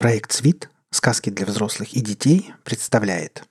[0.00, 0.70] Проект «Свит.
[0.90, 3.46] Сказки для взрослых и детей» представляет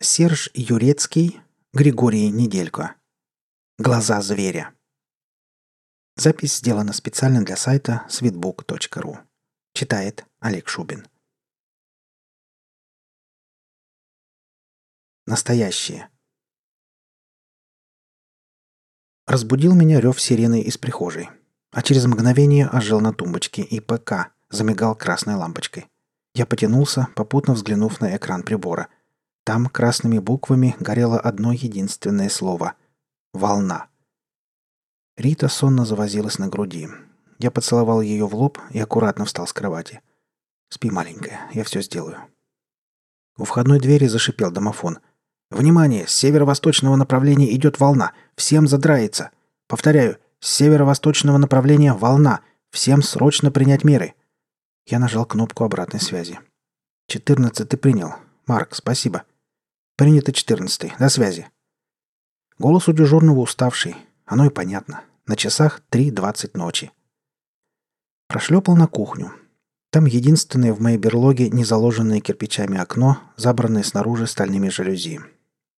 [0.00, 1.40] Серж Юрецкий,
[1.72, 2.94] Григорий Неделько.
[3.76, 4.72] Глаза зверя.
[6.14, 9.18] Запись сделана специально для сайта sweetbook.ru.
[9.72, 11.08] Читает Олег Шубин.
[15.26, 16.08] Настоящее.
[19.26, 21.30] Разбудил меня рев сирены из прихожей,
[21.72, 25.88] а через мгновение ожил на тумбочке и ПК, замигал красной лампочкой.
[26.34, 28.88] Я потянулся, попутно взглянув на экран прибора.
[29.44, 32.74] Там красными буквами горело одно единственное слово—
[33.34, 33.88] «Волна».
[35.16, 36.88] Рита сонно завозилась на груди.
[37.38, 40.00] Я поцеловал ее в лоб и аккуратно встал с кровати.
[40.70, 42.18] «Спи, маленькая, я все сделаю».
[43.36, 44.98] У входной двери зашипел домофон.
[45.50, 46.06] «Внимание!
[46.06, 48.12] С северо-восточного направления идет волна!
[48.36, 49.30] Всем задраится!
[49.66, 52.40] Повторяю, с северо-восточного направления волна!
[52.70, 54.14] Всем срочно принять меры!»
[54.90, 56.40] Я нажал кнопку обратной связи.
[57.08, 58.14] «Четырнадцатый принял.
[58.46, 59.24] Марк, спасибо».
[59.96, 60.94] «Принято четырнадцатый.
[60.98, 61.46] До связи».
[62.58, 63.96] Голос у дежурного уставший.
[64.24, 65.02] Оно и понятно.
[65.26, 66.90] На часах три двадцать ночи.
[68.28, 69.32] Прошлепал на кухню.
[69.90, 75.20] Там единственное в моей берлоге незаложенное кирпичами окно, забранное снаружи стальными жалюзи.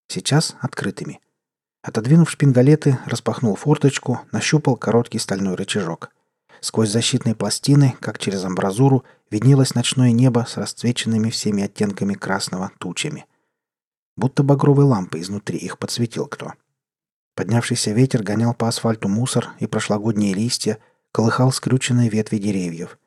[0.06, 1.20] Сейчас открытыми.
[1.82, 6.12] Отодвинув шпингалеты, распахнул форточку, нащупал короткий стальной рычажок.
[6.60, 13.26] Сквозь защитные пластины, как через амбразуру, виднелось ночное небо с расцвеченными всеми оттенками красного тучами.
[14.16, 16.52] Будто багровой лампой изнутри их подсветил кто.
[17.34, 20.78] Поднявшийся ветер гонял по асфальту мусор и прошлогодние листья,
[21.12, 22.98] колыхал скрюченные ветви деревьев.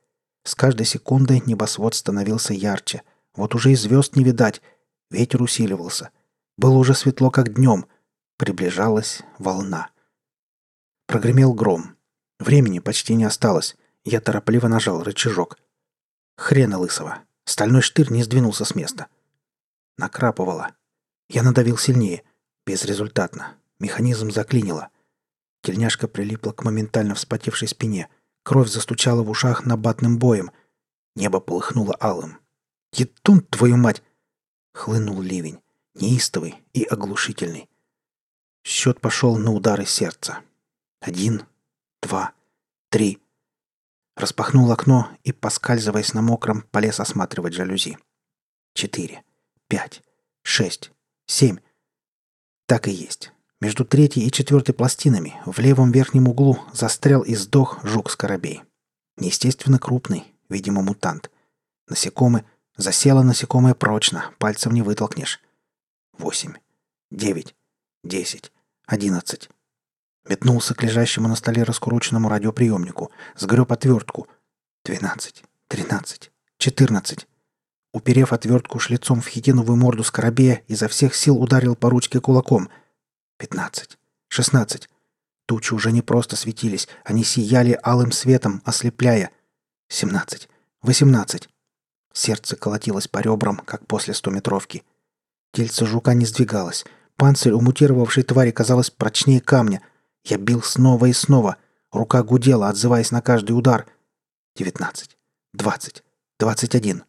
[0.43, 3.03] С каждой секундой небосвод становился ярче.
[3.35, 4.61] Вот уже и звезд не видать.
[5.11, 6.09] Ветер усиливался.
[6.57, 7.85] Было уже светло, как днем.
[8.37, 9.89] Приближалась волна.
[11.05, 11.92] Прогремел гром.
[12.43, 13.77] Времени почти не осталось.
[14.03, 15.57] Я торопливо нажал рычажок.
[16.35, 17.19] Хрена лысого.
[17.45, 19.07] Стальной штырь не сдвинулся с места.
[19.97, 20.75] Накрапывало.
[21.29, 22.23] Я надавил сильнее.
[22.65, 23.55] Безрезультатно.
[23.79, 24.89] Механизм заклинило.
[25.61, 28.09] Тельняшка прилипла к моментально вспотевшей спине.
[28.43, 30.51] Кровь застучала в ушах набатным боем.
[31.15, 32.39] Небо полыхнуло алым.
[32.91, 34.03] «Етун, твою мать!»
[34.73, 35.61] Хлынул ливень.
[35.95, 37.69] Неистовый и оглушительный.
[38.65, 40.41] Счет пошел на удары сердца.
[40.99, 41.45] Один,
[42.03, 42.33] два,
[42.89, 43.19] три.
[44.15, 47.97] Распахнул окно и, поскальзываясь на мокром, полез осматривать жалюзи.
[48.75, 49.23] Четыре,
[49.67, 50.03] пять,
[50.43, 50.91] шесть,
[51.25, 51.57] семь.
[52.67, 53.31] Так и есть.
[53.59, 58.61] Между третьей и четвертой пластинами в левом верхнем углу застрял и сдох жук-скоробей.
[59.17, 61.31] Неестественно крупный, видимо, мутант.
[61.87, 62.45] Насекомое...
[62.75, 65.39] Засело насекомое прочно, пальцем не вытолкнешь.
[66.17, 66.55] Восемь,
[67.11, 67.55] девять,
[68.03, 68.51] десять,
[68.87, 69.47] одиннадцать.
[70.27, 73.11] Метнулся к лежащему на столе раскрученному радиоприемнику.
[73.35, 74.27] Сгреб отвертку.
[74.85, 75.43] Двенадцать.
[75.67, 76.31] Тринадцать.
[76.57, 77.27] Четырнадцать.
[77.91, 82.69] Уперев отвертку шлицом в хитиновую морду скоробея, изо всех сил ударил по ручке кулаком.
[83.37, 83.97] Пятнадцать.
[84.29, 84.89] Шестнадцать.
[85.45, 89.29] Тучи уже не просто светились, они сияли алым светом, ослепляя.
[89.89, 90.47] Семнадцать.
[90.81, 91.49] Восемнадцать.
[92.13, 94.83] Сердце колотилось по ребрам, как после стометровки.
[95.51, 96.85] Тельце жука не сдвигалось.
[97.17, 99.81] Панцирь у мутировавшей твари казалось прочнее камня—
[100.23, 101.57] я бил снова и снова.
[101.91, 103.87] Рука гудела, отзываясь на каждый удар.
[104.55, 105.17] Девятнадцать.
[105.53, 106.03] Двадцать.
[106.39, 107.03] Двадцать один.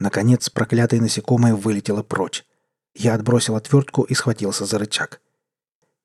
[0.00, 2.44] Наконец, проклятое насекомое вылетело прочь.
[2.94, 5.20] Я отбросил отвертку и схватился за рычаг.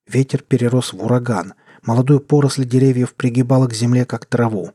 [0.06, 1.54] Ветер перерос в ураган.
[1.82, 4.72] Молодую поросль деревьев пригибала к земле, как траву.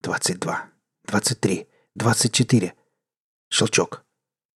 [0.00, 0.66] Двадцать два.
[1.04, 1.68] Двадцать три.
[1.94, 2.74] Двадцать четыре.
[3.50, 4.04] Щелчок.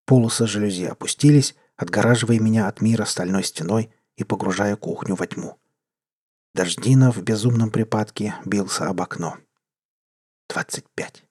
[0.07, 5.59] Полосы жалюзи опустились, отгораживая меня от мира стальной стеной и погружая кухню во тьму.
[6.55, 9.39] Дождина в безумном припадке бился об окно.
[10.49, 11.25] Двадцать пять.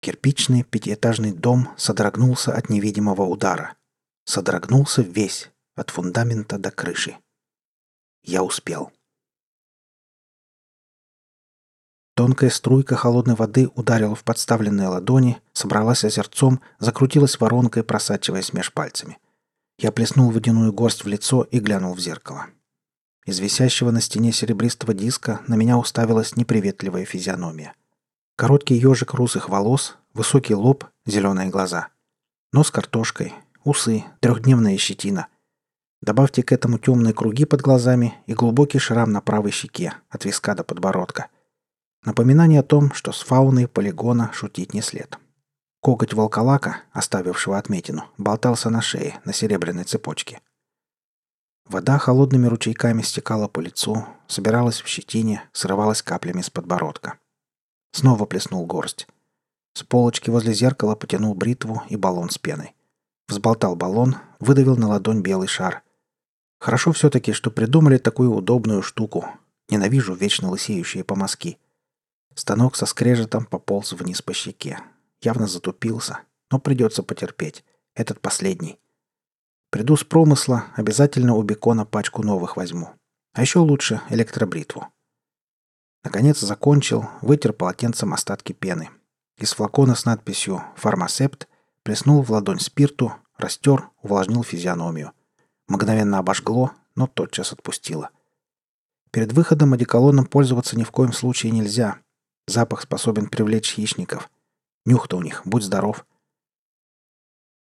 [0.00, 3.74] Кирпичный пятиэтажный дом содрогнулся от невидимого удара.
[4.24, 7.18] Содрогнулся весь, от фундамента до крыши.
[8.22, 8.92] Я успел.
[12.14, 19.18] Тонкая струйка холодной воды ударила в подставленные ладони, собралась озерцом, закрутилась воронкой, просачиваясь меж пальцами.
[19.76, 22.46] Я плеснул водяную горсть в лицо и глянул в зеркало.
[23.28, 27.74] Из висящего на стене серебристого диска на меня уставилась неприветливая физиономия.
[28.36, 31.88] Короткий ежик русых волос, высокий лоб, зеленые глаза.
[32.54, 33.34] Нос картошкой,
[33.64, 35.26] усы, трехдневная щетина.
[36.00, 40.54] Добавьте к этому темные круги под глазами и глубокий шрам на правой щеке, от виска
[40.54, 41.26] до подбородка.
[42.06, 45.18] Напоминание о том, что с фауной полигона шутить не след.
[45.82, 50.40] Коготь волколака, оставившего отметину, болтался на шее, на серебряной цепочке.
[51.68, 57.18] Вода холодными ручейками стекала по лицу, собиралась в щетине, срывалась каплями с подбородка.
[57.92, 59.06] Снова плеснул горсть.
[59.74, 62.74] С полочки возле зеркала потянул бритву и баллон с пеной.
[63.28, 65.82] Взболтал баллон, выдавил на ладонь белый шар.
[66.58, 69.28] Хорошо все-таки, что придумали такую удобную штуку.
[69.68, 71.58] Ненавижу вечно лысеющие помазки.
[72.34, 74.80] Станок со скрежетом пополз вниз по щеке.
[75.20, 77.62] Явно затупился, но придется потерпеть.
[77.94, 78.78] Этот последний.
[79.70, 82.90] Приду с промысла, обязательно у бекона пачку новых возьму.
[83.34, 84.88] А еще лучше электробритву.
[86.04, 88.88] Наконец закончил, вытер полотенцем остатки пены.
[89.36, 91.48] Из флакона с надписью «Фармасепт»
[91.82, 95.12] плеснул в ладонь спирту, растер, увлажнил физиономию.
[95.68, 98.10] Мгновенно обожгло, но тотчас отпустило.
[99.10, 101.98] Перед выходом одеколоном пользоваться ни в коем случае нельзя.
[102.46, 104.30] Запах способен привлечь хищников.
[104.86, 106.06] Нюх-то у них, будь здоров.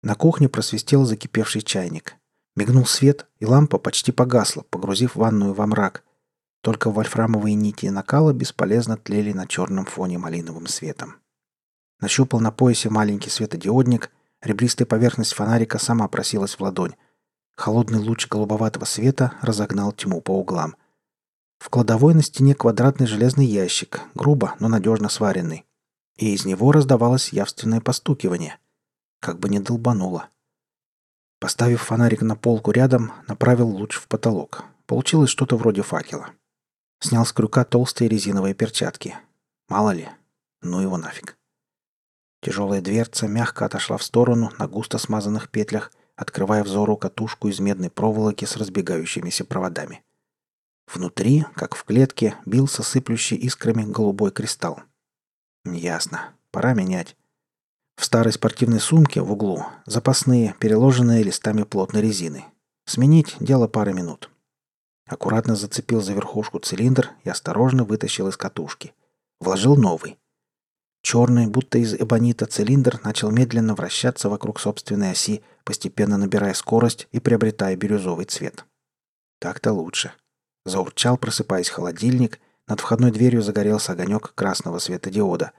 [0.03, 2.15] На кухне просвистел закипевший чайник.
[2.55, 6.03] Мигнул свет, и лампа почти погасла, погрузив ванную во мрак.
[6.61, 11.17] Только вольфрамовые нити накала бесполезно тлели на черном фоне малиновым светом.
[11.99, 14.11] Нащупал на поясе маленький светодиодник,
[14.41, 16.95] ребристая поверхность фонарика сама просилась в ладонь.
[17.55, 20.75] Холодный луч голубоватого света разогнал тьму по углам.
[21.57, 25.65] В кладовой на стене квадратный железный ящик, грубо, но надежно сваренный.
[26.17, 28.59] И из него раздавалось явственное постукивание.
[29.19, 30.29] Как бы не долбануло.
[31.39, 34.63] Поставив фонарик на полку рядом, направил луч в потолок.
[34.85, 36.29] Получилось что-то вроде факела.
[36.99, 39.15] Снял с крюка толстые резиновые перчатки.
[39.69, 40.09] Мало ли.
[40.61, 41.37] Ну его нафиг.
[42.41, 47.89] Тяжелая дверца мягко отошла в сторону на густо смазанных петлях, открывая взору катушку из медной
[47.89, 50.03] проволоки с разбегающимися проводами.
[50.93, 54.81] Внутри, как в клетке, бился сыплющий искрами голубой кристалл.
[55.65, 56.33] Ясно.
[56.51, 57.16] Пора менять.
[57.97, 62.45] В старой спортивной сумке в углу запасные, переложенные листами плотной резины.
[62.85, 64.29] Сменить– дело пары минут.
[65.07, 68.93] Аккуратно зацепил за верхушку цилиндр и осторожно вытащил из катушки.
[69.39, 70.17] Вложил новый.
[71.01, 77.19] Черный, будто из эбонита цилиндр начал медленно вращаться вокруг собственной оси, постепенно набирая скорость и
[77.19, 78.65] приобретая бирюзовый цвет.
[79.39, 80.11] Так-то лучше.
[80.65, 85.53] Заурчал, просыпаясь холодильник, над входной дверью загорелся огонек красного светодиода.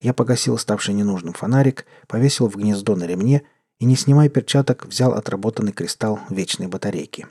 [0.00, 3.42] Я погасил ставший ненужным фонарик, повесил в гнездо на ремне
[3.78, 7.26] и, не снимая перчаток, взял отработанный кристалл вечной батарейки.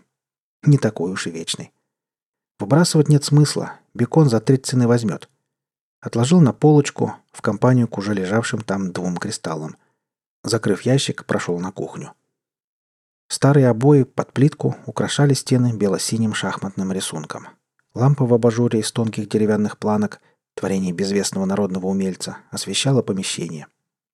[0.63, 1.71] Не такой уж и вечный.
[2.59, 5.29] Выбрасывать нет смысла, бекон за три цены возьмет.
[6.01, 9.77] Отложил на полочку, в компанию к уже лежавшим там двум кристаллам.
[10.43, 12.13] Закрыв ящик, прошел на кухню.
[13.29, 17.47] Старые обои под плитку украшали стены бело-синим шахматным рисунком.
[17.93, 20.21] Лампа в абажуре из тонких деревянных планок,
[20.57, 23.67] творение безвестного народного умельца, освещала помещение.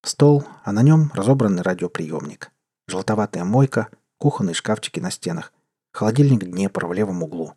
[0.04, 2.52] Стол, а на нем разобранный радиоприемник.
[2.88, 3.88] Желтоватая мойка,
[4.18, 5.54] кухонные шкафчики на стенах,
[5.94, 7.54] холодильник Днепр в левом углу.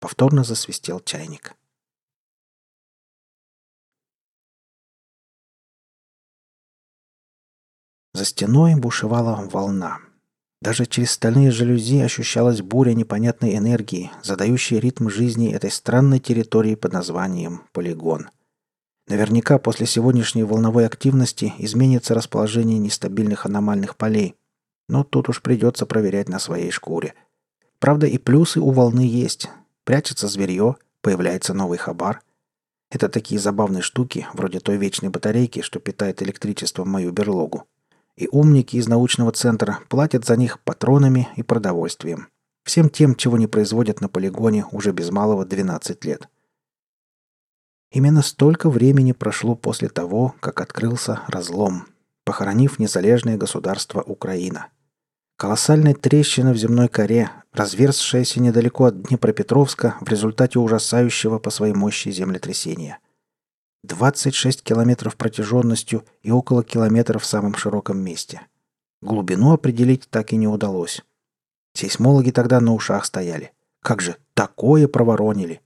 [0.00, 1.54] Повторно засвистел чайник.
[8.12, 10.00] За стеной бушевала волна.
[10.60, 16.92] Даже через стальные жалюзи ощущалась буря непонятной энергии, задающая ритм жизни этой странной территории под
[16.92, 18.28] названием полигон.
[19.06, 24.34] Наверняка после сегодняшней волновой активности изменится расположение нестабильных аномальных полей.
[24.88, 27.14] Но тут уж придется проверять на своей шкуре.
[27.78, 29.48] Правда, и плюсы у волны есть.
[29.84, 32.20] Прячется зверье, появляется новый хабар.
[32.90, 37.66] Это такие забавные штуки, вроде той вечной батарейки, что питает электричеством мою берлогу
[38.18, 42.28] и умники из научного центра платят за них патронами и продовольствием.
[42.64, 46.28] Всем тем, чего не производят на полигоне уже без малого 12 лет.
[47.92, 51.86] Именно столько времени прошло после того, как открылся разлом,
[52.24, 54.66] похоронив незалежное государство Украина.
[55.36, 62.10] Колоссальная трещина в земной коре, разверзшаяся недалеко от Днепропетровска в результате ужасающего по своей мощи
[62.10, 62.98] землетрясения–
[63.84, 68.42] 26 километров протяженностью и около километра в самом широком месте.
[69.00, 71.02] Глубину определить так и не удалось.
[71.74, 73.52] Сейсмологи тогда на ушах стояли.
[73.80, 75.60] Как же такое проворонили?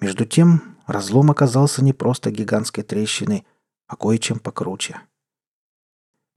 [0.00, 3.46] Между тем, разлом оказался не просто гигантской трещиной,
[3.86, 5.00] а кое-чем покруче.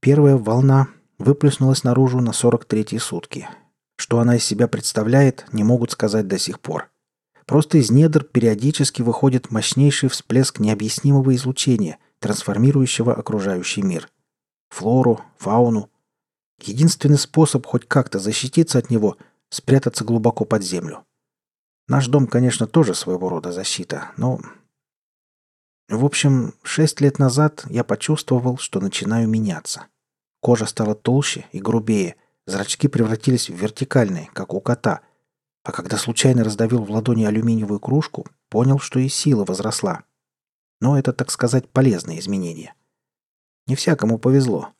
[0.00, 3.48] Первая волна выплеснулась наружу на 43-й сутки.
[3.96, 6.89] Что она из себя представляет, не могут сказать до сих пор.
[7.50, 14.08] Просто из недр периодически выходит мощнейший всплеск необъяснимого излучения, трансформирующего окружающий мир.
[14.68, 15.90] Флору, фауну.
[16.62, 19.16] Единственный способ хоть как-то защититься от него–
[19.48, 21.04] спрятаться глубоко под землю.
[21.88, 24.38] Наш дом, конечно, тоже своего рода защита, но...
[25.88, 29.86] В общем, шесть лет назад я почувствовал, что начинаю меняться.
[30.40, 32.14] Кожа стала толще и грубее,
[32.46, 35.00] зрачки превратились в вертикальные, как у кота–
[35.70, 40.02] а когда случайно раздавил в ладони алюминиевую кружку, понял, что и сила возросла.
[40.80, 42.74] Но это, так сказать, полезные изменения.
[43.68, 44.72] Не всякому повезло.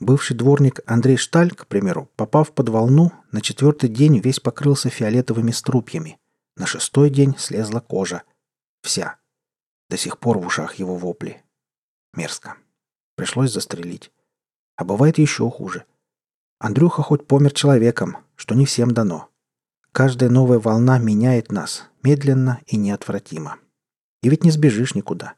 [0.00, 5.50] Бывший дворник Андрей Шталь, к примеру, попав под волну, на четвертый день весь покрылся фиолетовыми
[5.50, 6.18] струпьями.
[6.56, 8.22] На шестой день слезла кожа.
[8.80, 9.18] Вся.
[9.90, 11.42] До сих пор в ушах его вопли.
[12.14, 12.56] Мерзко.
[13.16, 14.10] Пришлось застрелить.
[14.76, 15.84] А бывает еще хуже.
[16.58, 19.28] Андрюха хоть помер человеком, что не всем дано.
[19.98, 23.56] Каждая новая волна меняет нас, медленно и неотвратимо.
[24.22, 25.34] И ведь не сбежишь никуда.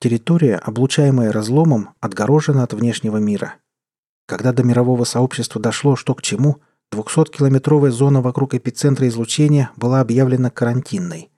[0.00, 3.54] Территория, облучаемая разломом, отгорожена от внешнего мира.
[4.26, 6.58] Когда до мирового сообщества дошло, что к чему,
[6.92, 11.30] 200-километровая зона вокруг эпицентра излучения была объявлена карантинной.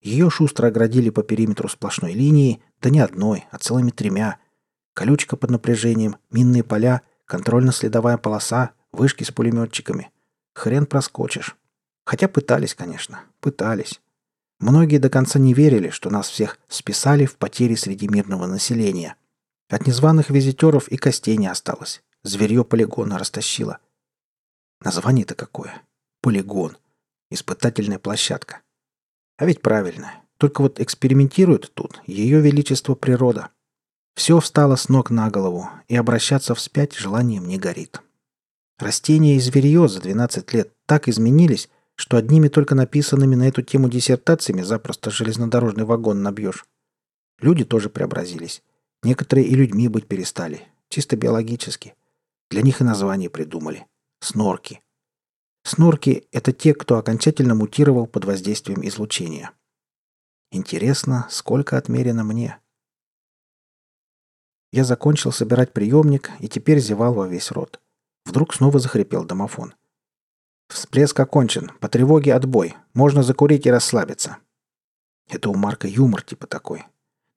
[0.00, 4.38] Ее шустро оградили по периметру сплошной линии, да не одной, а целыми тремя.
[4.94, 10.12] Колючка под напряжением, минные поля, контрольно-следовая полоса, вышки с пулеметчиками.
[10.54, 11.56] Хрен проскочишь.
[12.04, 14.00] Хотя пытались, конечно, пытались.
[14.58, 19.16] Многие до конца не верили, что нас всех списали в потери среди мирного населения.
[19.68, 22.02] От незваных визитеров и костей не осталось.
[22.22, 23.78] Зверье полигона растащило.
[24.82, 25.82] Название-то какое?
[26.20, 26.76] Полигон.
[27.30, 28.60] Испытательная площадка.
[29.38, 30.12] А ведь правильно.
[30.36, 33.50] Только вот экспериментирует тут ее величество природа.
[34.14, 38.02] Все встало с ног на голову, и обращаться вспять желанием не горит.
[38.78, 41.68] Растения и зверье за 12 лет так изменились,
[42.00, 46.64] что одними только написанными на эту тему диссертациями запросто железнодорожный вагон набьешь.
[47.40, 48.62] Люди тоже преобразились.
[49.02, 50.66] Некоторые и людьми быть перестали.
[50.88, 51.94] Чисто биологически.
[52.50, 53.86] Для них и название придумали.
[54.20, 54.80] Снорки.
[55.62, 59.52] Снорки— это те, кто окончательно мутировал под воздействием излучения.
[60.52, 62.58] Интересно, сколько отмерено мне?
[64.72, 67.78] Я закончил собирать приемник и теперь зевал во весь рот.
[68.24, 69.74] Вдруг снова захрипел домофон.
[70.70, 71.72] «Всплеск окончен.
[71.80, 72.76] По тревоге отбой.
[72.94, 74.36] Можно закурить и расслабиться».
[75.28, 76.84] Это у Марка юмор типа такой.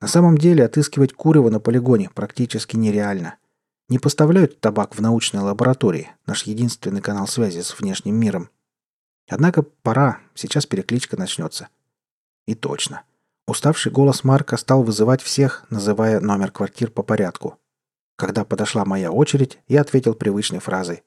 [0.02, 3.38] На самом деле отыскивать курево на полигоне практически нереально.
[3.90, 8.50] Не поставляют табак в научной лаборатории, наш единственный канал связи с внешним миром.
[9.30, 11.70] Однако пора, сейчас перекличка начнется.
[12.46, 13.04] И точно.
[13.48, 17.58] Уставший голос Марка стал вызывать всех, называя номер квартир по порядку.
[18.16, 21.04] Когда подошла моя очередь, я ответил привычной фразой.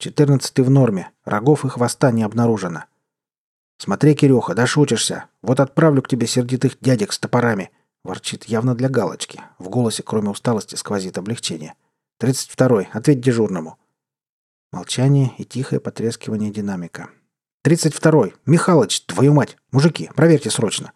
[0.00, 1.10] «Четырнадцатый в норме.
[1.26, 2.86] Рогов и хвоста не обнаружено».
[3.76, 5.26] «Смотри, Кирюха, дошутишься.
[5.42, 7.70] Вот отправлю к тебе сердитых дядек с топорами»,—
[8.04, 9.42] ворчит явно для галочки.
[9.58, 11.74] В голосе, кроме усталости, сквозит облегчение.
[12.18, 12.88] «Тридцать второй.
[12.94, 13.76] Ответь дежурному».
[14.72, 17.10] Молчание и тихое потрескивание динамика.
[17.62, 18.34] «Тридцать второй.
[18.46, 19.58] Михалыч, твою мать!
[19.70, 20.92] Мужики, проверьте срочно!»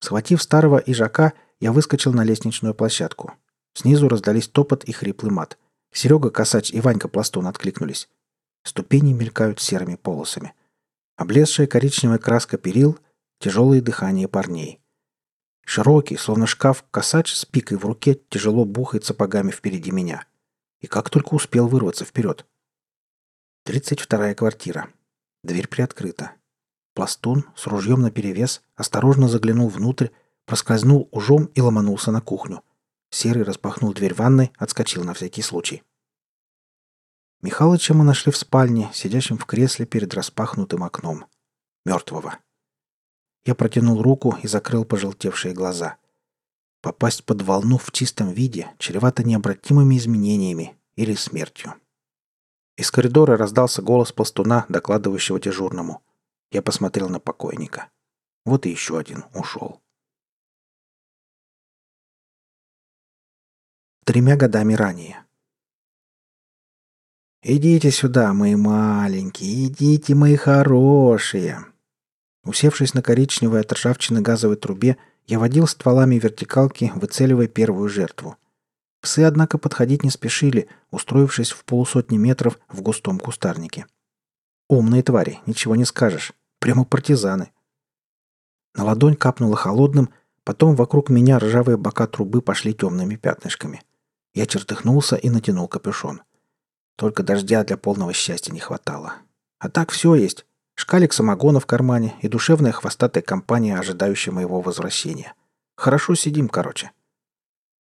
[0.00, 3.34] Схватив старого ижака, я выскочил на лестничную площадку.
[3.74, 5.56] Снизу раздались топот и хриплый мат.
[5.92, 8.08] Серега Косач и Ванька Пластун откликнулись.
[8.64, 10.54] Ступени мелькают серыми полосами.
[11.16, 12.98] Облезшая коричневая краска перил,
[13.38, 14.80] тяжелое дыхание парней.
[15.64, 20.26] Широкий, словно шкаф, косач с пикой в руке тяжело бухает сапогами впереди меня.
[20.80, 22.46] И как только успел вырваться вперед.
[23.64, 24.88] Тридцать вторая квартира.
[25.44, 26.32] Дверь приоткрыта.
[26.94, 30.08] Пластун с ружьем наперевес осторожно заглянул внутрь,
[30.46, 32.62] проскользнул ужом и ломанулся на кухню.
[33.12, 35.82] Серый распахнул дверь ванной, отскочил на всякий случай.
[37.42, 41.26] Михалыча мы нашли в спальне, сидящем в кресле перед распахнутым окном.
[41.84, 42.38] Мертвого.
[43.44, 45.98] Я протянул руку и закрыл пожелтевшие глаза.
[46.80, 51.74] Попасть под волну в чистом виде чревато необратимыми изменениями или смертью.
[52.78, 56.02] Из коридора раздался голос пластуна, докладывающего дежурному.
[56.50, 57.90] Я посмотрел на покойника.
[58.46, 59.81] Вот и еще один ушел.
[64.04, 65.22] Тремя годами ранее.
[67.40, 71.64] «Идите сюда, мои маленькие, идите, мои хорошие!»
[72.44, 74.96] Усевшись на коричневой от ржавчины газовой трубе,
[75.28, 78.36] я водил стволами вертикалки, выцеливая первую жертву.
[79.00, 83.86] Псы, однако, подходить не спешили, устроившись в полусотни метров в густом кустарнике.
[84.68, 86.32] Умные твари, ничего не скажешь.
[86.58, 87.52] Прямо партизаны.
[88.74, 90.10] На ладонь капнуло холодным,
[90.42, 93.82] потом вокруг меня ржавые бока трубы пошли темными пятнышками.
[94.34, 96.22] Я чертыхнулся и натянул капюшон.
[96.96, 99.14] Только дождя для полного счастья не хватало.
[99.58, 100.46] А так все есть.
[100.74, 105.34] Шкалик самогона в кармане и душевная хвостатая компания, ожидающая моего возвращения.
[105.76, 106.92] Хорошо сидим, короче.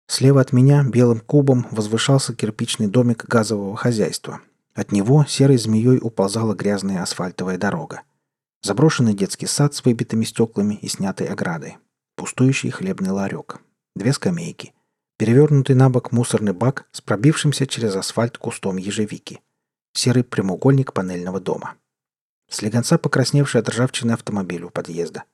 [0.09, 4.41] Слева от меня белым кубом возвышался кирпичный домик газового хозяйства.
[4.75, 8.03] От него серой змеей уползала грязная асфальтовая дорога.
[8.63, 11.79] Заброшенный детский сад с выбитыми стеклами и снятой оградой.
[12.15, 13.61] Пустующий хлебный ларек.
[13.97, 14.73] Две скамейки.
[15.19, 19.41] Перевернутый на бок мусорный бак с пробившимся через асфальт кустом ежевики.
[19.95, 21.77] Серый прямоугольник панельного дома.
[22.51, 25.25] Слегонца покрасневший от ржавчины автомобиль у подъезда.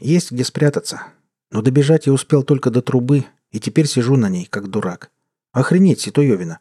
[0.00, 1.02] Есть где спрятаться.
[1.50, 5.10] Но добежать я успел только до трубы, и теперь сижу на ней, как дурак.
[5.52, 6.60] Охренеть, Ситуевина.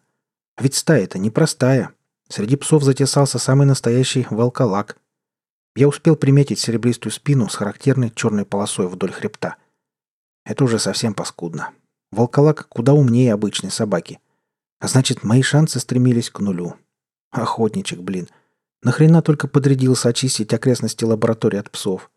[0.55, 1.93] А ведь стая-то непростая.
[2.27, 4.97] Среди псов затесался самый настоящий волколак.
[5.75, 9.55] Я успел приметить серебристую спину с характерной черной полосой вдоль хребта.
[10.43, 11.71] Это уже совсем паскудно.
[12.11, 14.19] Волколак куда умнее обычной собаки.
[14.79, 16.75] А значит, мои шансы стремились к нулю.
[17.31, 18.29] Охотничек, блин.
[18.81, 22.11] Нахрена только подрядился очистить окрестности лаборатории от псов?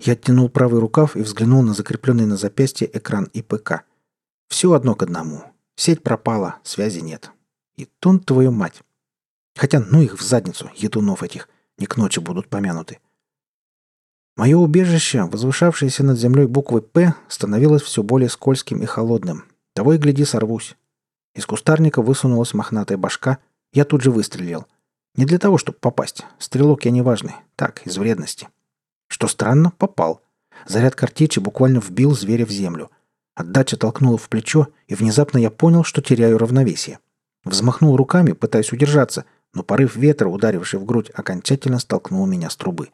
[0.00, 3.84] Я оттянул правый рукав и взглянул на закрепленный на запястье экран ИПК.
[4.48, 5.44] Все одно к одному.
[5.76, 7.30] Сеть пропала, связи нет.
[7.76, 8.82] И тун твою мать.
[9.56, 12.98] Хотя ну их в задницу, едунов этих, не к ночи будут помянуты.
[14.36, 19.44] Мое убежище, возвышавшееся над землей буквы «П», становилось все более скользким и холодным.
[19.74, 20.76] Того и гляди, сорвусь.
[21.34, 23.38] Из кустарника высунулась мохнатая башка.
[23.72, 24.66] Я тут же выстрелил.
[25.14, 26.24] Не для того, чтобы попасть.
[26.38, 27.34] Стрелок я неважный.
[27.54, 28.48] Так, из вредности.
[29.06, 30.20] Что странно, попал.
[30.66, 32.90] Заряд картечи буквально вбил зверя в землю.
[33.36, 36.98] Отдача толкнула в плечо, и внезапно я понял, что теряю равновесие.
[37.44, 42.90] Взмахнул руками, пытаясь удержаться, но порыв ветра, ударивший в грудь, окончательно столкнул меня с трубы.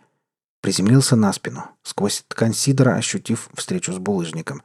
[0.60, 4.62] Приземлился на спину, сквозь ткань сидора ощутив встречу с булыжником.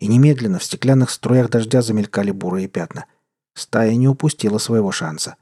[0.00, 3.06] И немедленно в стеклянных струях дождя замелькали бурые пятна.
[3.54, 5.36] Стая не упустила своего шанса.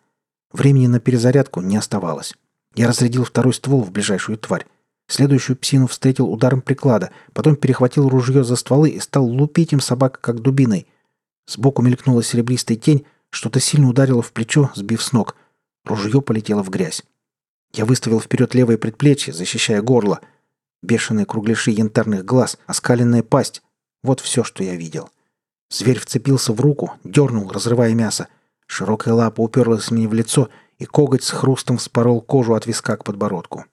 [0.52, 2.34] Времени на перезарядку не оставалось.
[2.74, 4.66] Я разрядил второй ствол в ближайшую тварь.
[5.08, 10.20] Следующую псину встретил ударом приклада, потом перехватил ружье за стволы и стал лупить им собак,
[10.20, 10.86] как дубиной.
[11.46, 15.36] Сбоку мелькнула серебристая тень, что-то сильно ударило в плечо, сбив с ног.
[15.84, 17.02] Ружье полетело в грязь.
[17.74, 20.20] Я выставил вперед левое предплечье, защищая горло.
[20.82, 23.62] Бешеные кругляши янтарных глаз, оскаленная пасть.
[24.02, 25.10] Вот все, что я видел.
[25.70, 28.28] Зверь вцепился в руку, дернул, разрывая мясо.
[28.66, 33.04] Широкая лапа уперлась мне в лицо, и коготь с хрустом вспорол кожу от виска к
[33.04, 33.64] подбородку.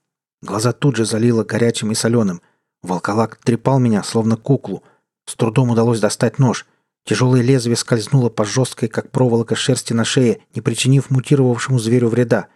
[0.41, 2.41] Глаза тут же залило горячим и соленым.
[2.81, 4.83] Волколак трепал меня, словно куклу.
[5.25, 6.65] С трудом удалось достать нож.
[7.05, 12.47] Тяжелое лезвие скользнуло по жесткой, как проволока шерсти на шее, не причинив мутировавшему зверю вреда.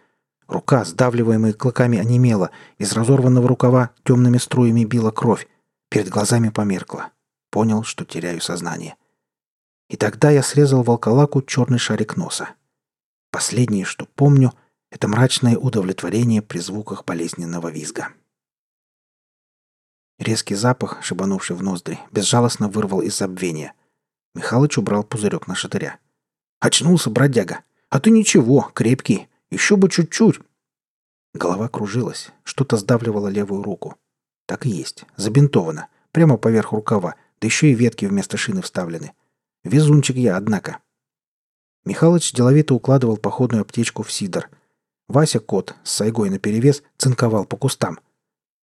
[0.46, 2.50] Рука, сдавливаемая клыками, онемела.
[2.78, 5.48] Из разорванного рукава темными струями била кровь.
[5.88, 7.10] Перед глазами померкла.
[7.50, 8.96] Понял, что теряю сознание.
[9.88, 12.50] И тогда я срезал волколаку черный шарик носа.
[13.30, 14.52] Последнее, что помню,
[14.90, 18.08] это мрачное удовлетворение при звуках болезненного визга.
[20.18, 23.74] Резкий запах, шибанувший в ноздри, безжалостно вырвал из забвения.
[24.34, 25.98] Михалыч убрал пузырек на шатыря.
[26.60, 27.60] «Очнулся, бродяга!
[27.90, 29.28] А ты ничего, крепкий.
[29.54, 30.40] Еще бы чуть-чуть!»
[31.32, 33.94] Голова кружилась, что-то сдавливало левую руку.
[34.46, 39.12] Так и есть, забинтовано, прямо поверх рукава, да еще и ветки вместо шины вставлены.
[39.62, 40.78] Везунчик я, однако.
[41.84, 44.50] Михалыч деловито укладывал походную аптечку в сидор.
[45.06, 48.00] Вася, кот, с сайгой наперевес, цинковал по кустам.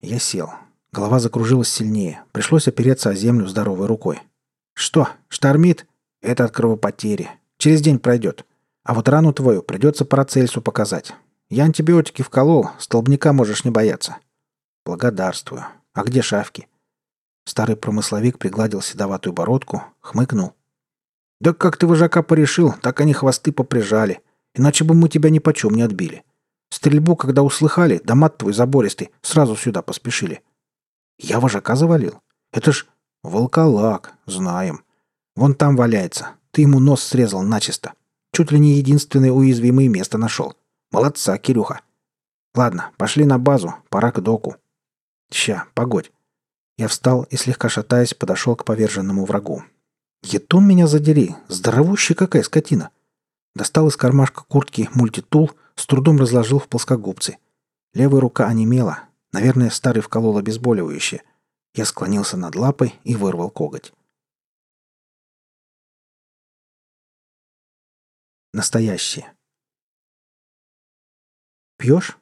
[0.02, 0.50] Я сел.
[0.92, 2.24] Голова закружилась сильнее.
[2.32, 4.22] Пришлось опереться о землю здоровой рукой.
[4.74, 5.86] «Что, штормит?»
[6.22, 7.30] «Это от кровопотери.
[7.60, 8.46] Через день пройдет.
[8.90, 11.14] А вот рану твою придется Парацельсу показать.
[11.48, 14.18] Я антибиотики вколол, столбняка можешь не бояться».
[14.84, 15.64] «Благодарствую.
[15.94, 16.68] А где шавки?»
[17.46, 20.56] Старый промысловик пригладил седоватую бородку, хмыкнул.
[21.40, 24.22] «Да как ты вожака порешил, так они хвосты поприжали.
[24.56, 26.24] Иначе бы мы тебя ни почем не отбили.
[26.72, 30.42] Стрельбу, когда услыхали, да мат твой забористый, сразу сюда поспешили.
[31.20, 32.22] Я вожака завалил.
[32.52, 32.88] Это ж
[33.22, 34.84] волколак, знаем.
[35.36, 36.30] Вон там валяется.
[36.50, 37.94] Ты ему нос срезал начисто.
[38.32, 40.56] Чуть ли не единственное уязвимое место нашел.
[40.92, 41.82] Молодца, Кирюха.
[42.56, 44.56] Ладно, пошли на базу, пора к доку.
[45.32, 46.12] Ща, погодь.
[46.78, 49.64] Я встал и, слегка шатаясь, подошел к поверженному врагу.
[50.24, 52.90] Етун меня задери, здоровущий какая скотина.
[53.56, 57.38] Достал из кармашка куртки мультитул, с трудом разложил в плоскогубцы.
[57.94, 59.00] Левая рука онемела.
[59.32, 61.24] Наверное, старый вколол обезболивающее.
[61.76, 63.94] Я склонился над лапой и вырвал коготь.
[68.54, 69.32] Настоящее.
[71.78, 72.18] «Пьешь?»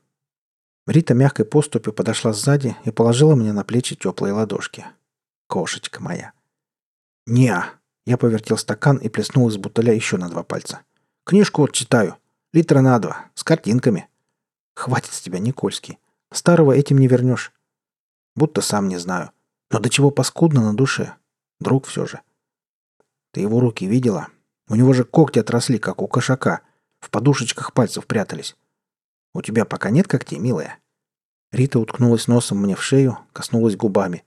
[0.85, 4.85] Рита мягкой поступью подошла сзади и положила мне на плечи теплые ладошки.
[5.47, 6.33] «Кошечка моя!»
[7.25, 7.73] «Не-а!»
[8.05, 10.81] Я повертел стакан и плеснул из бутыля еще на два пальца.
[11.25, 12.17] «Книжку вот читаю.
[12.53, 13.31] Литра на два.
[13.33, 14.07] С картинками».
[14.75, 15.97] «Хватит с тебя, Никольский.
[16.31, 17.51] Старого этим не вернешь».
[18.35, 19.31] «Будто сам не знаю.
[19.71, 21.15] Но до чего паскудно на душе.
[21.59, 22.21] Друг все же».
[23.31, 24.29] «Ты его руки видела?
[24.69, 26.61] У него же когти отросли, как у кошака.
[26.99, 28.55] В подушечках пальцев прятались.
[29.33, 30.79] У тебя пока нет когтей, милая?»
[31.51, 34.23] Рита уткнулась носом мне в шею, коснулась губами.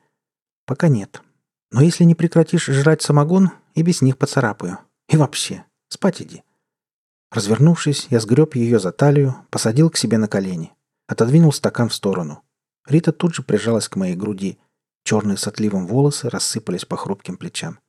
[0.66, 1.20] «Пока нет.
[1.72, 4.79] Но если не прекратишь жрать самогон, и без них поцарапаю.
[5.09, 6.44] И вообще, спать иди».
[7.33, 10.72] Развернувшись, я сгреб ее за талию, посадил к себе на колени.
[11.07, 12.42] Отодвинул стакан в сторону.
[12.87, 14.59] Рита тут же прижалась к моей груди.
[15.05, 17.81] Черные с отливом волосы рассыпались по хрупким плечам.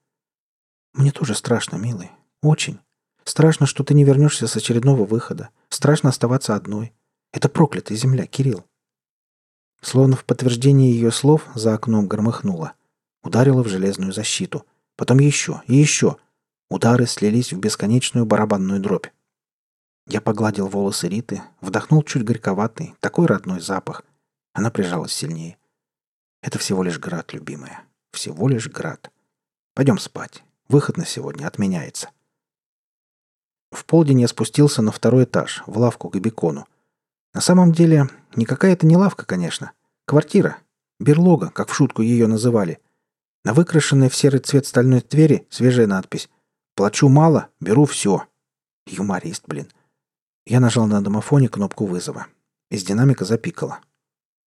[0.93, 2.09] «Мне тоже страшно, милый.
[2.41, 2.79] Очень.
[3.23, 5.49] Страшно, что ты не вернешься с очередного выхода.
[5.69, 6.93] Страшно оставаться одной.
[7.31, 8.65] Это проклятая земля, Кирилл».
[9.81, 12.73] Словно в подтверждение ее слов за окном громыхнуло.
[13.23, 14.65] Ударило в железную защиту.
[14.95, 16.17] Потом еще и еще.
[16.69, 19.07] Удары слились в бесконечную барабанную дробь.
[20.07, 24.03] Я погладил волосы Риты, вдохнул чуть горьковатый, такой родной запах.
[24.53, 25.57] Она прижалась сильнее.
[26.41, 27.83] Это всего лишь град, любимая.
[28.11, 29.11] Всего лишь град.
[29.73, 30.43] Пойдем спать.
[30.67, 32.09] Выход на сегодня отменяется.
[33.71, 36.67] В полдень я спустился на второй этаж, в лавку к бекону.
[37.33, 39.71] На самом деле, никакая это не лавка, конечно.
[40.05, 40.57] Квартира.
[40.99, 42.79] Берлога, как в шутку ее называли.
[43.43, 46.29] На выкрашенной в серый цвет стальной двери свежая надпись
[46.75, 48.25] «Плачу мало, беру все».
[48.85, 49.67] Юморист, блин.
[50.45, 52.27] Я нажал на домофоне кнопку вызова.
[52.69, 53.79] Из динамика запикало.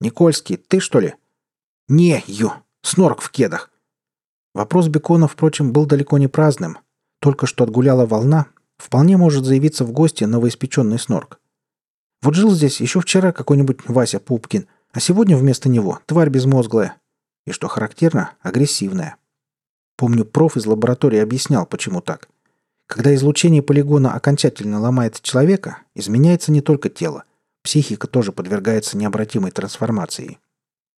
[0.01, 1.15] «Никольский, ты что ли?»
[1.89, 2.53] «Не, ю!
[2.83, 3.71] Снорк в кедах!»
[4.55, 6.79] Вопрос Бекона, впрочем, был далеко не праздным.
[7.21, 11.41] Только что отгуляла волна, вполне может заявиться в гости новоиспеченный снорк.
[12.23, 16.97] Вот жил здесь еще вчера какой-нибудь Вася Пупкин, а сегодня вместо него тварь безмозглая.
[17.47, 19.17] И что характерно, агрессивная.
[19.97, 22.29] Помню, проф из лаборатории объяснял, почему так.
[22.87, 27.25] Когда излучение полигона окончательно ломает человека, изменяется не только тело.
[27.63, 30.39] Психика тоже подвергается необратимой трансформации.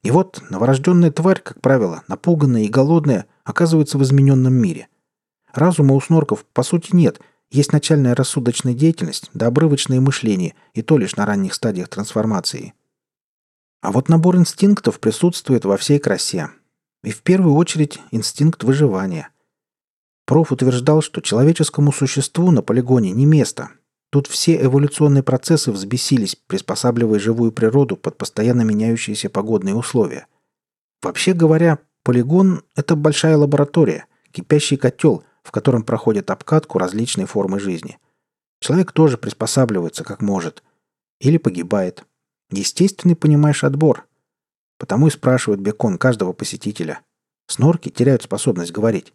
[0.03, 4.89] И вот новорожденная тварь, как правило, напуганная и голодная, оказывается в измененном мире.
[5.53, 10.98] Разума у снорков по сути нет, есть начальная рассудочная деятельность да обрывочное мышление, и то
[10.98, 12.74] лишь на ранних стадиях трансформации.
[13.80, 16.50] А вот набор инстинктов присутствует во всей красе.
[17.04, 19.30] И в первую очередь инстинкт выживания.
[20.24, 23.70] Проф утверждал, что человеческому существу на полигоне не место,
[24.11, 30.26] Тут все эволюционные процессы взбесились, приспосабливая живую природу под постоянно меняющиеся погодные условия.
[31.02, 37.98] Вообще говоря, полигон– это большая лаборатория, кипящий котел, в котором проходят обкатку различные формы жизни.
[38.61, 40.62] Человек тоже приспосабливается как может.
[41.20, 42.04] Или погибает.
[42.50, 44.06] Естественный, понимаешь, отбор.
[44.78, 47.00] Потому и спрашивает Бекон каждого посетителя.
[47.46, 49.12] Снорки теряют способность говорить.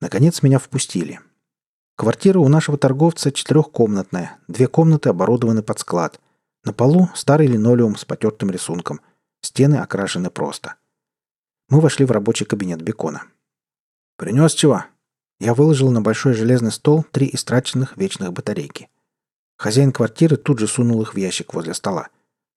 [0.00, 1.20] Наконец меня впустили–
[2.00, 6.18] Квартира у нашего торговца четырехкомнатная, две комнаты оборудованы под склад.
[6.64, 9.02] На полу старый линолеум с потертым рисунком.
[9.42, 10.76] Стены окрашены просто.
[11.68, 13.24] Мы вошли в рабочий кабинет Бекона.
[14.16, 14.84] «Принес чего?»
[15.40, 18.88] Я выложил на большой железный стол три истраченных вечных батарейки.
[19.56, 22.08] Хозяин квартиры тут же сунул их в ящик возле стола.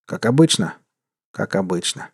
[0.05, 0.75] «Как обычно?»
[1.31, 2.09] «Как обычно».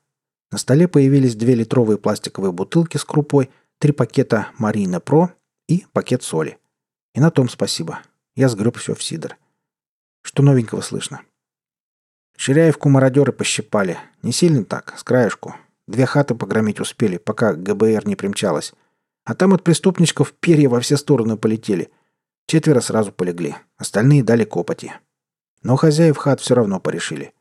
[0.51, 5.33] На столе появились две литровые пластиковые бутылки с крупой, три пакета «Марина Про»
[5.67, 6.57] и пакет соли–
[7.13, 7.99] и на том спасибо.
[8.35, 9.37] Я сгреб все в сидр.
[10.21, 11.21] Что новенького слышно?
[12.37, 13.97] Ширяевку мародеры пощипали.
[14.21, 15.55] Не сильно так, с краешку.
[15.87, 18.73] Две хаты погромить успели, пока ГБР не примчалась.
[19.29, 21.91] А там от преступничков перья во все стороны полетели.
[22.47, 23.55] Четверо сразу полегли.
[23.77, 24.91] Остальные дали копоти.
[25.61, 27.31] Но хозяев хат все равно порешили.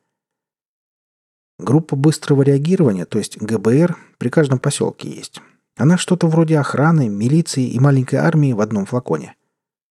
[1.59, 5.41] Группа быстрого реагирования, то есть ГБР, при каждом поселке есть.
[5.79, 9.35] Она что-то вроде охраны, милиции и маленькой армии в одном флаконе.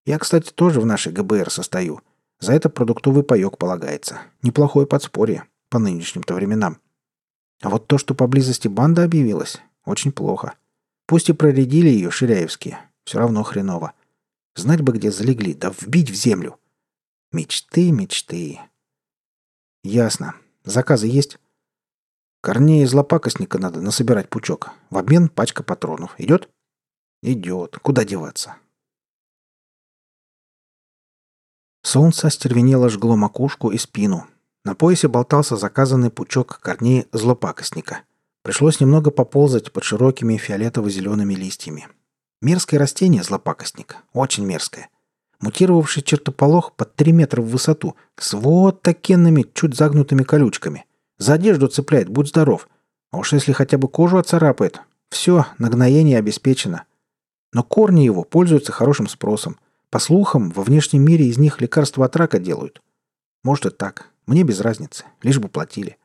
[0.06, 2.02] Я, кстати, тоже в нашей ГБР состою.
[2.40, 4.20] За это продуктовый паёк полагается.
[4.44, 6.78] Неплохое подспорье по нынешним-то временам.
[7.64, 10.54] А вот то, что поблизости банда объявилась, очень плохо.
[11.08, 13.94] Пусть и проредили ее ширяевские, все равно хреново.
[14.56, 16.60] Знать бы, где залегли, да вбить в землю.
[17.32, 18.60] Мечты, мечты.
[19.84, 20.36] Ясно.
[20.66, 21.40] Заказы есть?
[22.42, 24.72] Корней из лопакостника надо насобирать пучок.
[24.90, 26.14] В обмен пачка патронов.
[26.18, 26.50] Идет?
[27.22, 27.80] Идет.
[27.80, 28.58] Куда деваться?
[31.84, 34.28] Солнце остервенело жгло макушку и спину.
[34.66, 38.04] На поясе болтался заказанный пучок корней злопакостника.
[38.48, 41.90] Пришлось немного поползать под широкими фиолетово-зелеными листьями.
[42.42, 43.98] Мерзкое растение злопакостник.
[44.14, 44.88] Очень мерзкое.
[45.42, 50.86] Мутировавший чертополох под 3 метра в высоту, с вот такенными, чуть загнутыми колючками.
[51.18, 52.70] За одежду цепляет, будь здоров.
[53.12, 54.80] А уж если хотя бы кожу отцарапает,
[55.10, 56.86] все, нагноение обеспечено.
[57.52, 59.58] Но корни его пользуются хорошим спросом–
[59.90, 62.82] по слухам, во внешнем мире из них лекарства от рака делают.
[63.44, 64.10] Может и так.
[64.26, 65.04] Мне без разницы.
[65.22, 65.97] Лишь бы платили.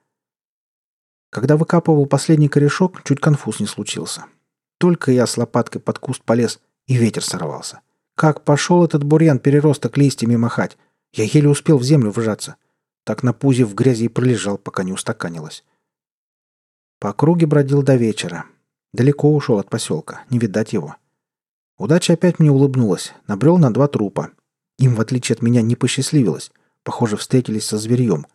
[1.32, 4.26] Когда выкапывал последний корешок, чуть конфуз не случился.
[4.76, 7.80] Только я с лопаткой под куст полез, и ветер сорвался.
[8.14, 10.76] Как пошел этот бурьян переросток листьями махать.
[11.14, 12.56] Я еле успел в землю вжаться.
[13.04, 15.64] Так на пузе в грязи и пролежал, пока не устаканилось.
[17.00, 18.44] По округе бродил до вечера.
[18.92, 20.96] Далеко ушел от поселка, не видать его.
[21.78, 23.14] Удача опять мне улыбнулась.
[23.26, 24.32] Набрел на два трупа.
[24.78, 26.52] Им, в отличие от меня, не посчастливилось.
[26.82, 28.26] Похоже, встретились со зверьем.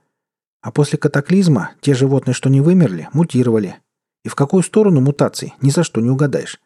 [0.61, 3.77] А после катаклизма те животные, что не вымерли, мутировали.
[4.23, 6.59] И в какую сторону мутаций, ни за что не угадаешь.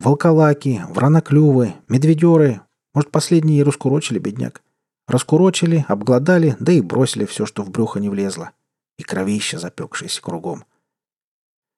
[0.00, 2.60] Волколаки, враноклювы, медведеры.
[2.94, 4.62] Может, последние и раскурочили, бедняк.
[5.06, 8.50] Раскурочили, обглодали, да и бросили все, что в брюхо не влезло.
[8.98, 10.64] И кровища, запекшиеся кругом.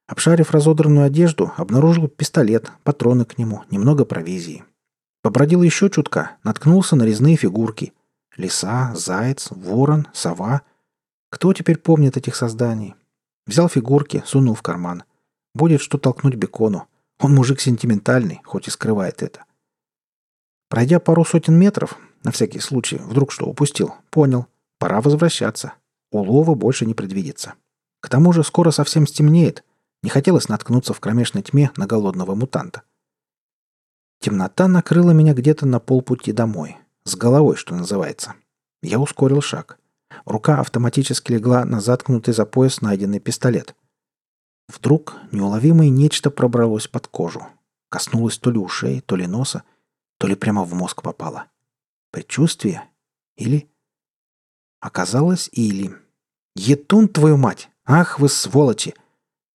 [0.09, 4.65] Обшарив разодранную одежду, обнаружил пистолет, патроны к нему, немного провизии.
[5.23, 7.93] Побродил еще чутка, наткнулся на резные фигурки.
[8.37, 10.63] Лиса, заяц, ворон, сова.
[11.31, 12.95] Кто теперь помнит этих созданий?
[13.47, 15.05] Взял фигурки, сунул в карман.
[15.55, 16.89] Будет что толкнуть бекону.
[17.19, 19.45] Он мужик сентиментальный, хоть и скрывает это.
[20.69, 24.47] Пройдя пару сотен метров, на всякий случай, вдруг что упустил, понял,
[24.79, 25.75] пора возвращаться.
[26.11, 27.55] Улова больше не предвидится.
[28.01, 29.65] К тому же скоро совсем стемнеет,
[30.03, 32.83] не хотелось наткнуться в кромешной тьме на голодного мутанта.
[34.21, 36.77] Темнота накрыла меня где-то на полпути домой.
[37.05, 38.35] С головой, что называется.
[38.83, 39.79] Я ускорил шаг.
[40.25, 43.75] Рука автоматически легла на заткнутый за пояс найденный пистолет.
[44.69, 47.47] Вдруг неуловимое нечто пробралось под кожу.
[47.89, 49.65] Коснулось то ли ушей, то ли носа,
[50.19, 51.47] то ли прямо в мозг попало.
[52.13, 52.85] Предчувствие?
[53.37, 53.69] Или...
[54.81, 55.95] Оказалось, или...
[56.55, 57.69] Етун, твою мать!
[57.85, 58.95] Ах вы сволочи!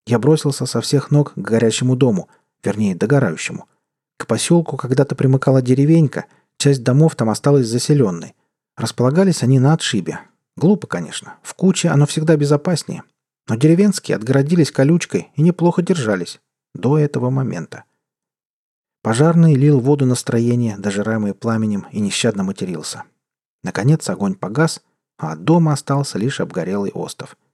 [0.05, 2.29] Я бросился со всех ног к горящему дому,
[2.63, 3.67] вернее, догорающему.
[4.17, 6.25] К поселку когда-то примыкала деревенька,
[6.57, 8.35] часть домов там осталась заселенной.
[8.75, 10.19] Располагались они на отшибе.
[10.57, 11.37] Глупо, конечно.
[11.43, 13.03] В куче оно всегда безопаснее.
[13.47, 16.39] Но деревенские отгородились колючкой и неплохо держались.
[16.73, 17.83] До этого момента.
[19.01, 23.03] Пожарный лил воду на строение, дожираемое пламенем, и нещадно матерился.
[23.63, 24.81] Наконец огонь погас,
[25.17, 27.37] а от дома остался лишь обгорелый остов–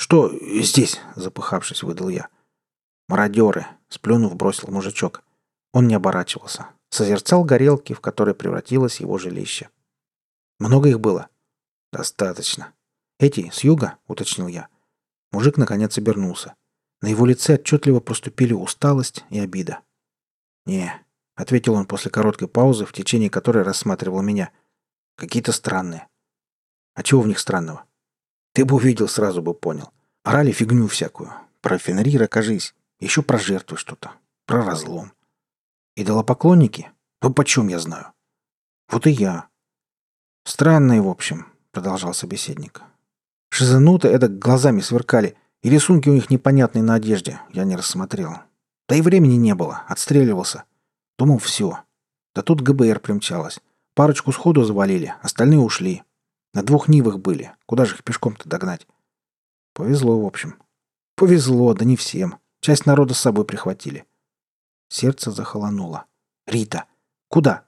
[0.00, 2.30] «Что здесь?»— запыхавшись, выдал я.
[3.06, 5.22] «Мародеры!»— сплюнув, бросил мужичок.
[5.74, 6.68] Он не оборачивался.
[6.88, 9.68] Созерцал горелки, в которые превратилось его жилище.
[10.58, 11.28] «Много их было?»
[11.92, 12.72] «Достаточно».
[13.18, 14.68] «Эти, с юга?»— уточнил я.
[15.32, 16.54] Мужик наконец обернулся.
[17.02, 19.80] На его лице отчетливо проступили усталость и обида.
[20.66, 20.92] «Не»,—
[21.34, 24.52] ответил он после короткой паузы, в течение которой рассматривал меня.
[25.16, 26.08] «Какие-то странные».
[26.94, 27.84] «А чего в них странного?»
[28.52, 29.92] Ты бы увидел, сразу бы понял.
[30.24, 31.32] Орали фигню всякую.
[31.60, 32.74] Про Фенрира, кажись.
[32.98, 34.12] Еще про жертву что-то.
[34.46, 35.12] Про разлом.
[35.96, 36.90] Идолопоклонники?
[37.22, 38.12] Ну, почем я знаю?
[38.88, 39.48] Вот и я.
[40.44, 42.82] Странные, в общем, продолжал собеседник.
[43.50, 48.38] Шизануты это глазами сверкали, и рисунки у них непонятные на одежде, я не рассмотрел.
[48.88, 50.64] Да и времени не было, отстреливался.
[51.18, 51.80] Думал, все.
[52.34, 53.60] Да тут ГБР примчалось.
[53.94, 56.02] Парочку сходу завалили, остальные ушли.
[56.54, 57.52] На двух Нивах были.
[57.66, 58.86] Куда же их пешком-то догнать?
[59.74, 60.56] Повезло, в общем.
[61.16, 62.38] Повезло, да не всем.
[62.60, 64.06] Часть народа с собой прихватили.
[64.88, 66.06] Сердце захолонуло.
[66.46, 66.86] «Рита!
[67.28, 67.64] Куда?»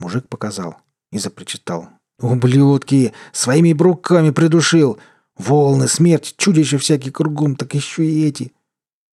[0.00, 0.76] Мужик показал
[1.12, 1.88] и запричитал.
[2.20, 3.12] «Ублюдки!
[3.32, 4.98] Своими бруками придушил!
[5.36, 8.52] Волны, смерть, чудища всякие кругом, так еще и эти!»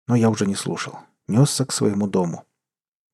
[0.08, 1.00] Но я уже не слушал.
[1.28, 2.44] Несся к своему дому.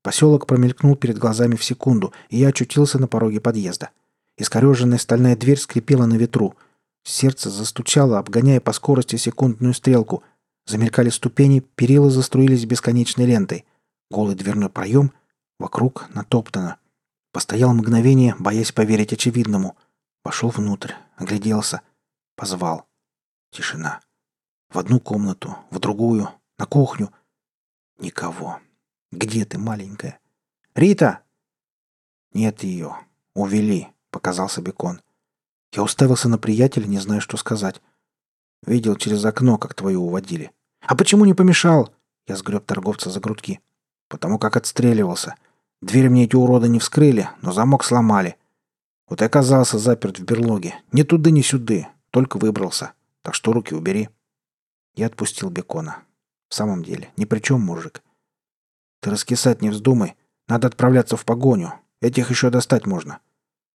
[0.02, 3.90] Поселок промелькнул перед глазами в секунду, и я очутился на пороге подъезда.—
[4.38, 6.56] Искореженная стальная дверь скрипела на ветру.
[7.04, 10.24] Сердце застучало, обгоняя по скорости секундную стрелку.
[10.66, 13.66] Замелькали ступени, перила заструились бесконечной лентой.
[14.10, 15.12] Голый дверной проем,
[15.60, 16.78] вокруг натоптано.
[17.36, 19.76] Постоял мгновение, боясь поверить очевидному.
[20.24, 21.82] Пошел внутрь, огляделся.
[22.38, 22.88] Позвал.
[23.52, 24.00] Тишина.
[24.70, 27.12] В одну комнату, в другую, на кухню.
[28.00, 28.62] Никого.
[29.12, 30.22] Где ты, маленькая?
[30.76, 31.24] Рита!
[32.32, 32.96] Нет ее.
[33.34, 35.02] Увели показался Бекон.
[35.74, 37.82] Я уставился на приятеля, не зная, что сказать.
[38.66, 40.52] Видел через окно, как твою уводили.
[40.80, 41.94] А почему не помешал?
[42.28, 43.60] Я сгреб торговца за грудки.
[44.08, 45.36] Потому как отстреливался.
[45.86, 48.38] Дверь мне эти уроды не вскрыли, но замок сломали.
[49.08, 50.74] Вот и оказался заперт в берлоге.
[50.92, 51.90] Ни туда, ни сюда.
[52.10, 52.94] Только выбрался.
[53.22, 54.10] Так что руки убери.
[54.96, 56.00] Я отпустил Бекона.
[56.50, 58.02] В самом деле, ни при чем, мужик.
[59.00, 60.16] Ты раскисать не вздумай.
[60.48, 61.74] Надо отправляться в погоню.
[62.02, 63.20] Этих еще достать можно.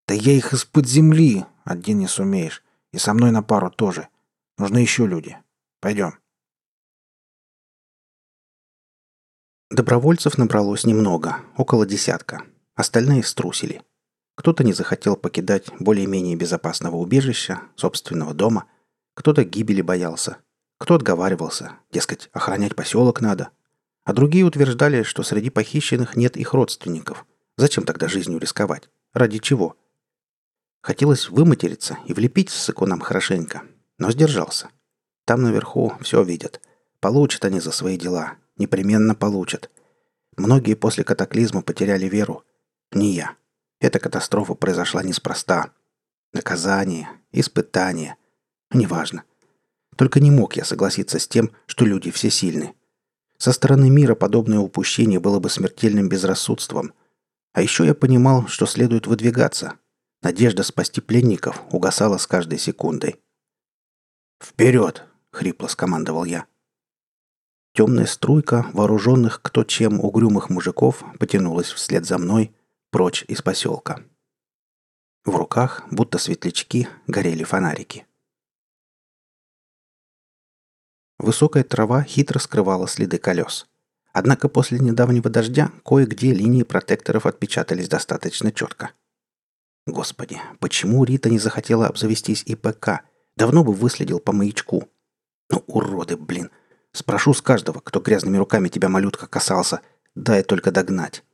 [0.09, 2.65] «Да я их из-под земли один не сумеешь.
[2.93, 4.09] И со мной на пару тоже.
[4.59, 5.39] Нужны еще люди.
[5.79, 6.15] Пойдем».
[9.71, 12.43] Добровольцев набралось немного, около десятка.
[12.75, 13.83] Остальные струсили.
[14.35, 18.65] Кто-то не захотел покидать более-менее безопасного убежища, собственного дома,
[19.15, 20.39] кто-то гибели боялся,
[20.79, 23.51] кто отговаривался, дескать, охранять поселок надо,
[24.03, 27.25] а другие утверждали, что среди похищенных нет их родственников.
[27.57, 28.91] Зачем тогда жизнью рисковать?
[29.13, 29.77] Ради чего?
[30.83, 33.63] Хотелось выматериться и влепить с иконом хорошенько,
[33.99, 34.71] но сдержался.
[35.27, 36.61] Там наверху все видят.
[36.99, 38.35] Получат они за свои дела.
[38.61, 39.71] Непременно получат.
[40.37, 42.45] Многие после катаклизма потеряли веру.
[42.93, 43.37] Не я.
[43.81, 45.73] Эта катастрофа произошла неспроста.
[46.35, 48.17] Наказание, испытание.
[48.71, 49.25] Неважно.
[49.97, 52.75] Только не мог я согласиться с тем, что люди все сильны.
[53.39, 56.93] Со стороны мира подобное упущение было бы смертельным безрассудством.
[57.55, 59.79] А еще я понимал, что следует выдвигаться.
[60.21, 63.23] Надежда спасти пленников угасала с каждой секундой.
[64.39, 66.50] «Вперед!»— хрипло скомандовал я.
[67.73, 72.55] Темная струйка вооруженных кто чем угрюмых мужиков потянулась вслед за мной
[72.91, 74.03] прочь из поселка.
[75.25, 78.07] В руках, будто светлячки, горели фонарики.
[81.19, 83.69] Высокая трава хитро скрывала следы колес.
[84.13, 88.91] Однако после недавнего дождя кое-где линии протекторов отпечатались достаточно четко.
[89.87, 93.03] Господи, почему Рита не захотела обзавестись ИПК?
[93.37, 94.89] Давно бы выследил по маячку.
[95.51, 96.51] Ну, уроды, блин.
[96.93, 99.81] Спрошу с каждого, кто грязными руками тебя, малютка, касался.
[100.15, 101.25] Дай только догнать.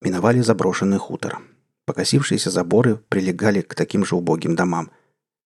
[0.00, 1.40] Миновали заброшенный хутор.
[1.84, 4.90] Покосившиеся заборы прилегали к таким же убогим домам.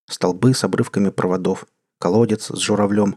[0.09, 1.67] Столбы с обрывками проводов,
[1.99, 3.17] колодец с журавлем,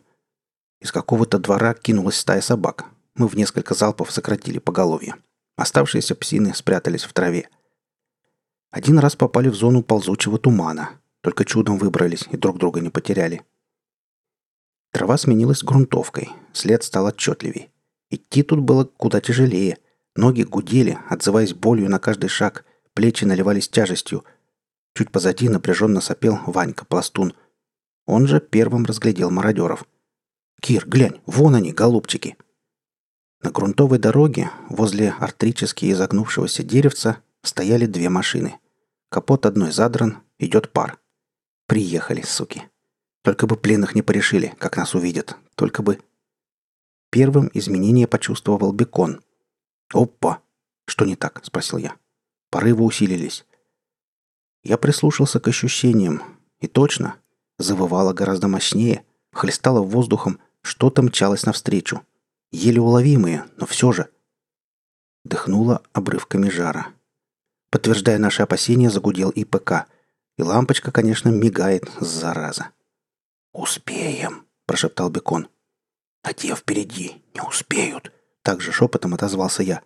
[0.79, 2.85] из какого-то двора кинулась стая собак.
[3.15, 5.15] Мы в несколько залпов сократили поголовье.
[5.57, 7.49] Оставшиеся псины спрятались в траве.
[8.71, 10.91] Один раз попали в зону ползучего тумана.
[11.21, 13.41] Только чудом выбрались и друг друга не потеряли.
[14.91, 16.29] Трава сменилась грунтовкой.
[16.53, 17.69] След стал отчетливей.
[18.09, 19.77] Идти тут было куда тяжелее.
[20.15, 22.65] Ноги гудели, отзываясь болью на каждый шаг.
[22.93, 24.23] Плечи наливались тяжестью.
[24.95, 27.33] Чуть позади напряженно сопел Ванька Пластун.
[28.05, 29.85] Он же первым разглядел мародеров–
[30.61, 32.37] «Кир, глянь, вон они, голубчики!»
[33.41, 38.59] На грунтовой дороге, возле артрически изогнувшегося деревца, стояли две машины.
[39.09, 40.99] Капот одной задран, идет пар.
[41.67, 42.63] Приехали, суки.
[43.29, 45.37] Только бы пленных не порешили, как нас увидят.
[45.53, 45.99] Только бы...
[47.11, 49.21] Первым изменение почувствовал Бекон.
[49.93, 50.41] «Опа!
[50.87, 51.95] Что не так?»– спросил я.
[52.49, 53.45] Порывы усилились.
[54.63, 56.23] Я прислушался к ощущениям.
[56.59, 57.17] И точно,
[57.59, 62.01] завывало гораздо мощнее, хлестало воздухом, что-то мчалось навстречу.
[62.51, 64.09] Еле уловимые, но все же.
[65.23, 66.87] Дыхнуло обрывками жара.
[67.69, 69.85] Подтверждая наши опасения, загудел ИПК.
[70.37, 72.71] И лампочка, конечно, мигает, зараза.
[73.53, 75.47] «Успеем»,— прошептал Бекон.
[76.23, 78.11] «А те впереди не успеют»,—
[78.43, 79.81] также шепотом отозвался я.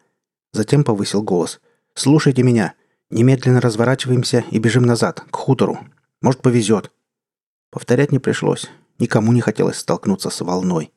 [0.51, 1.61] Затем повысил голос.
[1.93, 2.75] «Слушайте меня.
[3.09, 5.79] Немедленно разворачиваемся и бежим назад, к хутору.
[6.21, 6.91] Может, повезет».
[7.69, 8.69] Повторять не пришлось.
[8.99, 10.91] Никому не хотелось столкнуться с волной.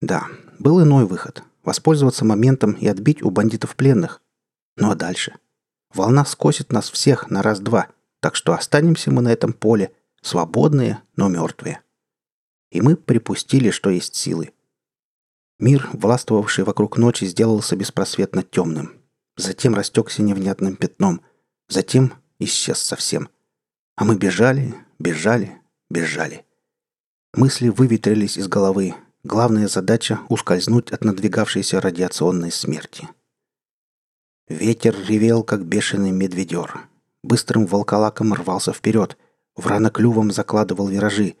[0.00, 0.26] Да,
[0.58, 4.22] был иной выход– воспользоваться моментом и отбить у бандитов пленных.
[4.76, 5.34] Ну а дальше?
[5.92, 7.88] Волна скосит нас всех на раз-два,
[8.20, 9.92] так что останемся мы на этом поле,
[10.24, 11.82] свободные, но мертвые.
[12.70, 14.52] И мы припустили, что есть силы.
[15.58, 19.00] Мир, властвовавший вокруг ночи, сделался беспросветно темным.
[19.36, 21.20] Затем растекся невнятным пятном.
[21.68, 23.28] Затем исчез совсем.
[23.96, 26.44] А мы бежали, бежали, бежали.
[27.34, 28.94] Мысли выветрились из головы.
[29.22, 33.08] Главная задача— ускользнуть от надвигавшейся радиационной смерти.
[34.48, 36.88] Ветер ревел, как бешеный медведер.
[37.22, 39.16] Быстрым волколаком рвался вперед.
[39.56, 41.36] Враноклювом закладывал виражи.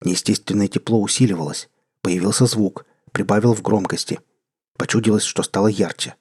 [0.00, 1.68] Неестественное тепло усиливалось.
[2.02, 2.86] Появился звук.
[3.12, 4.20] Прибавил в громкости.
[4.76, 6.14] Почудилось, что стало ярче.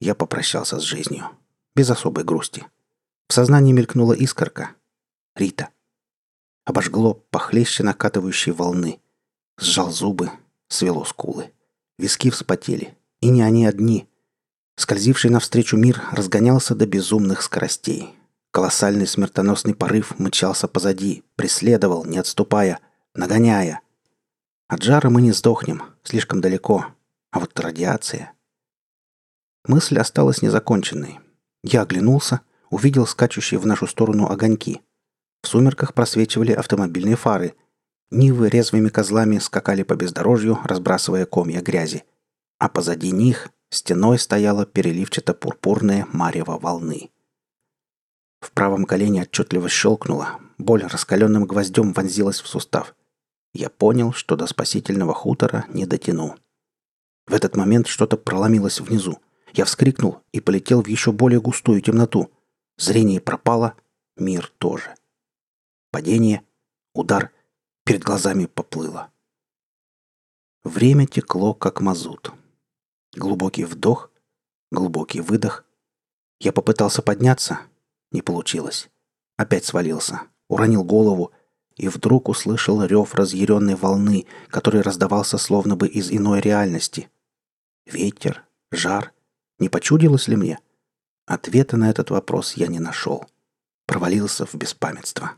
[0.00, 1.30] Я попрощался с жизнью.
[1.74, 2.66] Без особой грусти.
[3.28, 4.74] В сознании мелькнула искорка.
[5.34, 5.70] Рита.
[6.64, 9.00] Обожгло похлеще накатывающей волны.
[9.58, 10.30] Сжал зубы,
[10.68, 11.52] свело скулы.
[11.98, 12.96] Виски вспотели.
[13.20, 14.08] И не они одни.
[14.76, 18.14] Скользивший навстречу мир разгонялся до безумных скоростей.
[18.50, 22.80] Колоссальный смертоносный порыв мчался позади, преследовал, не отступая,
[23.14, 23.82] нагоняя.
[24.68, 26.86] От жара мы не сдохнем, слишком далеко.
[27.30, 28.32] А вот радиация...
[29.64, 31.20] Мысль осталась незаконченной.
[31.62, 34.80] Я оглянулся, увидел скачущие в нашу сторону огоньки.
[35.42, 37.54] В сумерках просвечивали автомобильные фары.
[38.10, 42.04] Нивы резвыми козлами скакали по бездорожью, разбрасывая комья грязи.
[42.58, 47.10] А позади них стеной стояла переливчато-пурпурная марево волны.
[48.40, 52.94] В правом колене отчетливо щелкнуло, боль раскаленным гвоздем вонзилась в сустав.
[53.52, 56.36] Я понял, что до спасительного хутора не дотяну.
[57.26, 59.18] В этот момент что-то проломилось внизу.
[59.52, 62.30] Я вскрикнул и полетел в еще более густую темноту.
[62.76, 63.74] Зрение пропало,
[64.16, 64.94] мир тоже.
[65.90, 66.42] Падение,
[66.94, 67.32] удар,
[67.84, 69.10] перед глазами поплыло.
[70.64, 72.32] Время текло, как мазут.
[73.14, 74.10] Глубокий вдох,
[74.70, 75.64] глубокий выдох.
[76.40, 77.60] Я попытался подняться,
[78.10, 78.88] не получилось.
[79.36, 81.32] Опять свалился, уронил голову
[81.76, 87.08] и вдруг услышал рев разъяренной волны, который раздавался словно бы из иной реальности.
[87.86, 89.12] Ветер, жар.
[89.58, 90.58] Не почудилось ли мне?
[91.26, 93.26] Ответа на этот вопрос я не нашел.
[93.86, 95.32] Провалился в беспамятство.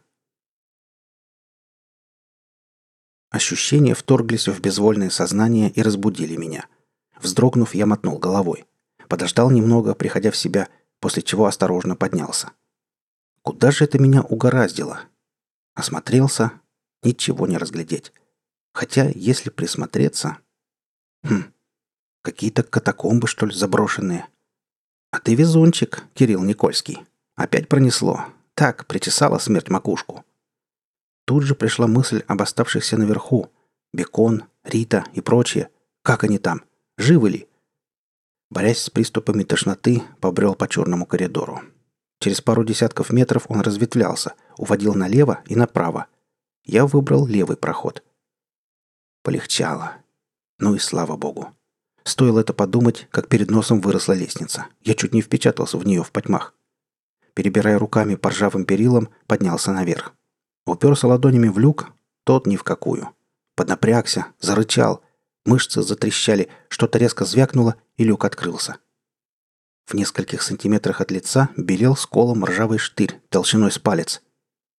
[3.31, 6.67] Ощущения вторглись в безвольное сознание и разбудили меня.
[7.21, 8.67] Вздрогнув, я мотнул головой.
[9.09, 10.69] Подождал немного, приходя в себя,
[11.01, 12.53] после чего осторожно поднялся.
[13.43, 15.01] Куда же это меня угораздило?
[15.75, 16.53] Осмотрелся,
[17.03, 18.13] ничего не разглядеть.
[18.73, 20.39] Хотя, если присмотреться...
[21.25, 21.45] Хм,
[22.23, 24.27] какие-то катакомбы, что ли, заброшенные.
[25.11, 27.05] А ты везунчик, Кирилл Никольский.
[27.35, 28.27] Опять пронесло.
[28.55, 30.25] Так, причесала смерть макушку.
[31.25, 33.51] Тут же пришла мысль об оставшихся наверху.
[33.93, 35.71] Бекон, Рита и прочие.
[36.03, 36.63] Как они там?
[36.99, 37.49] Живы ли?
[38.51, 41.63] Борясь с приступами тошноты, побрел по черному коридору.
[42.21, 46.07] Через пару десятков метров он разветвлялся, уводил налево и направо.
[46.65, 48.05] Я выбрал левый проход.
[49.23, 49.95] Полегчало.
[50.59, 51.49] Ну и слава богу.
[52.05, 54.67] Стоило это подумать, как перед носом выросла лестница.
[54.83, 56.55] Я чуть не впечатался в нее в потьмах.
[57.33, 60.13] Перебирая руками по ржавым перилам, поднялся наверх.
[60.67, 61.89] Уперся ладонями в люк,
[62.25, 63.11] тот ни в какую.
[63.57, 65.03] Поднапрягся, зарычал.
[65.47, 68.77] Мышцы затрещали, что-то резко звякнуло, и люк открылся.
[69.91, 74.23] В нескольких сантиметрах от лица белел сколом ржавый штырь толщиной с палец.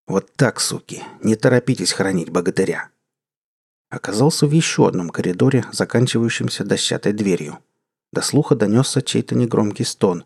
[0.07, 1.03] «Вот так, суки!
[1.22, 2.91] Не торопитесь хранить богатыря!»
[3.89, 7.59] Оказался в еще одном коридоре, заканчивающемся дощатой дверью.
[8.14, 10.24] До слуха донесся чей-то негромкий стон.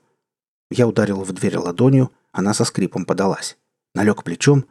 [0.70, 3.58] Я ударил в дверь ладонью, она со скрипом подалась.
[3.96, 4.66] Налег плечом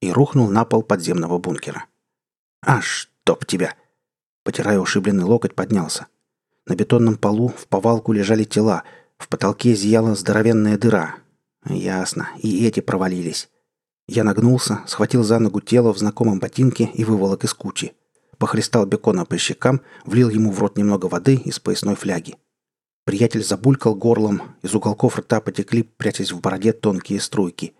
[0.00, 1.84] и рухнул на пол подземного бункера.
[2.60, 3.76] «А, чтоб тебя!»
[4.42, 6.08] Потирая ушибленный локоть, поднялся.
[6.66, 8.82] На бетонном полу в повалку лежали тела,
[9.20, 11.16] в потолке зияла здоровенная дыра.
[11.64, 13.48] Ясно, и эти провалились.
[14.08, 17.92] Я нагнулся, схватил за ногу тело в знакомом ботинке и выволок из кучи
[18.40, 22.36] похлестал бекона по щекам, влил ему в рот немного воды из поясной фляги.
[23.04, 27.74] Приятель забулькал горлом, из уголков рта потекли, прячась в бороде тонкие струйки.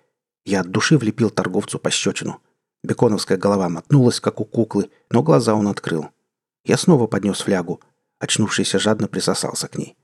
[0.45, 2.41] Я от души влепил торговцу пощечину.
[2.85, 6.09] Беконовская голова мотнулась, как у куклы, но глаза он открыл.
[6.65, 7.81] Я снова поднес флягу.
[8.19, 9.97] Очнувшийся жадно присосался к ней.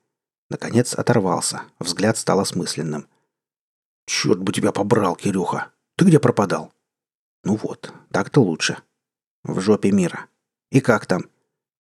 [0.49, 1.63] Наконец оторвался.
[1.79, 3.09] Взгляд стал осмысленным.
[4.07, 5.73] «Черт бы тебя побрал, Кирюха!
[5.97, 6.73] Ты где пропадал?»
[7.43, 8.79] «Ну вот, так-то лучше.
[9.45, 10.27] В жопе мира.
[10.71, 11.27] И как там?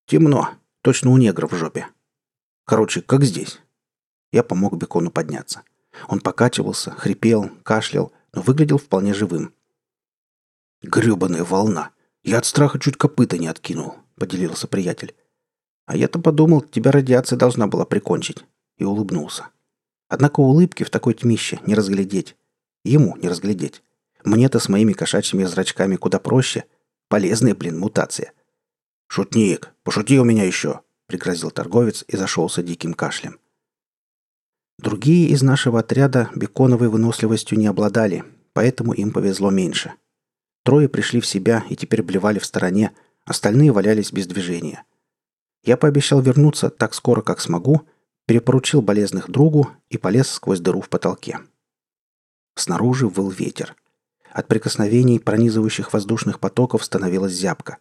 [0.06, 0.50] Темно.
[0.82, 1.88] Точно у негров в жопе.
[2.64, 3.60] Короче, как здесь.
[4.30, 5.62] Я помог Бекону подняться.
[6.08, 9.52] Он покачивался, хрипел, кашлял, но выглядел вполне живым.
[10.82, 11.90] «Грёбаная волна!
[12.22, 15.16] Я от страха чуть копыта не откинул»,— поделился приятель.
[15.86, 18.44] «А я-то подумал, тебя радиация должна была прикончить».
[18.78, 19.48] И улыбнулся.
[20.08, 22.36] Однако улыбки в такой тьмище не разглядеть.
[22.84, 23.82] Ему не разглядеть.
[24.24, 26.64] Мне-то с моими кошачьими зрачками куда проще.
[27.08, 28.32] Полезная, блин, мутация.
[29.08, 33.38] «Шутник, пошути у меня еще!»— пригрозил торговец и зашелся диким кашлем.
[34.78, 39.94] Другие из нашего отряда беконовой выносливостью не обладали, поэтому им повезло меньше.
[40.64, 42.92] Трое пришли в себя и теперь блевали в стороне,
[43.24, 44.84] остальные валялись без движения.
[45.62, 47.86] Я пообещал вернуться так скоро, как смогу,
[48.26, 51.38] перепоручил болезных другу и полез сквозь дыру в потолке.
[52.54, 53.76] Снаружи выл ветер.
[54.32, 57.78] От прикосновений пронизывающих воздушных потоков становилась зябко.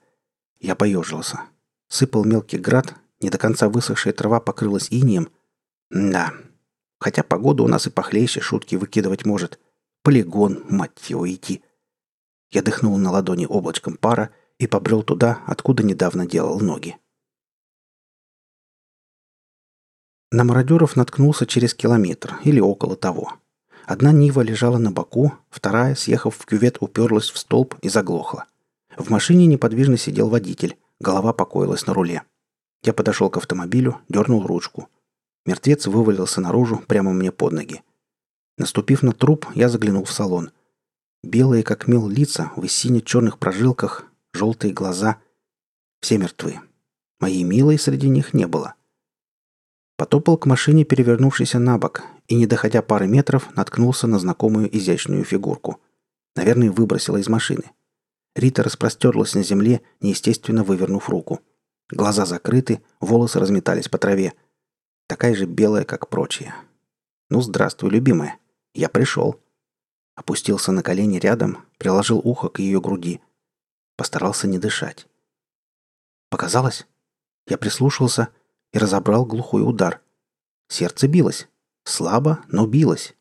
[0.60, 1.42] Я поежился.
[1.88, 5.30] Сыпал мелкий град, не до конца высохшая трава покрылась инием.
[5.90, 6.34] Да,
[7.00, 9.60] хотя погода у нас и похлеще шутки выкидывать может.
[10.04, 11.64] Полигон, мать его, идти.
[12.52, 14.30] Я дыхнул на ладони облачком пара
[14.60, 16.98] и побрел туда, откуда недавно делал ноги.
[20.36, 23.36] На мародеров наткнулся через километр или около того.
[23.86, 28.44] Одна Нива лежала на боку, вторая, съехав в кювет, уперлась в столб и заглохла.
[28.98, 32.24] В машине неподвижно сидел водитель, голова покоилась на руле.
[32.84, 34.90] Я подошел к автомобилю, дернул ручку.
[35.46, 37.82] Мертвец вывалился наружу, прямо мне под ноги.
[38.58, 40.52] Наступив на труп, я заглянул в салон.
[41.24, 45.16] Белые, как мел, лица в сине-черных прожилках, желтые глаза.
[46.02, 46.60] Все мертвы.
[47.22, 48.76] Моей милой среди них не было.
[49.98, 55.24] Потопал к машине, перевернувшейся на бок, и, не доходя пары метров, наткнулся на знакомую изящную
[55.24, 55.80] фигурку.
[56.36, 57.72] Наверное, выбросила из машины.
[58.36, 61.40] Рита распростерлась на земле, неестественно вывернув руку.
[61.90, 64.34] Глаза закрыты, волосы разметались по траве.
[65.08, 66.54] Такая же белая, как прочие.
[67.30, 68.38] «Ну, здравствуй, любимая.
[68.74, 69.40] Я пришел».
[70.16, 73.22] Опустился на колени рядом, приложил ухо к ее груди.
[73.98, 75.08] Постарался не дышать.
[76.30, 76.86] Показалось?
[77.48, 78.30] Я прислушался
[78.76, 80.02] и разобрал глухой удар.
[80.68, 81.48] Сердце билось.
[81.86, 83.16] Слабо, но билось.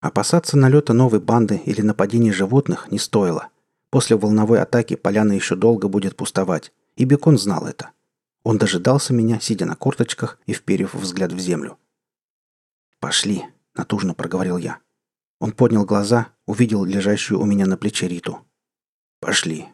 [0.00, 3.50] Опасаться налета новой банды или нападения животных не стоило.
[3.90, 7.92] После волновой атаки поляна еще долго будет пустовать, и Бекон знал это.
[8.42, 11.78] Он дожидался меня, сидя на корточках и вперев взгляд в землю.
[12.98, 14.80] «Пошли»,— натужно проговорил я.
[15.38, 18.44] Он поднял глаза, увидел лежащую у меня на плече Риту.
[19.20, 19.68] Пошли.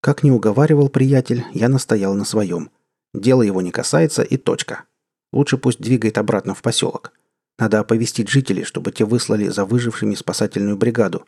[0.00, 2.70] Как не уговаривал приятель, я настоял на своем.
[3.14, 4.84] Дело его не касается и точка.
[5.32, 7.12] Лучше пусть двигает обратно в поселок.
[7.58, 11.26] Надо оповестить жителей, чтобы те выслали за выжившими спасательную бригаду.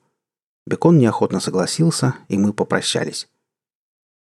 [0.67, 3.29] Бекон неохотно согласился, и мы попрощались.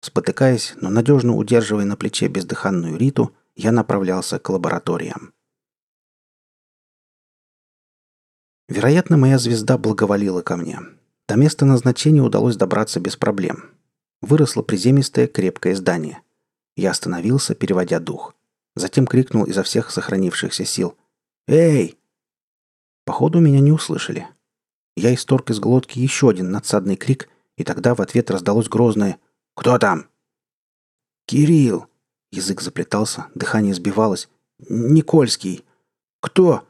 [0.00, 5.32] Спотыкаясь, но надежно удерживая на плече бездыханную Риту, я направлялся к лабораториям.
[8.68, 10.80] Вероятно, моя звезда благоволила ко мне.
[11.28, 13.70] До места назначения удалось добраться без проблем.
[14.22, 16.22] Выросло приземистое крепкое здание.
[16.76, 18.34] Я остановился, переводя дух.
[18.76, 20.96] Затем крикнул изо всех сохранившихся сил.
[21.48, 21.98] «Эй!»
[23.04, 24.28] Походу, меня не услышали.
[24.96, 29.18] Я исторг из глотки еще один надсадный крик, и тогда в ответ раздалось грозное
[29.54, 30.06] «Кто там?»
[31.26, 31.86] «Кирилл!»
[32.30, 34.28] Язык заплетался, дыхание сбивалось.
[34.68, 35.64] «Никольский!»
[36.20, 36.66] «Кто?»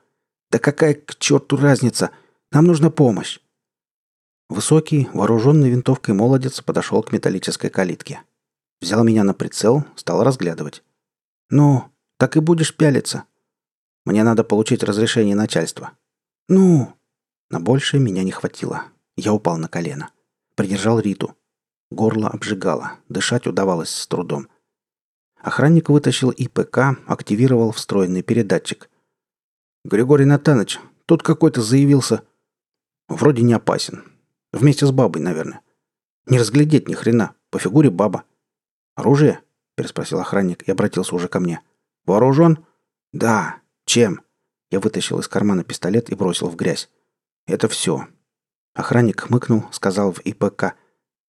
[0.50, 2.10] «Да какая к черту разница?
[2.50, 3.40] Нам нужна помощь!»
[4.60, 8.20] Высокий, вооруженный винтовкой молодец подошел к металлической калитке.
[8.82, 10.84] Взял меня на прицел, стал разглядывать.
[11.48, 11.84] «Ну,
[12.18, 13.24] так и будешь пялиться.
[14.04, 15.92] Мне надо получить разрешение начальства».
[16.46, 16.92] «Ну?»
[17.48, 18.82] На большее меня не хватило.
[19.16, 20.10] Я упал на колено.
[20.56, 21.34] Придержал Риту.
[21.90, 24.46] Горло обжигало, дышать удавалось с трудом.
[25.38, 28.90] Охранник вытащил ИПК, активировал встроенный передатчик.
[29.86, 32.24] «Григорий Натанович, тут какой-то заявился...»
[33.08, 34.09] «Вроде не опасен.
[34.52, 35.60] Вместе с бабой, наверное.
[36.26, 37.34] Не разглядеть ни хрена.
[37.50, 38.24] По фигуре баба».
[38.94, 39.40] «Оружие?»–
[39.76, 41.62] переспросил охранник и обратился уже ко мне.
[42.04, 42.64] «Вооружен?»
[43.12, 43.56] «Да.
[43.84, 44.22] Чем?»
[44.70, 46.90] Я вытащил из кармана пистолет и бросил в грязь.
[47.46, 48.06] «Это все».
[48.74, 50.74] Охранник хмыкнул, сказал в ИПК.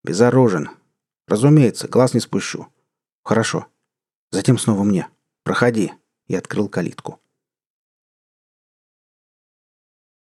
[0.03, 0.69] «Безоружен.
[1.27, 2.67] Разумеется, глаз не спущу».
[3.23, 3.67] «Хорошо».
[4.31, 5.07] Затем снова мне.
[5.43, 5.93] «Проходи».
[6.27, 7.19] И открыл калитку.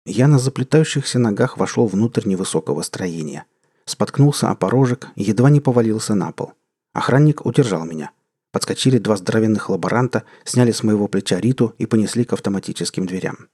[0.05, 3.45] Я на заплетающихся ногах вошел внутрь невысокого строения.
[3.85, 6.53] Споткнулся о порожек едва не повалился на пол.
[6.93, 8.11] Охранник удержал меня.
[8.51, 13.47] Подскочили два здоровенных лаборанта, сняли с моего плеча Риту и понесли к автоматическим дверям.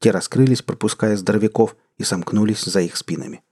[0.00, 3.42] Те раскрылись, пропуская здоровяков, и сомкнулись за их спинами.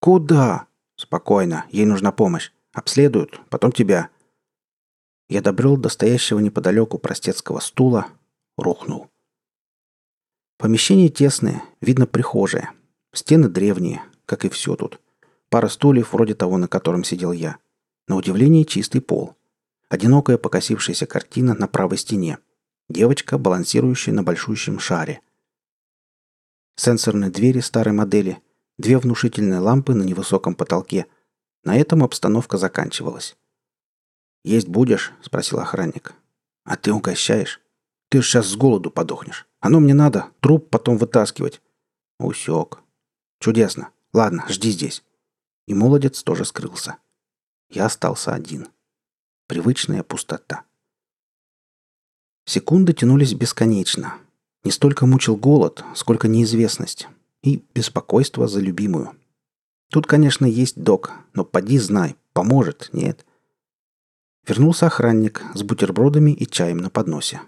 [0.00, 2.50] «Куда?» «Спокойно, ей нужна помощь.
[2.72, 4.10] Обследуют, потом тебя».
[5.28, 8.08] Я добрел до стоящего неподалеку простецкого стула,
[8.56, 9.11] рухнул.
[10.62, 12.70] Помещение тесное, видно прихожая.
[13.12, 15.00] Стены древние, как и все тут.
[15.48, 17.56] Пара стульев, вроде того, на котором сидел я.
[18.06, 19.34] На удивление чистый пол.
[19.88, 22.38] Одинокая покосившаяся картина на правой стене.
[22.88, 25.20] Девочка, балансирующая на большущем шаре.
[26.76, 28.40] Сенсорные двери старой модели.
[28.78, 31.06] Две внушительные лампы на невысоком потолке.
[31.64, 33.36] На этом обстановка заканчивалась.
[34.44, 36.12] «Есть будешь?»– спросил охранник.
[36.62, 37.60] «А ты угощаешь?
[38.10, 39.48] Ты ж сейчас с голоду подохнешь.
[39.62, 41.62] Оно мне надо, труп потом вытаскивать».
[42.18, 42.80] Усек.
[43.38, 43.90] «Чудесно.
[44.12, 45.02] Ладно, жди здесь».
[45.66, 46.96] И молодец тоже скрылся.
[47.70, 48.68] Я остался один.
[49.46, 50.64] Привычная пустота.
[52.44, 54.18] Секунды тянулись бесконечно.
[54.64, 57.08] Не столько мучил голод, сколько неизвестность.
[57.42, 59.16] И беспокойство за любимую.
[59.90, 63.24] Тут, конечно, есть док, но поди знай, поможет, нет.
[64.46, 67.40] Вернулся охранник с бутербродами и чаем на подносе.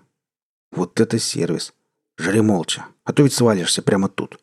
[0.70, 1.74] Вот это сервис.
[2.16, 4.40] Жри молча, а то ведь свалишься прямо тут.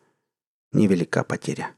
[0.72, 1.74] Невелика потеря.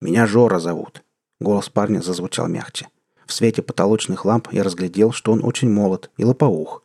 [0.00, 1.02] Меня Жора зовут.
[1.40, 2.88] Голос парня зазвучал мягче.
[3.26, 6.84] В свете потолочных ламп я разглядел, что он очень молод и лопоух.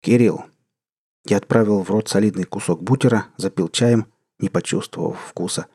[0.00, 0.44] «Кирилл».
[1.24, 4.06] Я отправил в рот солидный кусок бутера, запил чаем,
[4.38, 5.66] не почувствовав вкуса.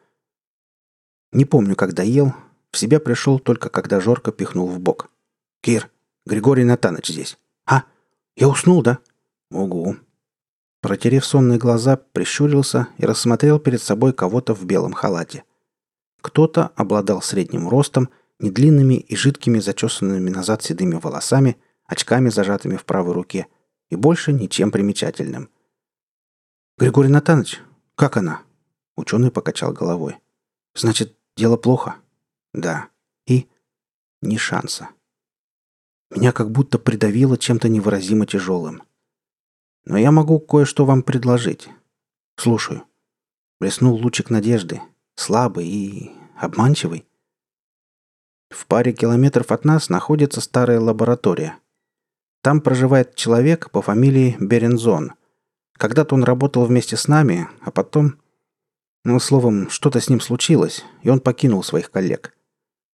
[1.31, 2.33] Не помню, когда ел.
[2.71, 5.09] В себя пришел только когда Жорка пихнул в бок.
[5.61, 5.89] «Кир,
[6.25, 7.37] Григорий Натаныч здесь».
[7.65, 7.83] «А,
[8.35, 8.99] я уснул, да?»
[9.51, 9.95] «Угу».
[10.87, 15.43] Протерев сонные глаза, прищурился и рассмотрел перед собой кого-то в белом халате.
[16.21, 18.07] Кто-то обладал средним ростом,
[18.39, 21.57] недлинными и жидкими зачесанными назад седыми волосами,
[21.87, 23.47] очками, зажатыми в правой руке,
[23.89, 25.49] и больше ничем примечательным.
[26.77, 27.59] «Григорий Натанович,
[27.95, 28.43] как она?»
[28.95, 30.15] Ученый покачал головой.
[30.73, 31.97] «Значит, дело плохо?»
[32.53, 32.87] «Да».
[33.25, 33.49] «И?»
[34.21, 34.87] «Ни шанса».
[36.11, 38.83] Меня как будто придавило чем-то невыразимо тяжелым.
[39.89, 41.69] «Но я могу кое-что вам предложить.
[42.35, 42.83] Слушаю».
[43.61, 44.81] Блеснул лучик надежды,
[45.15, 47.05] слабый и обманчивый.
[48.49, 51.57] В паре километров от нас находится старая лаборатория.
[52.41, 55.13] Там проживает человек по фамилии Берензон.
[55.77, 58.19] Когда-то он работал вместе с нами, а потом...
[59.05, 62.35] Ну, словом, что-то с ним случилось, и он покинул своих коллег.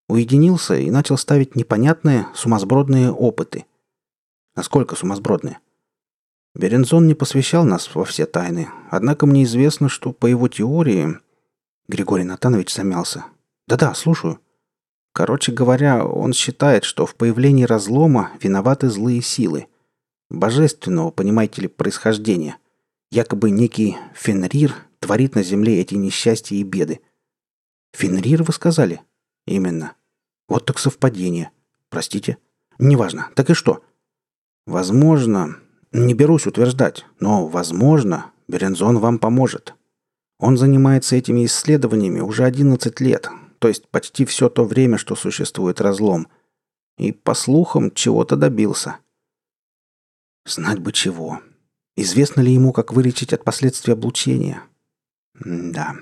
[0.08, 3.66] Уединился и начал ставить непонятные, сумасбродные опыты.
[4.56, 5.58] Насколько сумасбродные?
[6.56, 11.18] Берензон не посвящал нас во все тайны, однако мне известно, что по его теории...
[11.88, 13.26] Григорий Натанович замялся.
[13.68, 14.39] Да-да, слушаю.
[15.14, 19.68] Короче говоря, он считает, что в появлении разлома виноваты злые силы.
[20.30, 22.58] Божественного, понимаете ли, происхождения.
[23.12, 27.01] Якобы некий Фенрир творит на земле эти несчастья и беды.
[27.93, 29.01] Фенрир, вы сказали?
[29.45, 29.93] Именно.
[30.47, 31.51] Вот так совпадение.
[31.89, 32.38] Простите.
[32.80, 33.30] Неважно.
[33.36, 33.84] Так и что?
[34.66, 35.58] Возможно,
[35.94, 39.76] не берусь утверждать, но, возможно, Берензон вам поможет.
[40.39, 43.30] Он занимается этими исследованиями уже 11 лет,
[43.60, 46.28] то есть почти все то время, что существует разлом.
[46.98, 48.98] И, по слухам, чего-то добился.
[50.46, 51.39] Знать бы чего.
[51.96, 54.64] Известно ли ему, как вылечить от последствий облучения?
[55.36, 55.96] Да.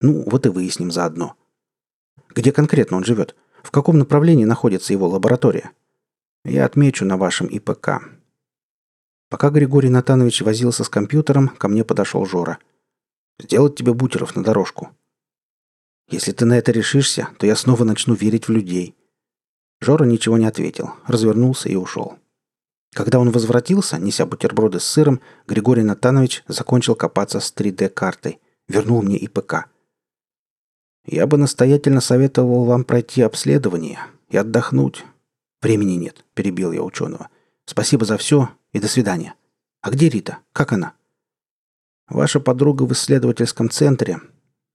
[0.00, 1.36] Ну, вот и выясним заодно.
[2.34, 3.36] Где конкретно он живет?
[3.62, 5.70] В каком направлении находится его лаборатория?
[6.44, 8.02] Я отмечу на вашем ИПК.
[9.32, 12.58] Пока Григорий Натанович возился с компьютером, ко мне подошел Жора.
[13.40, 14.90] «Сделать тебе бутеров на дорожку».
[16.10, 18.94] «Если ты на это решишься, то я снова начну верить в людей».
[19.80, 22.18] Жора ничего не ответил, развернулся и ушел.
[22.92, 29.16] Когда он возвратился, неся бутерброды с сыром, Григорий Натанович закончил копаться с 3D-картой, вернул мне
[29.16, 29.70] ИПК.
[31.06, 35.06] «Я бы настоятельно советовал вам пройти обследование и отдохнуть.
[35.62, 37.30] Времени нет»,— перебил я ученого.
[37.66, 39.34] «Спасибо за все и до свидания.
[39.80, 40.38] А где Рита?
[40.52, 40.94] Как она?
[42.08, 44.20] Ваша подруга в исследовательском центре,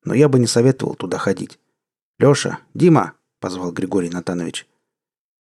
[0.04, 1.60] но я бы не советовал туда ходить.
[2.20, 4.68] Лёша, Дима, позвал Григорий Натанович.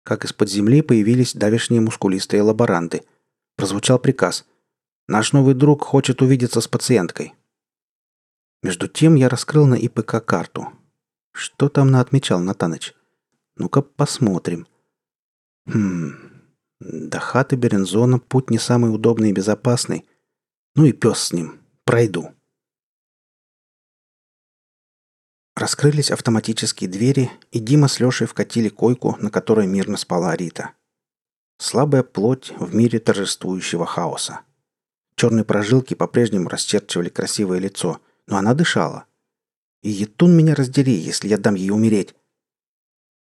[0.03, 3.03] Как из-под земли появились давешние мускулистые лаборанты.
[3.55, 4.45] Прозвучал приказ.
[5.07, 7.35] Наш новый друг хочет увидеться с пациенткой.
[8.63, 10.73] Между тем я раскрыл на ИПК карту.
[11.31, 12.93] Что там на отмечал Натаныч?
[13.55, 14.67] Ну-ка посмотрим.
[15.67, 16.32] Хм,
[16.83, 20.05] до хаты Берензона путь не самый удобный и безопасный.
[20.75, 21.61] Ну и пес с ним.
[21.85, 22.31] Пройду.
[25.55, 30.71] Раскрылись автоматические двери, и Дима с Лешей вкатили койку, на которой мирно спала Рита.
[31.57, 34.41] Слабая плоть в мире торжествующего хаоса.
[35.15, 39.05] Черные прожилки по-прежнему расчерчивали красивое лицо, но она дышала.
[39.83, 42.15] И етун меня раздери, если я дам ей умереть.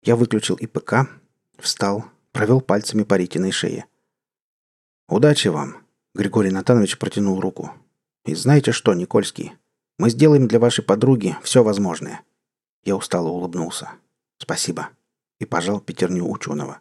[0.03, 1.09] Я выключил ИПК,
[1.57, 2.05] встал,
[2.38, 3.88] провел пальцами по Ритиной шее.
[5.09, 5.77] «Удачи вам!»—
[6.13, 7.71] Григорий Натанович протянул руку.
[8.25, 9.53] «И знаете что, Никольский,
[9.97, 12.21] мы сделаем для вашей подруги все возможное».
[12.83, 13.89] Я устало улыбнулся.
[14.38, 14.89] «Спасибо».
[15.39, 16.79] И пожал пятерню ученого.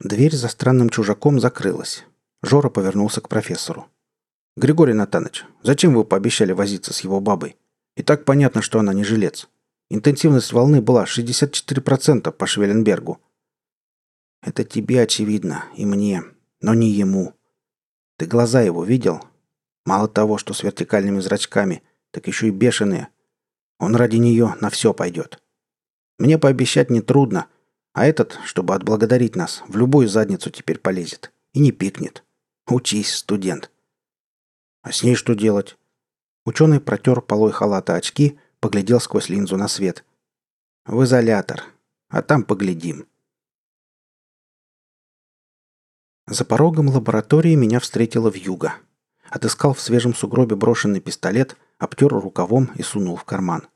[0.00, 2.04] Дверь за странным чужаком закрылась.
[2.42, 3.88] Жора повернулся к профессору.
[4.58, 7.56] «Григорий Натанович, зачем вы пообещали возиться с его бабой?
[7.94, 9.48] И так понятно, что она не жилец.
[9.88, 13.20] Интенсивность волны была 64% по Швелленбергу.
[14.42, 16.24] Это тебе очевидно, и мне,
[16.60, 17.34] но не ему.
[18.18, 19.24] Ты глаза его видел?
[19.84, 23.08] Мало того, что с вертикальными зрачками, так еще и бешеные.
[23.78, 25.42] Он ради нее на все пойдет.
[26.18, 27.46] Мне пообещать нетрудно,
[27.92, 31.32] а этот, чтобы отблагодарить нас, в любую задницу теперь полезет.
[31.52, 32.24] И не пикнет.
[32.66, 33.70] Учись, студент.
[34.82, 35.76] А с ней что делать?
[36.44, 40.04] Ученый протер полой халата очки поглядел сквозь линзу на свет.
[40.86, 41.62] «В изолятор.
[42.08, 43.06] А там поглядим».
[46.26, 48.74] За порогом лаборатории меня встретила вьюга.
[49.30, 53.68] Отыскал в свежем сугробе брошенный пистолет, обтер рукавом и сунул в карман.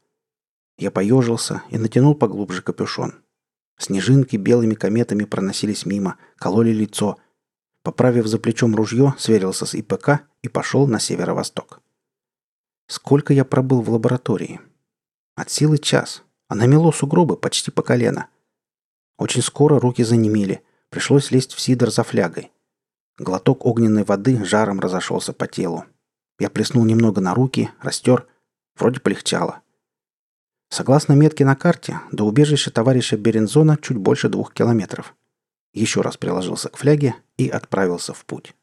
[0.76, 3.14] Я поежился и натянул поглубже капюшон.
[3.78, 7.16] Снежинки белыми кометами проносились мимо, кололи лицо.
[7.84, 11.80] Поправив за плечом ружье, сверился с ИПК и пошел на северо-восток.
[12.88, 14.58] Сколько я пробыл в лаборатории?
[15.40, 18.26] От силы час, а намело сугробы почти по колено.
[19.16, 22.52] Очень скоро руки занемели, пришлось лезть в сидр за флягой.
[23.16, 25.86] Глоток огненной воды жаром разошелся по телу.
[26.38, 28.28] Я плеснул немного на руки, растер.
[28.76, 29.62] Вроде полегчало.
[30.68, 35.14] Согласно метке на карте, до убежища товарища Берензона чуть больше двух километров.
[35.72, 38.54] Еще раз приложился к фляге и отправился в путь.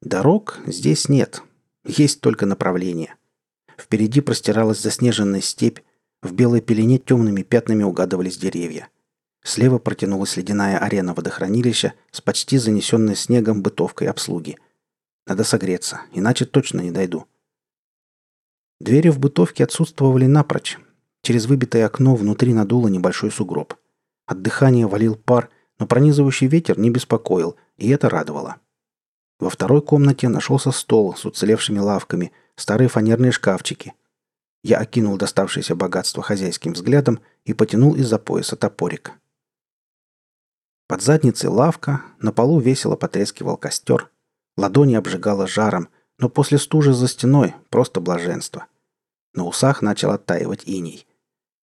[0.00, 1.42] Дорог здесь нет.
[1.84, 3.16] Есть только направление.
[3.80, 5.78] Впереди простиралась заснеженная степь,
[6.22, 8.88] в белой пелене темными пятнами угадывались деревья.
[9.42, 14.58] Слева протянулась ледяная арена водохранилища с почти занесенной снегом бытовкой обслуги.
[15.26, 17.24] Надо согреться, иначе точно не дойду.
[18.80, 20.78] Двери в бытовке отсутствовали напрочь.
[21.22, 23.74] Через выбитое окно внутри надуло небольшой сугроб.
[24.26, 28.58] От дыхания валил пар, но пронизывающий ветер не беспокоил, и это радовало.
[29.40, 33.94] Во второй комнате нашелся стол с уцелевшими лавками, старые фанерные шкафчики.
[34.62, 39.12] Я окинул доставшееся богатство хозяйским взглядом и потянул из-за пояса топорик.
[40.86, 44.10] Под задницей лавка, на полу весело потрескивал костер.
[44.58, 45.88] Ладони обжигало жаром,
[46.18, 48.66] но после стужи за стеной просто блаженство.
[49.32, 51.06] На усах начал оттаивать иней.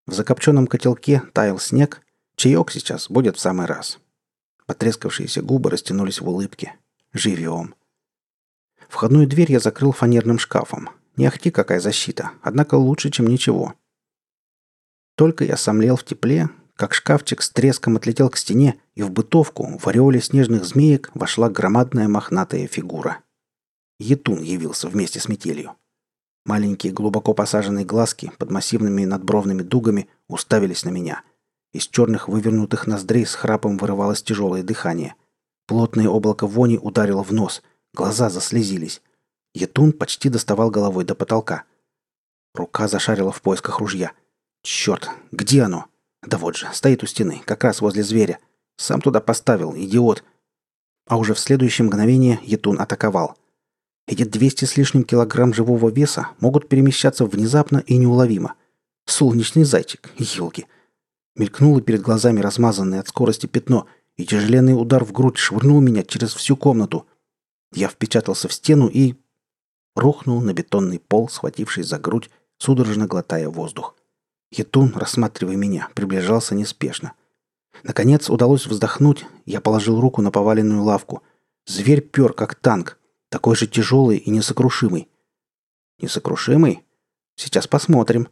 [0.07, 2.01] В закопченном котелке таял снег,
[2.37, 3.99] чаек сейчас будет в самый раз.
[4.65, 6.75] Потрескавшиеся губы растянулись в улыбке.
[7.13, 7.75] Живем.
[8.89, 10.89] Входную дверь я закрыл фанерным шкафом.
[11.15, 13.73] Не ахти какая защита, однако лучше, чем ничего.
[15.15, 19.79] Только я сомлел в тепле, как шкафчик с треском отлетел к стене, и в бытовку,
[19.79, 23.19] в ореоле снежных змеек, вошла громадная мохнатая фигура.
[23.99, 25.75] Етун явился вместе с метелью.
[26.45, 31.23] Маленькие глубоко посаженные глазки под массивными надбровными дугами уставились на меня.
[31.73, 35.15] Из черных вывернутых ноздрей с храпом вырывалось тяжелое дыхание.
[35.67, 37.61] Плотное облако вони ударило в нос,
[37.93, 39.01] глаза заслезились.
[39.53, 41.63] Етун почти доставал головой до потолка.
[42.55, 44.13] Рука зашарила в поисках ружья.
[44.63, 45.85] «Черт, где оно?»
[46.23, 48.39] «Да вот же, стоит у стены, как раз возле зверя.
[48.77, 50.23] Сам туда поставил, идиот!»
[51.07, 53.37] А уже в следующее мгновение Етун атаковал–
[54.07, 58.55] эти 200 с лишним килограмм живого веса могут перемещаться внезапно и неуловимо.
[59.05, 60.65] Солнечный зайчик, елки.
[61.35, 63.85] Мелькнуло перед глазами размазанное от скорости пятно,
[64.17, 67.05] и тяжеленный удар в грудь швырнул меня через всю комнату.
[67.73, 69.15] Я впечатался в стену и...
[69.95, 73.95] рухнул на бетонный пол, схватившись за грудь, судорожно глотая воздух.
[74.51, 77.13] Етун, рассматривая меня, приближался неспешно.
[77.83, 81.21] Наконец удалось вздохнуть, я положил руку на поваленную лавку.
[81.65, 82.97] Зверь пер, как танк,
[83.29, 85.09] такой же тяжелый и несокрушимый.
[85.99, 86.83] Несокрушимый?
[87.35, 88.29] Сейчас посмотрим.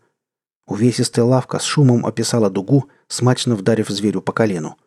[0.65, 4.77] Увесистая лавка с шумом описала дугу, смачно вдарив зверю по колену.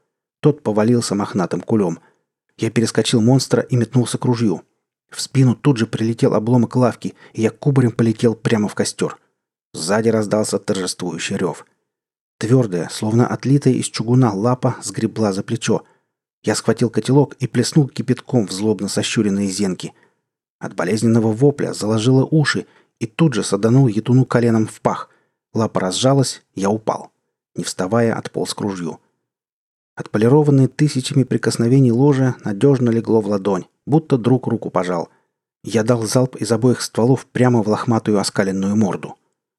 [0.41, 1.99] Тот повалился мохнатым кулем.
[2.57, 4.63] Я перескочил монстра и метнулся к ружью.
[5.11, 9.17] В спину тут же прилетел обломок лавки, и я кубарем полетел прямо в костер.
[9.73, 11.67] Сзади раздался торжествующий рев.
[12.39, 15.85] Твердая, словно отлитая из чугуна лапа, сгребла за плечо–
[16.43, 19.93] я схватил котелок и плеснул кипятком в злобно сощуренные зенки.
[20.59, 22.67] От болезненного вопля заложило уши
[22.99, 25.11] и тут же саданул етуну коленом в пах.
[25.53, 27.11] Лапа разжалась, я упал.
[27.55, 29.01] Не вставая, отполз к ружью.
[29.99, 35.09] Отполированное тысячами прикосновений ложе надежно легло в ладонь, будто друг руку пожал.
[35.65, 39.17] Я дал залп из обоих стволов прямо в лохматую оскаленную морду.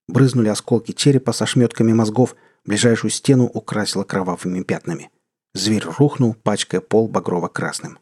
[0.08, 5.12] Брызнули осколки черепа со шметками мозгов, ближайшую стену украсило кровавыми пятнами.
[5.54, 8.00] Зверь рухнул, пачкая пол багрово-красным.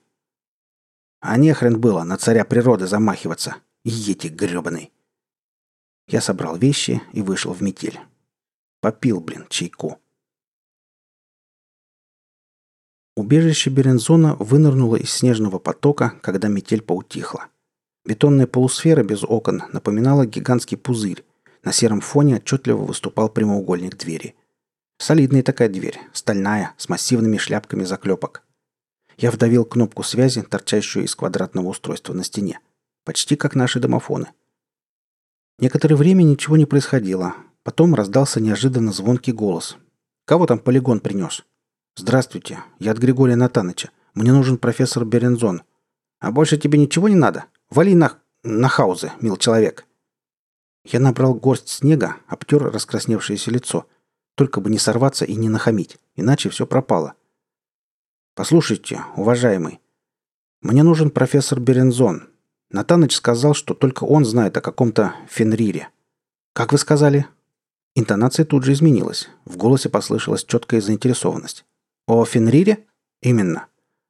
[1.20, 3.56] А нехрен было на царя природы замахиваться.
[3.84, 4.92] Ети гребаный.
[6.08, 8.00] Я собрал вещи и вышел в метель.
[8.80, 9.98] Попил, блин, чайку.
[13.18, 17.48] Убежище Берензона вынырнуло из снежного потока, когда метель поутихла.
[18.06, 21.26] Бетонная полусфера без окон напоминала гигантский пузырь.
[21.64, 24.34] На сером фоне отчетливо выступал прямоугольник двери–
[24.98, 28.42] Солидная такая дверь, стальная, с массивными шляпками заклепок.
[29.18, 32.60] Я вдавил кнопку связи, торчащую из квадратного устройства на стене.
[33.04, 34.28] Почти как наши домофоны.
[35.60, 37.36] Некоторое время ничего не происходило.
[37.64, 39.78] Потом раздался неожиданно звонкий голос.
[40.26, 41.46] «Кого там полигон принес?»
[41.98, 43.90] «Здравствуйте, я от Григория Натаныча.
[44.14, 45.64] Мне нужен профессор Берензон.
[46.20, 47.46] А больше тебе ничего не надо?
[47.70, 48.14] Вали на...
[48.44, 49.86] на хаузы, мил человек».
[50.86, 53.86] Я набрал горсть снега, обтер раскрасневшееся лицо–
[54.38, 57.16] только бы не сорваться и не нахамить, иначе все пропало.
[58.36, 59.80] Послушайте, уважаемый,
[60.62, 62.30] мне нужен профессор Берензон.
[62.70, 65.90] Натаныч сказал, что только он знает о каком-то Фенрире.
[66.54, 67.26] Как вы сказали?
[67.96, 69.28] Интонация тут же изменилась.
[69.46, 71.66] В голосе послышалась четкая заинтересованность.
[72.08, 72.86] О Фенрире?
[73.22, 73.68] Именно.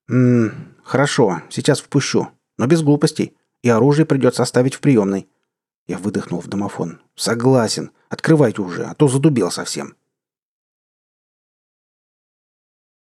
[0.08, 2.28] Ммм, хорошо, сейчас впущу.
[2.58, 3.36] Но без глупостей.
[3.64, 5.28] И оружие придется оставить в приемной.
[5.88, 7.02] Я выдохнул в домофон.
[7.16, 7.92] Согласен.
[8.10, 9.96] Открывайте уже, а то задубел совсем.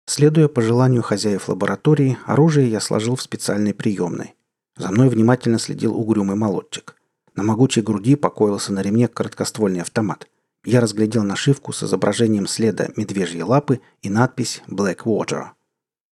[0.07, 4.35] Следуя пожеланию хозяев лаборатории, оружие я сложил в специальной приемной.
[4.77, 6.97] За мной внимательно следил угрюмый молодчик.
[7.35, 10.29] На могучей груди покоился на ремне короткоствольный автомат.
[10.65, 15.51] Я разглядел нашивку с изображением следа медвежьей лапы и надпись «Blackwater».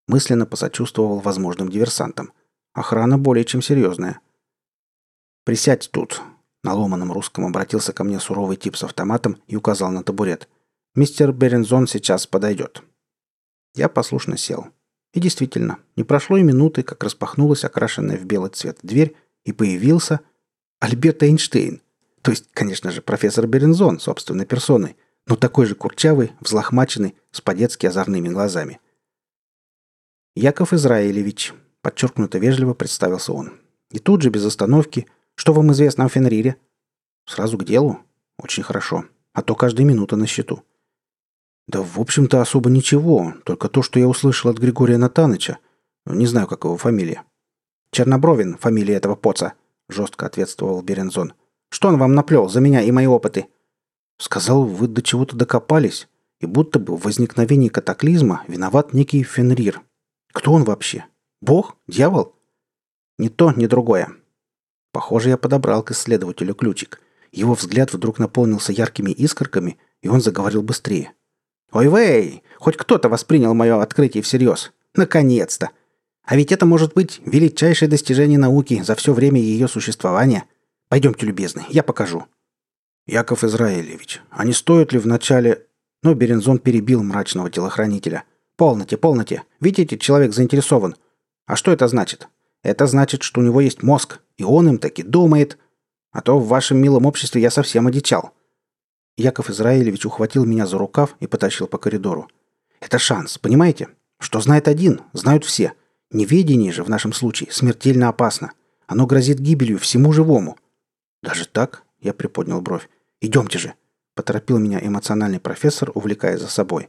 [0.08, 2.32] Мысленно посочувствовал возможным диверсантам.
[2.72, 4.20] Охрана более чем серьезная.
[5.44, 6.20] «Присядь тут»,—
[6.64, 10.48] на ломаном русском обратился ко мне суровый тип с автоматом и указал на табурет.
[10.96, 12.82] «Мистер Берензон сейчас подойдет».
[13.76, 14.66] Я послушно сел.
[15.12, 20.20] И действительно, не прошло и минуты, как распахнулась окрашенная в белый цвет дверь, и появился
[20.80, 21.82] Альберт Эйнштейн.
[22.22, 24.96] То есть, конечно же, профессор Берензон собственной персоной,
[25.26, 28.80] но такой же курчавый, взлохмаченный, с по-детски озорными глазами.
[30.34, 33.52] «Яков Израилевич»,— подчеркнуто вежливо представился он.
[33.90, 36.56] И тут же, без остановки, «Что вам известно о Фенрире?»
[37.26, 38.00] «Сразу к делу?»
[38.38, 39.04] «Очень хорошо.
[39.32, 40.62] А то каждая минута на счету».
[41.66, 43.34] Да, в общем-то, особо ничего.
[43.44, 45.58] Только то, что я услышал от Григория Натаныча.
[46.04, 47.22] Не знаю, как его фамилия.
[47.92, 49.54] Чернобровин, фамилия этого поца,
[49.88, 51.32] жестко ответствовал Берензон.
[51.70, 53.46] Что он вам наплел за меня и мои опыты?»
[54.18, 56.08] «Сказал, вы до чего-то докопались,
[56.40, 59.80] и будто бы в возникновении катаклизма виноват некий Фенрир.
[60.32, 61.06] Кто он вообще?
[61.40, 61.76] Бог?
[61.88, 62.34] Дьявол?»
[63.18, 64.10] «Ни то, ни другое».
[64.92, 67.00] Похоже, я подобрал к исследователю ключик.
[67.32, 71.12] Его взгляд вдруг наполнился яркими искорками, и он заговорил быстрее.
[71.72, 72.42] «Ой, вей!
[72.58, 74.72] Хоть кто-то воспринял мое открытие всерьез.
[74.94, 75.70] Наконец-то!
[76.24, 80.44] А ведь это может быть величайшее достижение науки за все время ее существования.
[80.90, 82.26] Пойдемте, любезный, я покажу».
[83.06, 85.66] «Яков Израилевич, а не стоит ли вначале...»
[86.02, 88.24] Но Берензон перебил мрачного телохранителя.
[88.56, 89.44] «Полноте, полноте.
[89.60, 90.96] Видите, человек заинтересован.
[91.46, 92.28] А что это значит?
[92.62, 95.58] Это значит, что у него есть мозг, и он им таки думает.
[96.10, 98.32] А то в вашем милом обществе я совсем одичал».
[99.16, 102.28] Яков Израилевич ухватил меня за рукав и потащил по коридору.
[102.80, 103.88] «Это шанс, понимаете?
[104.18, 105.74] Что знает один, знают все.
[106.10, 108.52] Неведение же в нашем случае смертельно опасно.
[108.88, 110.58] Оно грозит гибелью всему живому.
[111.22, 111.84] Даже так?
[112.00, 112.88] Я приподнял бровь.
[113.20, 113.74] Идемте же.
[114.14, 116.88] Поторопил меня эмоциональный профессор, увлекая за собой.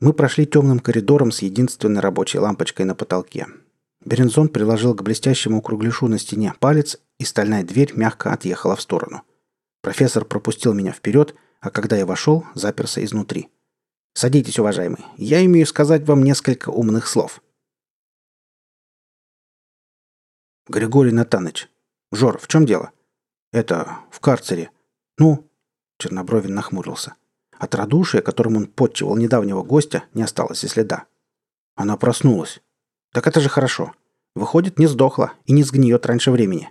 [0.00, 3.46] Мы прошли темным коридором с единственной рабочей лампочкой на потолке.
[4.04, 9.22] Берензон приложил к блестящему кругляшу на стене палец, и стальная дверь мягко отъехала в сторону.
[9.80, 13.48] Профессор пропустил меня вперед, а когда я вошел, заперся изнутри.
[14.14, 15.04] «Садитесь, уважаемый.
[15.16, 17.40] Я имею сказать вам несколько умных слов».
[20.68, 21.68] «Григорий Натаныч.
[22.12, 22.92] Жор, в чем дело?»
[23.52, 24.70] «Это, в карцере».
[25.18, 25.48] «Ну?»
[25.98, 27.14] Чернобровин нахмурился.
[27.58, 31.06] От радушия, которым он подчивал недавнего гостя, не осталось и следа.
[31.74, 32.62] Она проснулась.
[33.12, 33.92] «Так это же хорошо.
[34.34, 36.70] Выходит, не сдохла и не сгниет раньше времени.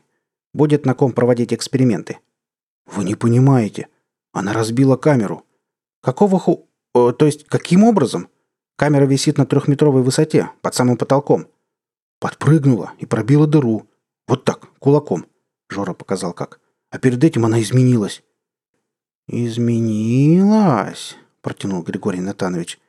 [0.54, 2.20] Будет на ком проводить эксперименты».
[2.86, 3.88] «Вы не понимаете.
[4.34, 5.46] Она разбила камеру».
[6.02, 6.68] «Какого ху...
[6.96, 8.30] Э, то есть, каким образом?»
[8.76, 11.48] «Камера висит на трехметровой высоте, под самым потолком.
[12.22, 13.88] Подпрыгнула и пробила дыру.
[14.28, 15.26] Вот так, кулаком.
[15.72, 16.60] Жора показал как.
[16.90, 18.24] А перед этим она изменилась.
[19.28, 22.80] «Изменилась?»– протянул Григорий Натанович.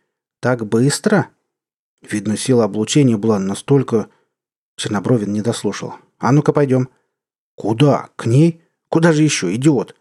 [0.40, 1.28] «Так быстро?»
[2.02, 4.08] Видно, сила облучения была настолько...
[4.76, 5.94] Чернобровин не дослушал.
[6.18, 6.88] «А ну-ка, пойдем».
[7.54, 8.08] «Куда?
[8.16, 8.60] К ней?
[8.88, 9.94] Куда же еще, идиот?»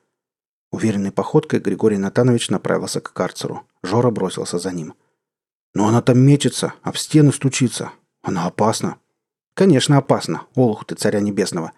[0.72, 3.68] Уверенной походкой Григорий Натанович направился к карцеру.
[3.84, 4.96] Жора бросился за ним.
[5.76, 7.92] «Но она там мечется, об стены стучится.
[8.24, 8.98] Она опасна».
[9.54, 11.74] Конечно, опасно, олух ты царя небесного.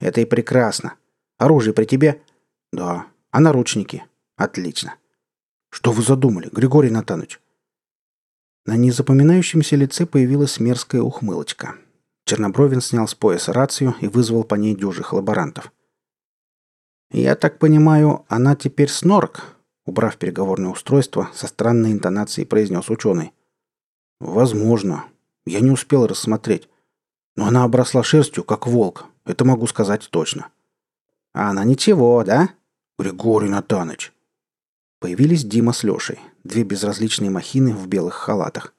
[0.00, 0.94] Это и прекрасно.
[1.38, 2.22] Оружие при тебе?
[2.72, 3.06] Да.
[3.30, 4.04] А наручники?
[4.36, 4.94] Отлично.
[5.70, 7.40] Что вы задумали, Григорий Натанович?
[8.64, 11.76] На незапоминающемся лице появилась мерзкая ухмылочка.
[12.24, 15.72] Чернобровин снял с пояса рацию и вызвал по ней дюжих лаборантов.
[17.10, 23.32] «Я так понимаю, она теперь снорк?» Убрав переговорное устройство, со странной интонацией произнес ученый.
[24.20, 25.06] «Возможно.
[25.46, 26.68] Я не успел рассмотреть.
[27.36, 29.06] Но она обросла шерстью, как волк.
[29.28, 30.48] Это могу сказать точно.
[31.34, 32.48] А она ничего, да?
[32.98, 34.12] Григорий Натаныч.
[35.00, 38.74] Появились Дима с Лешей, две безразличные махины в белых халатах.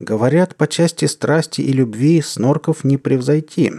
[0.00, 3.72] Говорят, по части страсти и любви снорков не превзойти.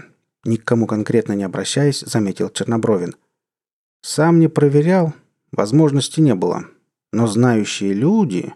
[0.46, 3.16] Ни к кому конкретно не обращаясь, заметил Чернобровин.
[4.02, 5.14] Сам не проверял,
[5.52, 6.66] возможности не было.
[7.12, 8.54] Но знающие люди...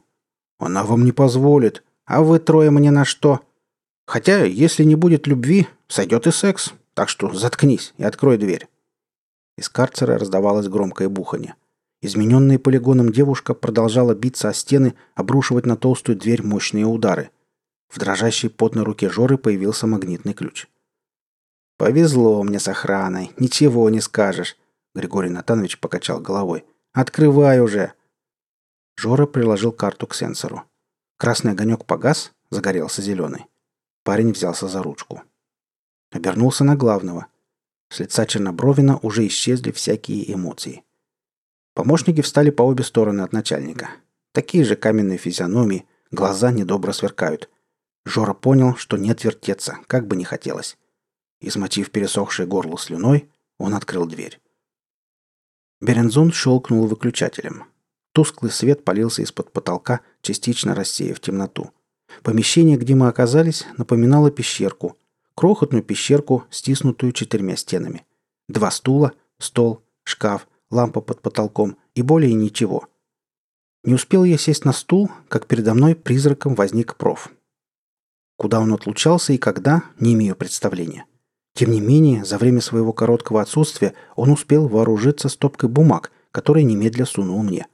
[0.58, 1.84] Она вам не позволит.
[2.06, 3.42] А вы трое мне на что?
[4.06, 6.74] Хотя, если не будет любви, сойдет и секс.
[6.94, 8.68] Так что заткнись и открой дверь».
[9.58, 11.56] Из карцера раздавалось громкое бухание.
[12.02, 17.32] Измененная полигоном девушка продолжала биться о стены, обрушивать на толстую дверь мощные удары.
[17.90, 20.68] В дрожащей потной руке Жоры появился магнитный ключ.
[21.78, 24.58] «Повезло мне с охраной, ничего не скажешь»,—
[24.96, 26.66] Григорий Натанович покачал головой.
[26.94, 27.94] «Открывай уже!»
[28.96, 30.64] Жора приложил карту к сенсору.
[31.18, 33.46] Красный огонек погас, загорелся зеленый.
[34.06, 35.24] Парень взялся за ручку.
[36.12, 37.26] Обернулся на главного.
[37.90, 40.84] С лица Чернобровина уже исчезли всякие эмоции.
[41.74, 43.90] Помощники встали по обе стороны от начальника.
[44.32, 47.50] Такие же каменные физиономии, глаза недобро сверкают.
[48.06, 50.78] Жора понял, что нет вертеться, как бы не хотелось.
[51.42, 53.28] Измочив пересохшее горло слюной,
[53.58, 54.40] он открыл дверь.
[55.82, 57.64] Берензон щелкнул выключателем.
[58.12, 61.72] Тусклый свет полился из-под потолка, частично рассеяв темноту.
[62.24, 64.98] Помещение, где мы оказались, напоминало пещерку.
[65.36, 68.06] Крохотную пещерку, стиснутую четырьмя стенами.
[68.48, 72.88] Два стула, стол, шкаф, лампа под потолком и более ничего.
[73.84, 77.30] Не успел я сесть на стул, как передо мной призраком возник проф.
[78.38, 81.06] Куда он отлучался и когда, не имею представления.
[81.54, 87.06] Тем не менее, за время своего короткого отсутствия он успел вооружиться стопкой бумаг, которые немедля
[87.06, 87.68] сунул мне.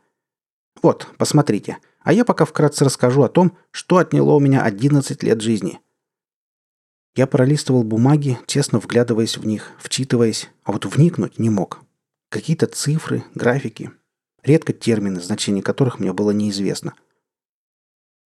[0.83, 5.41] «Вот, посмотрите», а я пока вкратце расскажу о том, что отняло у меня 11 лет
[5.41, 5.79] жизни.
[7.15, 11.81] Я пролистывал бумаги, честно вглядываясь в них, вчитываясь, а вот вникнуть не мог.
[12.29, 13.91] Какие-то цифры, графики.
[14.43, 16.93] Редко термины, значение которых мне было неизвестно.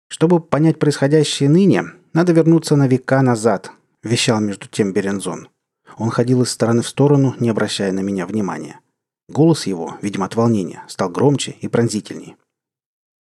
[0.08, 3.72] Чтобы понять происходящее ныне, надо вернуться на века назад,
[4.04, 5.50] вещал между тем Берензон.
[5.98, 8.80] Он ходил из стороны в сторону, не обращая на меня внимания.
[9.28, 12.38] Голос его, видимо от волнения, стал громче и пронзительнее.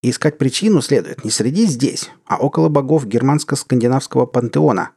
[0.03, 4.89] И искать причину следует не среди здесь, а около богов германско-скандинавского пантеона.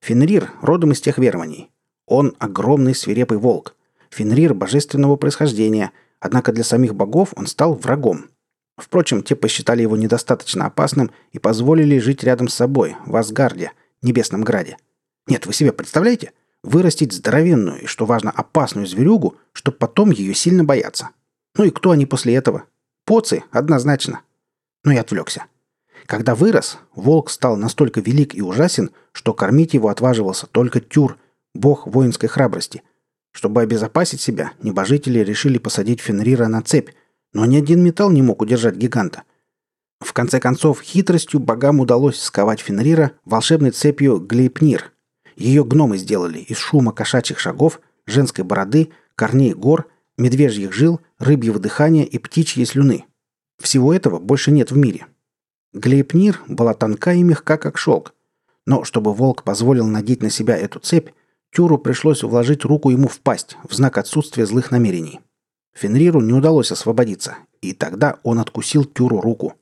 [0.00, 1.72] Фенрир родом из тех верований.
[2.06, 3.74] Он огромный свирепый волк.
[4.08, 5.90] Фенрир божественного происхождения,
[6.20, 8.26] однако для самих богов он стал врагом.
[8.76, 14.44] Впрочем, те посчитали его недостаточно опасным и позволили жить рядом с собой, в Асгарде, небесном
[14.44, 14.76] граде.
[15.26, 16.30] Нет, вы себе представляете?
[16.62, 21.08] Вырастить здоровенную и, что важно, опасную зверюгу, чтобы потом ее сильно бояться.
[21.56, 22.62] Ну и кто они после этого?
[23.04, 24.20] Поцы, однозначно.
[24.86, 25.46] Но я отвлекся.
[26.06, 31.18] Когда вырос, волк стал настолько велик и ужасен, что кормить его отваживался только Тюр,
[31.54, 32.82] бог воинской храбрости.
[33.32, 36.90] Чтобы обезопасить себя, небожители решили посадить Фенрира на цепь,
[37.32, 39.24] но ни один металл не мог удержать гиганта.
[39.98, 44.92] В конце концов, хитростью богам удалось сковать Фенрира волшебной цепью Глейпнир.
[45.34, 52.04] Ее гномы сделали из шума кошачьих шагов, женской бороды, корней гор, медвежьих жил, рыбьего дыхания
[52.04, 53.04] и птичьей слюны–
[53.58, 55.06] всего этого больше нет в мире.
[55.72, 58.14] Глейпнир была тонка и мягка, как шелк.
[58.66, 61.10] Но чтобы волк позволил надеть на себя эту цепь,
[61.52, 65.20] Тюру пришлось вложить руку ему в пасть в знак отсутствия злых намерений.
[65.74, 69.54] Фенриру не удалось освободиться, и тогда он откусил Тюру руку.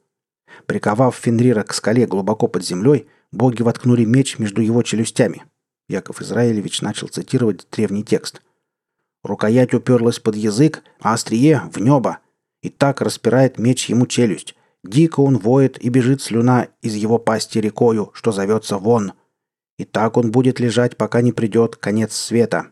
[0.66, 5.44] Приковав Фенрира к скале глубоко под землей, боги воткнули меч между его челюстями.
[5.88, 8.40] Яков Израилевич начал цитировать древний текст.
[9.22, 12.18] Рукоять уперлась под язык, а острие— в небо,
[12.64, 14.54] и так распирает меч ему челюсть.
[14.82, 19.12] Дико он воет, и бежит слюна из его пасти рекою, что зовется вон.
[19.78, 22.68] И так он будет лежать, пока не придет конец света.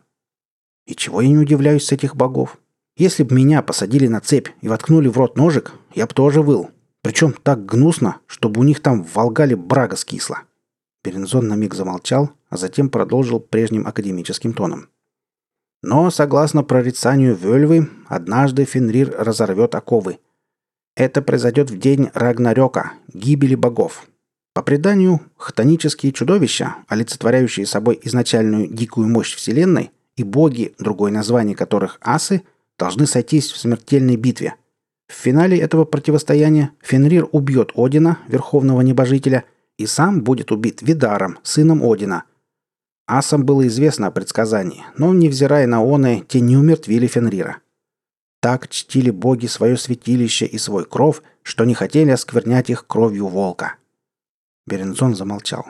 [0.87, 2.57] И чего я не удивляюсь с этих богов?
[2.97, 6.71] Если бы меня посадили на цепь и воткнули в рот ножик, я бы тоже выл.
[7.03, 10.41] Причем так гнусно, чтобы у них там в Волгале брага скисла.
[11.03, 14.89] Перензон на миг замолчал, а затем продолжил прежним академическим тоном.
[15.83, 20.17] Но, согласно прорицанию Вельвы, однажды Фенрир разорвет оковы.
[20.95, 24.07] Это произойдет в день Рагнарёка, гибели богов.
[24.53, 31.97] По преданию, хтонические чудовища, олицетворяющие собой изначальную дикую мощь Вселенной, и боги, другое название которых
[31.99, 32.43] асы,
[32.79, 34.55] должны сойтись в смертельной битве.
[35.09, 39.43] В финале этого противостояния Фенрир убьет Одина, верховного небожителя,
[39.77, 42.23] и сам будет убит Видаром, сыном Одина–
[43.05, 47.57] Асам было известно о предсказании, но, невзирая на оны, те не умертвили Фенрира.
[48.39, 53.75] Так чтили боги свое святилище и свой кров, что не хотели осквернять их кровью волка.
[54.65, 55.65] Берензон замолчал.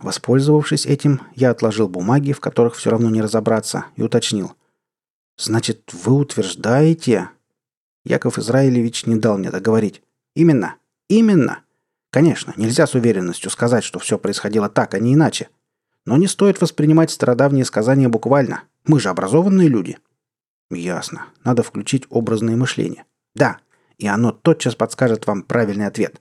[0.00, 4.54] Воспользовавшись этим, я отложил бумаги, в которых все равно не разобраться, и уточнил.
[5.36, 7.28] «Значит, вы утверждаете...»
[8.04, 10.02] Яков Израилевич не дал мне договорить.
[10.34, 10.76] «Именно!
[11.08, 11.62] Именно!
[12.10, 15.48] Конечно, нельзя с уверенностью сказать, что все происходило так, а не иначе.
[16.04, 18.64] Но не стоит воспринимать стародавние сказания буквально.
[18.84, 19.98] Мы же образованные люди.
[20.70, 21.26] Ясно.
[21.44, 23.04] Надо включить образное мышление.
[23.34, 23.58] Да,
[23.98, 26.20] и оно тотчас подскажет вам правильный ответ.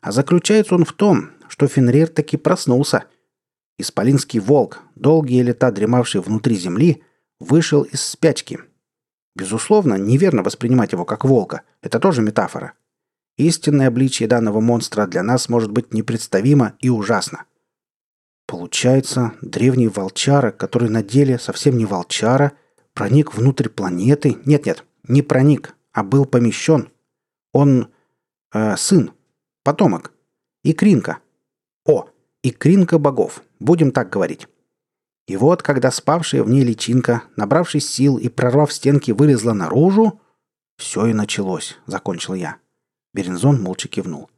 [0.00, 3.04] А заключается он в том, что Фенрир таки проснулся.
[3.78, 7.02] Исполинский волк, долгие лета дремавший внутри земли,
[7.38, 8.60] вышел из спячки.
[9.34, 11.62] Безусловно, неверно воспринимать его как волка.
[11.80, 12.74] Это тоже метафора.
[13.36, 17.44] Истинное обличие данного монстра для нас может быть непредставимо и ужасно.
[18.52, 22.52] Получается, древний волчара, который на деле совсем не волчара,
[22.92, 24.36] проник внутрь планеты.
[24.44, 26.90] Нет-нет, не проник, а был помещен.
[27.54, 27.88] Он
[28.52, 29.12] э, сын,
[29.64, 30.12] потомок,
[30.64, 31.20] икринка.
[31.86, 32.10] О,
[32.42, 34.46] икринка богов, будем так говорить.
[35.26, 40.20] И вот, когда спавшая в ней личинка, набравшись сил и прорвав стенки, вылезла наружу,
[40.76, 42.58] все и началось, закончил я.
[43.14, 44.28] Берензон молча кивнул.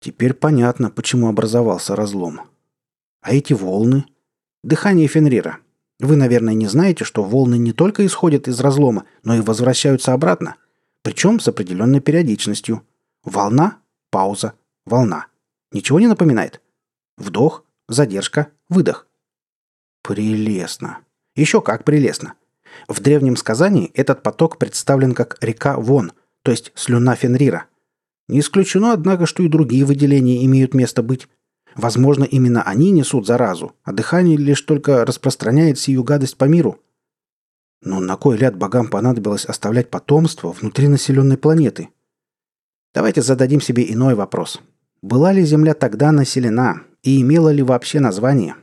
[0.00, 2.48] Теперь понятно, почему образовался разлом.
[3.22, 4.04] А эти волны?
[4.62, 5.58] Дыхание Фенрира.
[6.00, 10.56] Вы, наверное, не знаете, что волны не только исходят из разлома, но и возвращаются обратно.
[11.02, 12.82] Причем с определенной периодичностью.
[13.24, 13.78] Волна,
[14.10, 14.54] пауза,
[14.84, 15.26] волна.
[15.70, 16.60] Ничего не напоминает?
[17.16, 19.06] Вдох, задержка, выдох.
[20.02, 20.98] Прелестно.
[21.36, 22.34] Еще как прелестно.
[22.88, 26.12] В древнем сказании этот поток представлен как река Вон,
[26.42, 27.66] то есть слюна Фенрира.
[28.28, 31.28] Не исключено, однако, что и другие выделения имеют место быть.
[31.74, 36.80] Возможно, именно они несут заразу, а дыхание лишь только распространяет сию гадость по миру.
[37.82, 41.88] Но на кой ляд богам понадобилось оставлять потомство внутри населенной планеты?
[42.94, 44.60] Давайте зададим себе иной вопрос.
[45.00, 48.54] Была ли Земля тогда населена и имела ли вообще название?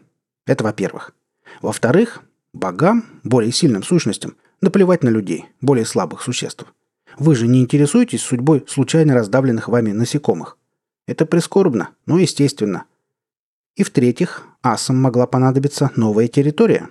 [0.46, 1.14] Это во-первых.
[1.62, 2.22] Во-вторых,
[2.54, 6.66] богам, более сильным сущностям, наплевать на людей, более слабых существ.
[7.18, 10.58] Вы же не интересуетесь судьбой случайно раздавленных вами насекомых.
[11.08, 12.86] Это прискорбно, но естественно.
[13.80, 16.90] И в-третьих, асам могла понадобиться новая территория.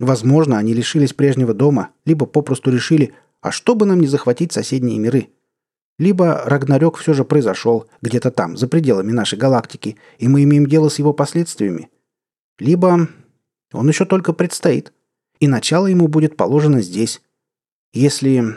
[0.00, 4.98] Возможно, они лишились прежнего дома, либо попросту решили, а что бы нам не захватить соседние
[4.98, 5.28] миры.
[5.96, 10.88] Либо Рагнарёк все же произошел где-то там, за пределами нашей галактики, и мы имеем дело
[10.88, 11.88] с его последствиями.
[12.58, 13.08] Либо
[13.72, 14.92] он еще только предстоит,
[15.38, 17.22] и начало ему будет положено здесь.
[17.92, 18.56] Если...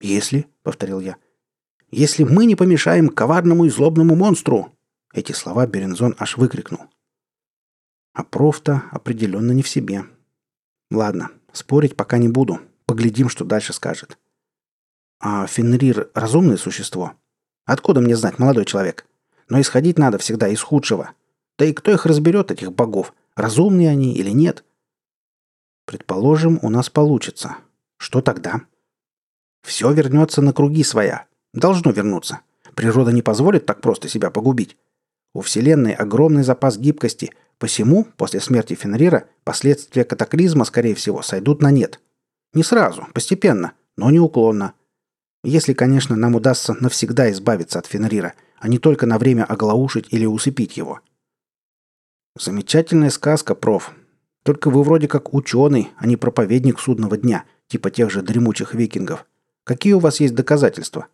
[0.00, 1.14] Если,— повторил я,—
[1.92, 4.72] если мы не помешаем коварному и злобному монстру,
[5.12, 6.86] эти слова Берензон аж выкрикнул.
[8.12, 10.04] А проф-то определенно не в себе.
[10.90, 12.60] Ладно, спорить пока не буду.
[12.86, 14.18] Поглядим, что дальше скажет.
[15.20, 17.14] А Фенрир— разумное существо?
[17.64, 19.06] Откуда мне знать, молодой человек?
[19.48, 21.12] Но исходить надо всегда из худшего.
[21.58, 23.12] Да и кто их разберет, этих богов?
[23.34, 24.64] Разумные они или нет?
[25.84, 27.56] Предположим, у нас получится.
[27.96, 28.62] Что тогда?
[29.62, 31.26] Все вернется на круги своя.
[31.52, 32.40] Должно вернуться.
[32.74, 34.76] Природа не позволит так просто себя погубить.
[35.38, 41.70] У Вселенной огромный запас гибкости, посему, после смерти Фенрира, последствия катаклизма, скорее всего, сойдут на
[41.70, 42.00] нет.
[42.54, 44.72] Не сразу, постепенно, но неуклонно.
[45.44, 50.26] Если, конечно, нам удастся навсегда избавиться от Фенрира, а не только на время оглаушить или
[50.26, 50.98] усыпить его.
[52.36, 53.92] Замечательная сказка, проф.
[54.42, 59.24] Только вы вроде как ученый, а не проповедник судного дня, типа тех же дремучих викингов.
[59.62, 61.06] Какие у вас есть доказательства?»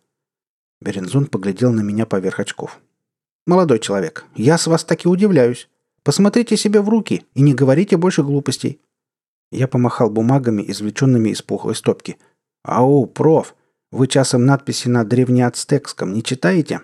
[0.81, 2.81] Берензун поглядел на меня поверх очков.
[3.45, 5.69] «Молодой человек, я с вас таки удивляюсь.
[6.03, 8.81] Посмотрите себе в руки и не говорите больше глупостей».
[9.51, 12.17] Я помахал бумагами, извлеченными из пухлой стопки.
[12.63, 13.55] «Ау, проф,
[13.91, 16.81] вы часом надписи на древнеацтекском не читаете?»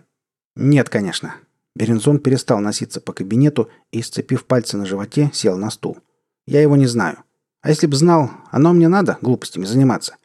[0.55, 1.36] «Нет, конечно».
[1.76, 5.97] Берензон перестал носиться по кабинету и, сцепив пальцы на животе, сел на стул.
[6.45, 7.24] «Я его не знаю.
[7.62, 10.18] А если б знал, оно мне надо глупостями заниматься.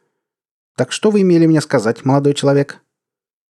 [0.75, 2.81] Так что вы имели мне сказать, молодой человек?»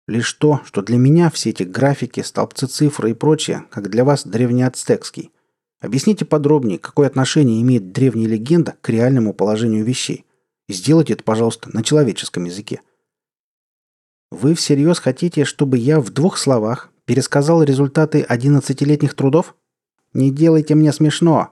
[0.08, 4.26] Лишь то, что для меня все эти графики, столбцы цифры и прочее, как для вас
[4.26, 5.32] древнеацтекский.
[5.80, 10.26] Объясните подробнее, какое отношение имеет древняя легенда к реальному положению вещей.
[10.68, 12.82] И сделайте это, пожалуйста, на человеческом языке.
[14.32, 19.56] Вы всерьез хотите, чтобы я в двух словах пересказал результаты одиннадцатилетних трудов?
[20.14, 21.52] Не делайте мне смешно.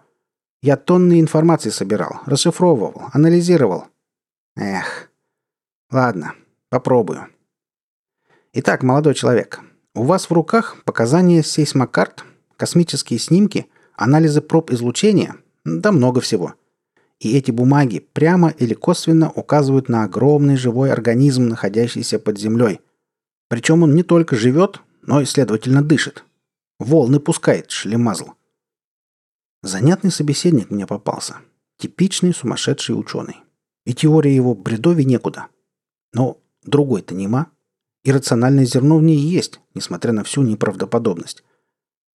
[0.61, 3.85] Я тонны информации собирал, расшифровывал, анализировал.
[4.55, 5.09] Эх.
[5.91, 6.35] Ладно,
[6.69, 7.27] попробую.
[8.53, 9.61] Итак, молодой человек,
[9.95, 12.25] у вас в руках показания сейсмокарт,
[12.57, 16.55] космические снимки, анализы проб излучения, да много всего.
[17.21, 22.81] И эти бумаги прямо или косвенно указывают на огромный живой организм, находящийся под землей.
[23.47, 26.25] Причем он не только живет, но и, следовательно, дышит.
[26.77, 28.31] Волны пускает, шлемазл.
[29.63, 31.37] Занятный собеседник мне попался.
[31.77, 33.37] Типичный сумасшедший ученый.
[33.85, 35.47] И теория его бредови некуда.
[36.11, 37.47] Но другой-то нема.
[38.03, 41.43] Иррациональное зерно в ней есть, несмотря на всю неправдоподобность.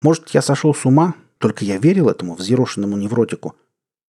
[0.02, 3.54] Может, я сошел с ума, только я верил этому взъерошенному невротику.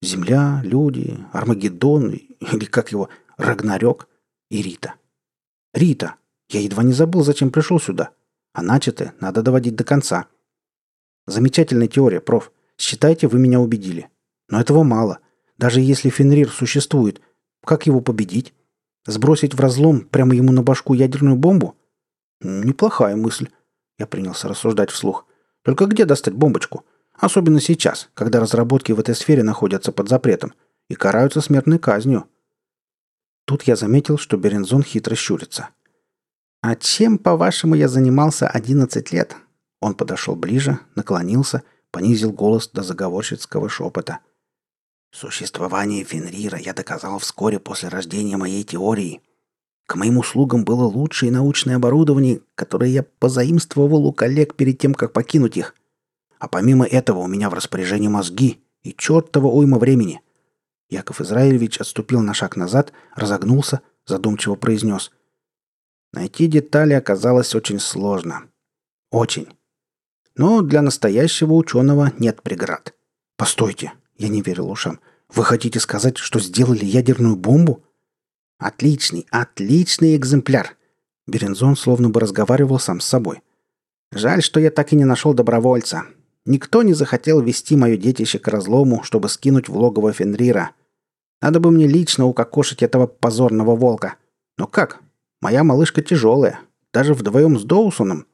[0.03, 4.09] Земля, люди, Армагеддон, или как его, Рагнарёк
[4.51, 4.95] и Рита.
[5.75, 6.17] Рита.
[6.49, 8.11] Я едва не забыл, зачем пришел сюда.
[8.53, 10.27] А начатое надо доводить до конца.
[11.27, 12.53] Замечательная теория, проф.
[12.79, 14.09] Считайте, вы меня убедили.
[14.49, 15.19] Но этого мало.
[15.59, 17.21] Даже если Фенрир существует,
[17.65, 18.55] как его победить?
[19.07, 21.77] Сбросить в разлом прямо ему на башку ядерную бомбу?
[22.41, 23.49] Неплохая мысль.
[23.99, 25.27] Я принялся рассуждать вслух.
[25.63, 26.85] Только где достать бомбочку?
[27.15, 30.53] Особенно сейчас, когда разработки в этой сфере находятся под запретом
[30.89, 32.27] и караются смертной казнью.
[33.47, 35.71] Тут я заметил, что Берензон хитро щурится.
[36.61, 39.37] «А чем, по-вашему, я занимался 11 лет?»
[39.81, 41.63] Он подошел ближе, наклонился,
[41.93, 44.19] понизил голос до заговорщицкого шепота–
[45.19, 49.23] Существование Фенрира я доказал вскоре после рождения моей теории.
[49.87, 55.15] К моим услугам было лучшее научное оборудование, которое я позаимствовал у коллег перед тем, как
[55.15, 55.75] покинуть их.
[56.39, 60.21] А помимо этого у меня в распоряжении мозги и чертова уйма времени.
[60.91, 65.11] Яков Израилевич отступил на шаг назад, разогнулся, задумчиво произнес.
[66.13, 68.51] Найти детали оказалось очень сложно.
[69.11, 69.49] Очень.
[70.35, 72.93] Но для настоящего ученого нет преград.
[73.39, 75.01] Постойте, я не верил ушам.
[75.35, 77.85] Вы хотите сказать, что сделали ядерную бомбу?
[78.59, 80.77] Отличный, отличный экземпляр.
[81.27, 83.43] Берензон словно бы разговаривал сам с собой.
[84.13, 86.05] Жаль, что я так и не нашел добровольца.
[86.45, 90.71] Никто не захотел вести мое детище к разлому, чтобы скинуть в логово Фенрира.
[91.43, 94.15] Надо бы мне лично укокошить этого позорного волка.
[94.57, 95.01] Но как?
[95.43, 96.61] Моя малышка тяжелая.
[96.93, 98.27] Даже вдвоем с Доусоном.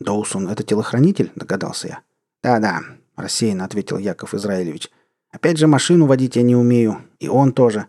[0.00, 2.00] Доусон— это телохранитель, догадался я.
[2.42, 2.80] Да-да,
[3.16, 4.90] рассеянно ответил Яков Израилевич.
[5.30, 7.02] Опять же, машину водить я не умею.
[7.18, 7.86] И он тоже.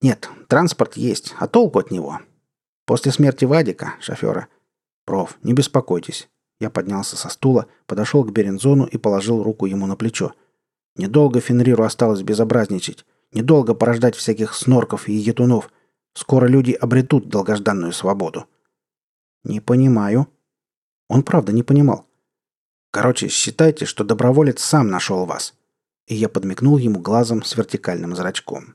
[0.00, 2.20] Нет, транспорт есть, а толку от него?
[2.86, 4.48] После смерти Вадика, шофера.
[5.04, 6.28] Проф, не беспокойтесь.
[6.60, 10.32] Я поднялся со стула, подошел к Берензону и положил руку ему на плечо.
[10.96, 13.04] Недолго Фенриру осталось безобразничать.
[13.32, 15.70] Недолго порождать всяких снорков и етунов.
[16.14, 18.46] Скоро люди обретут долгожданную свободу.
[19.42, 20.28] Не понимаю.
[21.08, 22.06] Он правда не понимал.
[22.90, 25.54] Короче, считайте, что доброволец сам нашел вас.
[26.12, 28.74] И я подмигнул ему глазом с вертикальным зрачком.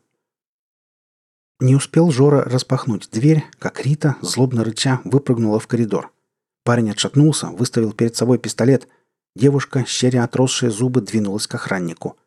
[1.60, 6.12] Не успел Жора распахнуть дверь, как Рита, злобно рыча, выпрыгнула в коридор.
[6.64, 8.88] Парень отшатнулся, выставил перед собой пистолет.
[9.36, 12.18] Девушка, щеря отросшие зубы, двинулась к охраннику.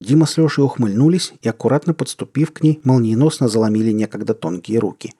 [0.00, 5.12] Дима с Лешей ухмыльнулись и, аккуратно подступив к ней, молниеносно заломили некогда тонкие руки.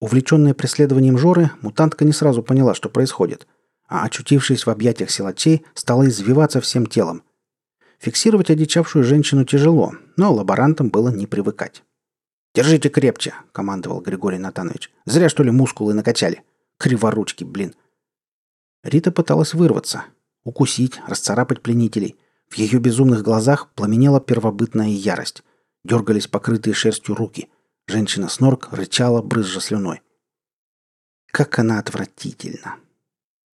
[0.00, 3.46] Увлеченная преследованием Жоры, мутантка не сразу поняла, что происходит–
[3.90, 7.24] а очутившись в объятиях силачей, стала извиваться всем телом.
[8.00, 11.84] Фиксировать одичавшую женщину тяжело, но лаборантам было не привыкать.
[12.54, 14.90] «Держите крепче»,— командовал Григорий Натанович.
[15.04, 16.42] «Зря, что ли, мускулы накачали?
[16.78, 17.74] Криворучки, блин».
[18.82, 20.04] Рита пыталась вырваться,
[20.44, 22.16] укусить, расцарапать пленителей.
[22.48, 25.44] В ее безумных глазах пламенела первобытная ярость.
[25.84, 27.50] Дергались покрытые шерстью руки.
[27.86, 30.00] Женщина-снорк рычала, брызжа слюной.
[31.26, 32.76] Как она отвратительна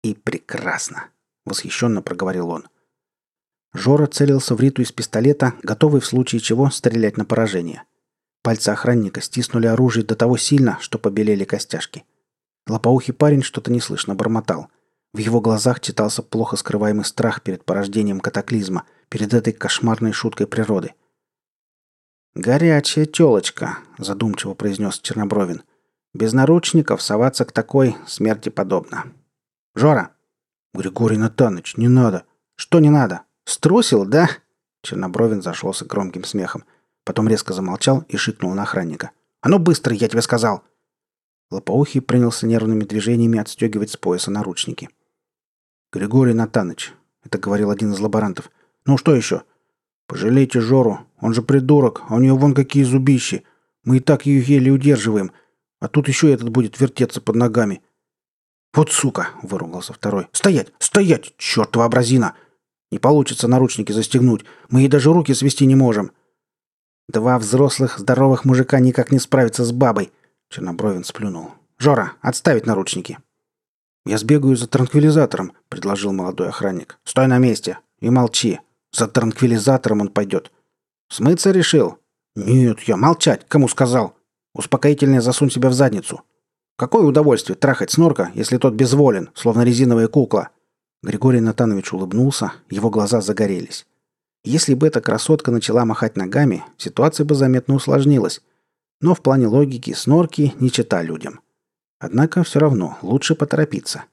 [0.04, 1.10] и прекрасно!»—
[1.46, 2.68] восхищенно проговорил он.
[3.76, 7.84] Жора целился в Риту из пистолета, готовый в случае чего стрелять на поражение.
[8.42, 12.06] Пальцы охранника стиснули оружие до того сильно, что побелели костяшки.
[12.68, 14.70] Лопоухий парень что-то неслышно бормотал.
[15.14, 20.94] В его глазах читался плохо скрываемый страх перед порождением катаклизма, перед этой кошмарной шуткой природы.
[22.34, 25.64] «Горячая телочка»,— задумчиво произнес Чернобровин.
[26.14, 29.06] «Без наручников соваться к такой смерти подобно.
[29.76, 30.12] «Жора!»
[30.74, 32.26] «Григорий Натаныч, не надо!»
[32.58, 33.25] «Что не надо?
[33.46, 34.30] Струсил, да?»
[34.82, 36.66] Чернобровин зашелся громким смехом.
[37.04, 39.12] Потом резко замолчал и шикнул на охранника.
[39.42, 40.64] «А ну быстро, я тебе сказал!»
[41.52, 44.90] Лопоухий принялся нервными движениями отстегивать с пояса наручники.
[45.94, 46.94] «Григорий Натаныч»,—
[47.24, 48.50] это говорил один из лаборантов.
[48.86, 49.44] «Ну что еще?»
[50.08, 53.44] «Пожалейте Жору, он же придурок, а у нее вон какие зубищи.
[53.84, 55.32] Мы и так ее еле удерживаем.
[55.80, 57.82] А тут еще этот будет вертеться под ногами.
[58.74, 60.28] «Вот сука!»— выругался второй.
[60.32, 60.74] «Стоять!
[60.80, 61.34] Стоять!
[61.38, 62.36] Чертова образина!
[62.92, 64.46] Не получится наручники застегнуть.
[64.70, 66.12] Мы ей даже руки свести не можем!»
[67.08, 70.12] «Два взрослых, здоровых мужика никак не справятся с бабой!»
[70.50, 71.52] Чернобровин сплюнул.
[71.78, 73.20] «Жора, отставить наручники!»
[74.06, 77.00] «Я сбегаю за транквилизатором»,— предложил молодой охранник.
[77.04, 78.60] «Стой на месте и молчи.
[78.92, 80.52] За транквилизатором он пойдет».
[81.10, 82.00] «Смыться решил?»
[82.36, 83.46] «Нет, я молчать.
[83.48, 84.16] Кому сказал?»
[84.54, 86.22] «Успокоительное засунь себя в задницу».
[86.78, 90.50] Какое удовольствие трахать снорка, если тот безволен, словно резиновая кукла?»
[91.04, 93.86] Григорий Натанович улыбнулся, его глаза загорелись.
[94.44, 98.42] Если бы эта красотка начала махать ногами, ситуация бы заметно усложнилась.
[99.02, 101.42] Но в плане логики снорки не чита людям.
[102.00, 104.06] Однако все равно лучше поторопиться.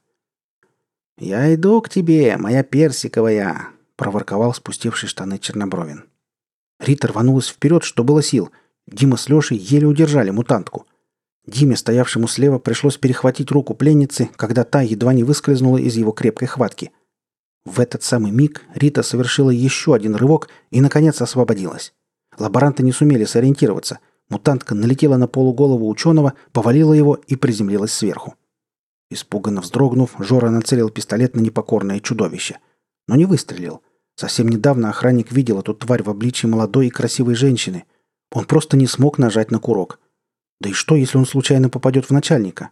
[1.17, 6.05] «Я иду к тебе, моя персиковая!»– проворковал спустивший штаны Чернобровин.
[6.79, 8.51] Рита рванулась вперед, что было сил.
[8.87, 10.87] Дима с Лешей еле удержали мутантку–
[11.45, 16.47] Диме, стоявшему слева, пришлось перехватить руку пленницы, когда та едва не выскользнула из его крепкой
[16.47, 16.91] хватки.
[17.65, 21.93] В этот самый миг Рита совершила еще один рывок и, наконец, освободилась.
[22.37, 23.99] Лаборанты не сумели сориентироваться.
[24.29, 28.35] Мутантка налетела на полуголову ученого, повалила его и приземлилась сверху.
[29.09, 32.57] Испуганно вздрогнув, Жора нацелил пистолет на непокорное чудовище.
[33.07, 33.81] Но не выстрелил.
[34.15, 37.83] Совсем недавно охранник видел эту тварь в обличии молодой и красивой женщины.
[38.31, 39.99] Он просто не смог нажать на курок.
[40.63, 42.69] Да и что, если он случайно попадет в начальника?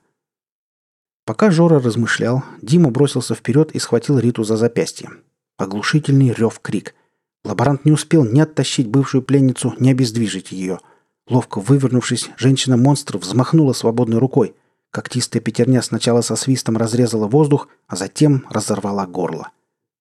[1.25, 5.09] Пока Жора размышлял, Дима бросился вперед и схватил Риту за запястье.
[5.57, 6.95] Оглушительный рев-крик.
[7.43, 10.79] Лаборант не успел ни оттащить бывшую пленницу, ни обездвижить ее.
[11.27, 14.55] Ловко вывернувшись, женщина-монстр взмахнула свободной рукой.
[14.91, 19.49] Когтистая пятерня сначала со свистом разрезала воздух, а затем разорвала горло.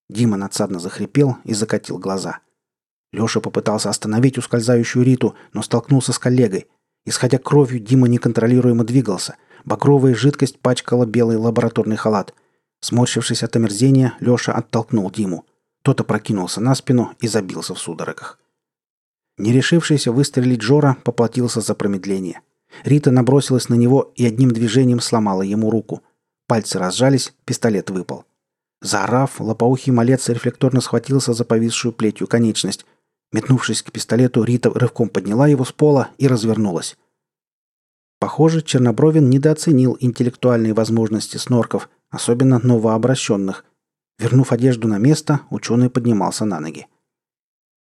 [0.09, 2.39] Дима надсадно захрипел и закатил глаза.
[3.13, 6.69] Леша попытался остановить ускользающую Риту, но столкнулся с коллегой–
[7.05, 9.37] Исходя кровью, Дима неконтролируемо двигался.
[9.65, 12.35] Багровая жидкость пачкала белый лабораторный халат.
[12.81, 15.45] Сморщившись от омерзения, Леша оттолкнул Диму.
[15.83, 18.39] Тот опрокинулся на спину и забился в судорогах.
[19.39, 22.43] Не решившийся выстрелить Жора поплатился за промедление.
[22.85, 26.03] Рита набросилась на него и одним движением сломала ему руку.
[26.47, 28.25] Пальцы разжались, пистолет выпал.
[28.83, 32.87] Заорав, лопоухий малец рефлекторно схватился за повисшую плетью конечность,
[33.33, 36.97] Метнувшись к пистолету, Рита рывком подняла его с пола и развернулась.
[38.19, 43.65] Похоже, Чернобровин недооценил интеллектуальные возможности снорков, особенно новообращенных.
[44.19, 46.87] Вернув одежду на место, ученый поднимался на ноги.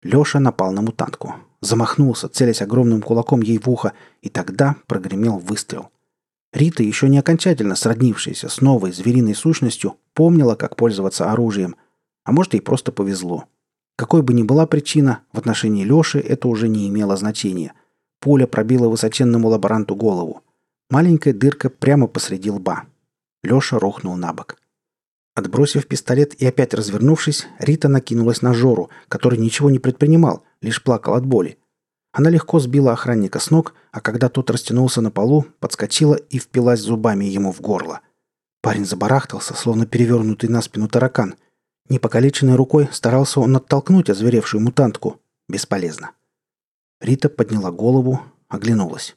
[0.03, 1.35] Леша напал на мутантку.
[1.59, 5.89] Замахнулся, целясь огромным кулаком ей в ухо, и тогда прогремел выстрел.
[6.53, 11.76] Рита, еще не окончательно сроднившаяся с новой звериной сущностью, помнила, как пользоваться оружием.
[12.23, 13.45] А может, ей просто повезло.
[13.95, 17.73] Какой бы ни была причина, в отношении Леши это уже не имело значения.
[18.19, 20.43] Пуля пробила высоченному лаборанту голову.
[20.89, 22.84] Маленькая дырка прямо посреди лба.
[23.43, 24.57] Леша рухнул на бок.
[25.35, 31.13] Отбросив пистолет и опять развернувшись, Рита накинулась на Жору, который ничего не предпринимал, лишь плакал
[31.13, 31.57] от боли.
[32.11, 36.81] Она легко сбила охранника с ног, а когда тот растянулся на полу, подскочила и впилась
[36.81, 38.01] зубами ему в горло.
[38.61, 41.35] Парень забарахтался, словно перевернутый на спину таракан.
[41.90, 45.20] Непокалеченной рукой старался он оттолкнуть озверевшую мутантку.
[45.49, 46.12] Бесполезно.
[47.02, 49.16] Рита подняла голову, оглянулась.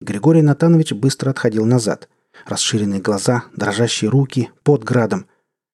[0.00, 2.08] Григорий Натанович быстро отходил назад.
[2.46, 5.26] Расширенные глаза, дрожащие руки, под градом.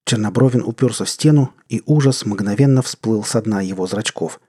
[0.05, 4.41] Чернобровин уперся в стену, и ужас мгновенно всплыл со дна его зрачков.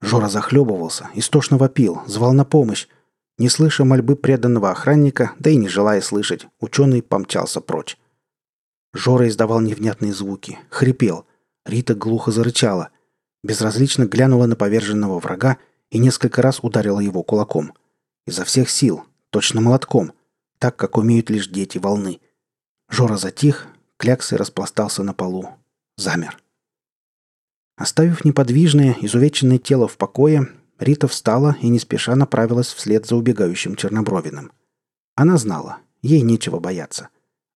[0.00, 2.86] Жора захлебывался, истошно вопил, звал на помощь.
[3.38, 7.96] Не слыша мольбы преданного охранника, да и не желая слышать, ученый помчался прочь.
[8.94, 11.26] Жора издавал невнятные звуки, хрипел.
[11.66, 12.90] Рита глухо зарычала.
[13.42, 15.58] Безразлично глянула на поверженного врага
[15.90, 17.74] и несколько раз ударила его кулаком.
[18.26, 20.12] Изо всех сил, точно молотком,
[20.58, 22.20] так, как умеют лишь дети волны.
[22.88, 23.66] Жора затих,
[23.96, 25.48] кляксой распластался на полу.
[25.96, 26.38] Замер.
[27.76, 30.48] Оставив неподвижное, изувеченное тело в покое,
[30.78, 34.52] Рита встала и не спеша направилась вслед за убегающим Чернобровиным.
[35.16, 37.08] Она знала, ей нечего бояться.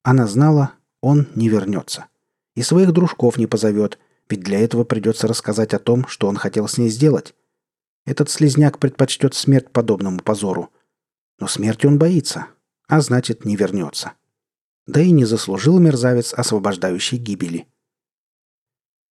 [0.03, 2.07] Она знала, он не вернется.
[2.55, 3.99] И своих дружков не позовет,
[4.29, 7.35] ведь для этого придется рассказать о том, что он хотел с ней сделать.
[8.05, 10.71] Этот слезняк предпочтет смерть подобному позору.
[11.39, 12.47] Но смерти он боится,
[12.89, 14.13] а значит, не вернется.
[14.87, 17.67] Да и не заслужил мерзавец освобождающей гибели.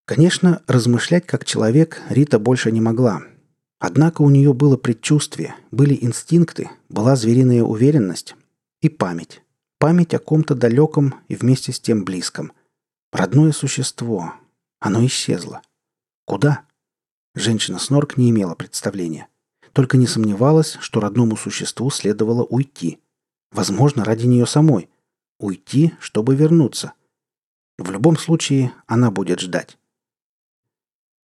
[0.04, 3.22] Конечно, размышлять как человек Рита больше не могла.
[3.78, 8.34] Однако у нее было предчувствие, были инстинкты, была звериная уверенность
[8.80, 9.42] и память.
[9.78, 12.52] Память о ком-то далеком и вместе с тем близком.
[13.12, 14.34] Родное существо.
[14.80, 15.62] Оно исчезло.
[16.24, 16.64] Куда?
[17.36, 19.28] Женщина Снорк не имела представления.
[19.72, 22.98] Только не сомневалась, что родному существу следовало уйти.
[23.52, 24.90] Возможно, ради нее самой.
[25.38, 26.94] Уйти, чтобы вернуться.
[27.78, 29.78] В любом случае, она будет ждать.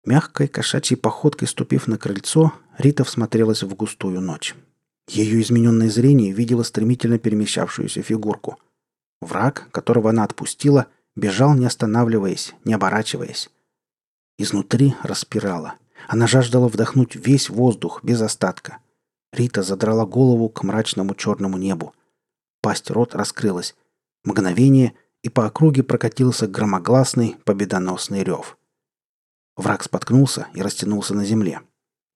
[0.04, 4.56] Мягкой кошачьей походкой ступив на крыльцо, Рита всмотрелась в густую ночь.
[5.12, 8.60] Ее измененное зрение видело стремительно перемещавшуюся фигурку.
[9.20, 13.50] Враг, которого она отпустила, бежал, не останавливаясь, не оборачиваясь.
[14.38, 15.74] Изнутри распирала.
[16.06, 18.78] Она жаждала вдохнуть весь воздух без остатка.
[19.32, 21.92] Рита задрала голову к мрачному черному небу.
[22.62, 23.74] Пасть рот раскрылась.
[24.22, 28.56] Мгновение, и по округе прокатился громогласный победоносный рев.
[29.56, 31.62] Враг споткнулся и растянулся на земле.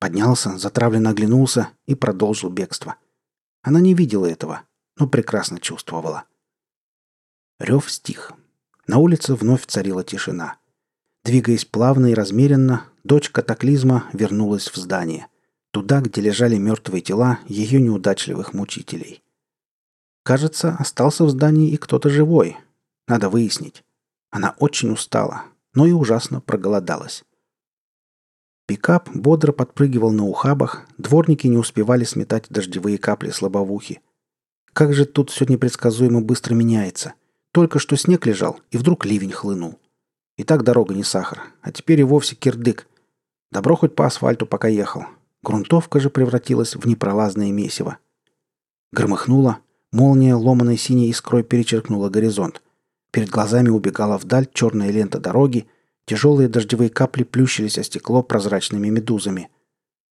[0.04, 2.96] Поднялся, затравленно оглянулся и продолжил бегство.
[3.62, 4.60] Она не видела этого,
[4.98, 6.24] но прекрасно чувствовала.
[7.58, 8.32] Рев стих.
[8.86, 10.58] На улице вновь царила тишина.
[11.24, 15.28] Двигаясь плавно и размеренно, дочь катаклизма вернулась в здание.
[15.70, 19.22] Туда, где лежали мертвые тела ее неудачливых мучителей.
[20.22, 22.58] Кажется, остался в здании и кто-то живой.
[23.08, 23.82] Надо выяснить.
[24.30, 27.24] Она очень устала, но и ужасно проголодалась.
[28.66, 34.00] Пикап бодро подпрыгивал на ухабах, дворники не успевали сметать дождевые капли с лобовухи.
[34.72, 37.14] Как же тут все непредсказуемо быстро меняется.
[37.52, 39.78] Только что снег лежал, и вдруг ливень хлынул.
[40.36, 42.88] И так дорога не сахар, а теперь и вовсе кирдык.
[43.52, 45.04] Добро хоть по асфальту пока ехал.
[45.42, 47.98] Грунтовка же превратилась в непролазное месиво.
[48.90, 49.58] Громыхнуло,
[49.92, 52.62] молния ломаной синей искрой перечеркнула горизонт.
[53.12, 55.68] Перед глазами убегала вдаль черная лента дороги,
[56.06, 59.48] Тяжелые дождевые капли плющились о стекло прозрачными медузами.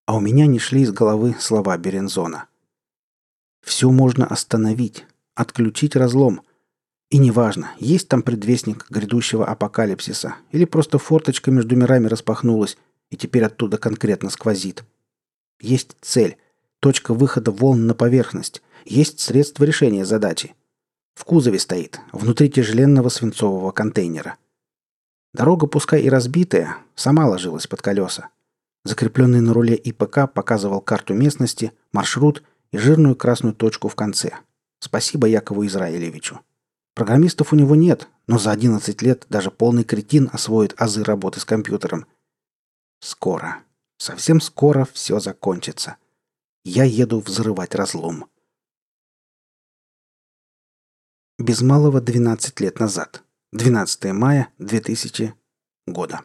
[0.05, 2.47] А у меня не шли из головы слова Берензона.
[3.63, 5.05] Все можно остановить,
[5.35, 6.41] отключить разлом.
[7.09, 12.77] И неважно, есть там предвестник грядущего апокалипсиса, или просто форточка между мирами распахнулась,
[13.11, 14.83] и теперь оттуда конкретно сквозит.
[15.61, 16.37] Есть цель,
[16.79, 20.55] точка выхода волн на поверхность, есть средство решения задачи.
[21.13, 24.37] В кузове стоит, внутри тяжеленного свинцового контейнера.
[25.33, 28.29] Дорога, пускай и разбитая, сама ложилась под колеса.
[28.85, 34.33] Закрепленный на руле ИПК показывал карту местности, маршрут и жирную красную точку в конце.
[34.79, 36.41] Спасибо Якову Израилевичу.
[36.93, 41.45] Программистов у него нет, но за 11 лет даже полный кретин освоит азы работы с
[41.45, 42.05] компьютером.
[42.99, 43.63] Скоро,
[43.97, 45.97] совсем скоро все закончится.
[46.63, 48.29] Я еду взрывать разлом.
[51.39, 53.23] Без малого 12 лет назад.
[53.53, 55.35] 12 мая 2000
[55.85, 56.21] года.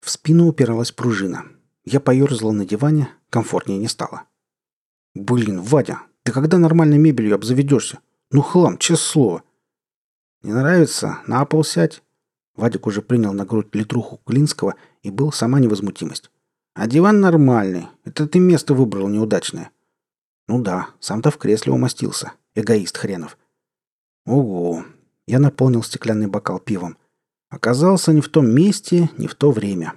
[0.00, 1.44] спину упиралась пружина.
[1.84, 4.24] Я поерзал на диване, комфортнее не стало.
[5.14, 8.00] «Блин, Вадя, ты когда нормальной мебелью обзаведешься?
[8.32, 9.42] Ну хлам, честное слово!»
[10.42, 11.20] «Не нравится?
[11.28, 12.02] На пол сядь!»
[12.56, 14.74] Вадик уже принял на грудь литруху Клинского
[15.04, 16.32] и был сама невозмутимость.
[16.74, 17.86] «А диван нормальный.
[18.02, 19.70] Это ты место выбрал неудачное».
[20.48, 22.32] «Ну да, сам-то в кресле умостился.
[22.56, 23.38] Эгоист хренов».
[24.26, 24.84] «Ого!»
[25.26, 26.96] Я наполнил стеклянный бокал пивом.
[27.48, 29.94] Оказался не в том месте, не в то время.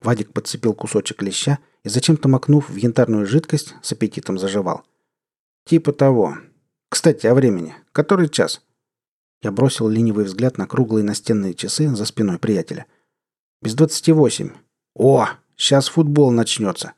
[0.00, 4.84] Вадик подцепил кусочек леща и, зачем-то макнув в янтарную жидкость, с аппетитом заживал.
[5.64, 6.38] «Типа того.
[6.88, 7.74] Кстати, о времени.
[7.92, 8.62] Который час?»
[9.42, 12.86] Я бросил ленивый взгляд на круглые настенные часы за спиной приятеля.
[13.62, 14.50] «Без двадцати восемь.
[14.94, 16.94] О, сейчас футбол начнется!»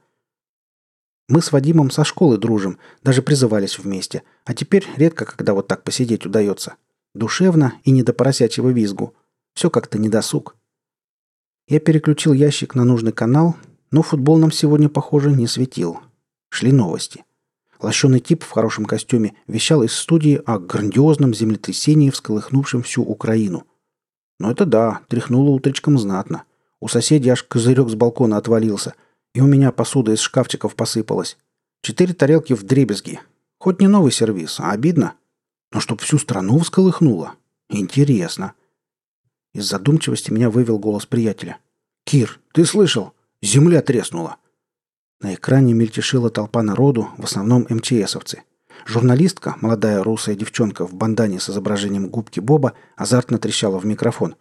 [1.28, 5.84] Мы с Вадимом со школы дружим, даже призывались вместе, а теперь редко когда вот так
[5.84, 6.76] посидеть удается.
[7.14, 9.14] Душевно и не до поросячьего визгу.
[9.54, 10.56] Все как-то недосуг.
[11.66, 13.56] Я переключил ящик на нужный канал,
[13.90, 16.00] но футбол нам сегодня, похоже, не светил.
[16.48, 17.24] Шли новости.
[17.80, 23.66] Лощеный тип в хорошем костюме вещал из студии о грандиозном землетрясении, всколыхнувшем всю Украину.
[24.40, 26.44] Но это да, тряхнуло утречком знатно.
[26.80, 28.94] У соседей аж козырек с балкона отвалился,
[29.34, 31.36] и у меня посуда из шкафчиков посыпалась.
[31.82, 33.20] Четыре тарелки в дребезги.
[33.58, 35.14] Хоть не новый сервис, а обидно.
[35.72, 37.34] Но чтоб всю страну всколыхнуло.
[37.68, 38.54] Интересно.
[39.54, 41.58] Из задумчивости меня вывел голос приятеля.
[42.04, 43.12] «Кир, ты слышал?
[43.42, 44.36] Земля треснула!»
[45.20, 48.44] На экране мельтешила толпа народу, в основном МЧСовцы.
[48.86, 54.36] Журналистка, молодая русая девчонка в бандане с изображением губки Боба, азартно трещала в микрофон.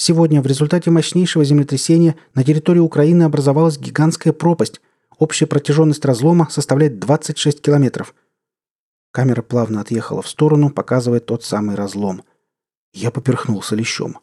[0.00, 4.80] Сегодня в результате мощнейшего землетрясения на территории Украины образовалась гигантская пропасть.
[5.18, 8.14] Общая протяженность разлома составляет 26 километров.
[9.10, 12.22] Камера плавно отъехала в сторону, показывая тот самый разлом.
[12.92, 14.20] Я поперхнулся лещом.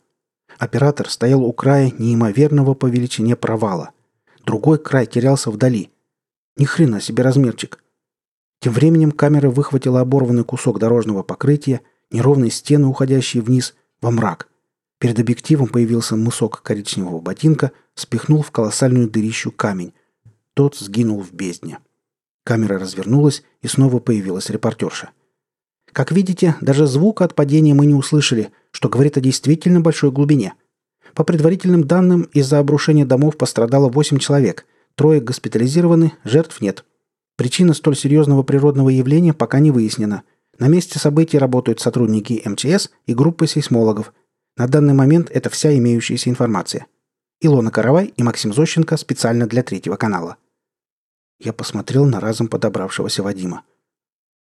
[0.58, 3.92] Оператор стоял у края неимоверного по величине провала.
[4.46, 5.92] Другой край терялся вдали.
[6.56, 7.84] Ни хрена себе размерчик.
[8.62, 11.82] Тем временем камера выхватила оборванный кусок дорожного покрытия,
[12.12, 14.48] неровные стены, уходящие вниз, во мрак.
[15.00, 19.94] Перед объективом появился мысок коричневого ботинка, спихнул в колоссальную дырищу камень.
[20.54, 21.80] Тот сгинул в бездне.
[22.44, 25.10] Камера развернулась, и снова появилась репортерша.
[25.92, 30.54] Как видите, даже звука от падения мы не услышали– что говорит о действительно большой глубине.
[31.14, 34.66] По предварительным данным, из-за обрушения домов пострадало 8 человек,
[34.96, 36.84] трое госпитализированы, жертв нет.
[37.38, 40.24] Причина столь серьезного природного явления пока не выяснена.
[40.60, 44.12] На месте событий работают сотрудники МЧС и группы сейсмологов.
[44.58, 46.88] На данный момент это вся имеющаяся информация.
[47.42, 50.38] Илона Каравай и Максим Зощенко специально для третьего канала.
[51.40, 53.64] Я посмотрел на разом подобравшегося Вадима.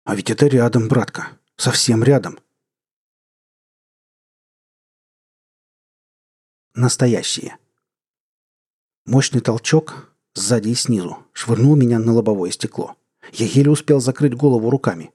[0.06, 1.30] «А ведь это рядом, братка.
[1.56, 2.40] Совсем рядом.
[6.76, 7.58] Настоящие.
[9.06, 12.96] Мощный толчок сзади и снизу швырнул меня на лобовое стекло.
[13.32, 15.14] Я еле успел закрыть голову руками.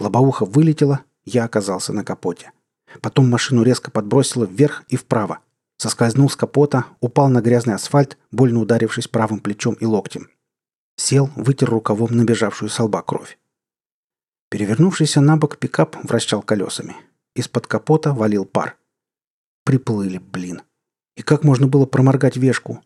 [0.00, 2.52] Лобовуха вылетела, я оказался на капоте.
[3.00, 5.40] Потом машину резко подбросило вверх и вправо.
[5.76, 10.30] Соскользнул с капота, упал на грязный асфальт, больно ударившись правым плечом и локтем.
[10.96, 13.38] Сел, вытер рукавом набежавшую с лба кровь.
[14.48, 16.96] Перевернувшийся на бок пикап вращал колесами.
[17.34, 18.76] Из-под капота валил пар.
[19.64, 20.62] Приплыли, блин.
[21.16, 22.82] И как можно было проморгать вешку?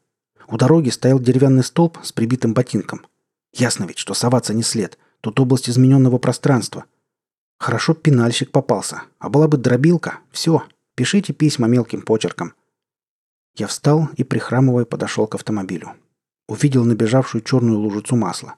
[0.48, 3.06] У дороги стоял деревянный столб с прибитым ботинком.
[3.52, 4.98] Ясно ведь, что соваться не след.
[5.20, 6.86] Тут область измененного пространства.
[7.60, 9.02] Хорошо пенальщик попался.
[9.20, 10.18] А была бы дробилка.
[10.32, 10.64] Все.
[10.96, 12.54] Пишите письма мелким почерком.
[13.54, 15.92] Я встал и, прихрамывая, подошел к автомобилю.
[16.48, 18.56] Увидел набежавшую черную лужицу масла.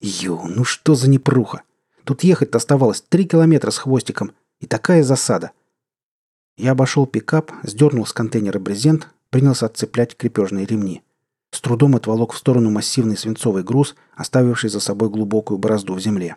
[0.00, 1.62] Ё, ну что за непруха?
[2.04, 4.30] Тут ехать оставалось три километра с хвостиком.
[4.60, 5.50] И такая засада—
[6.56, 11.02] я обошел пикап, сдернул с контейнера брезент, принялся отцеплять крепежные ремни.
[11.50, 16.36] С трудом отволок в сторону массивный свинцовый груз, оставивший за собой глубокую борозду в земле.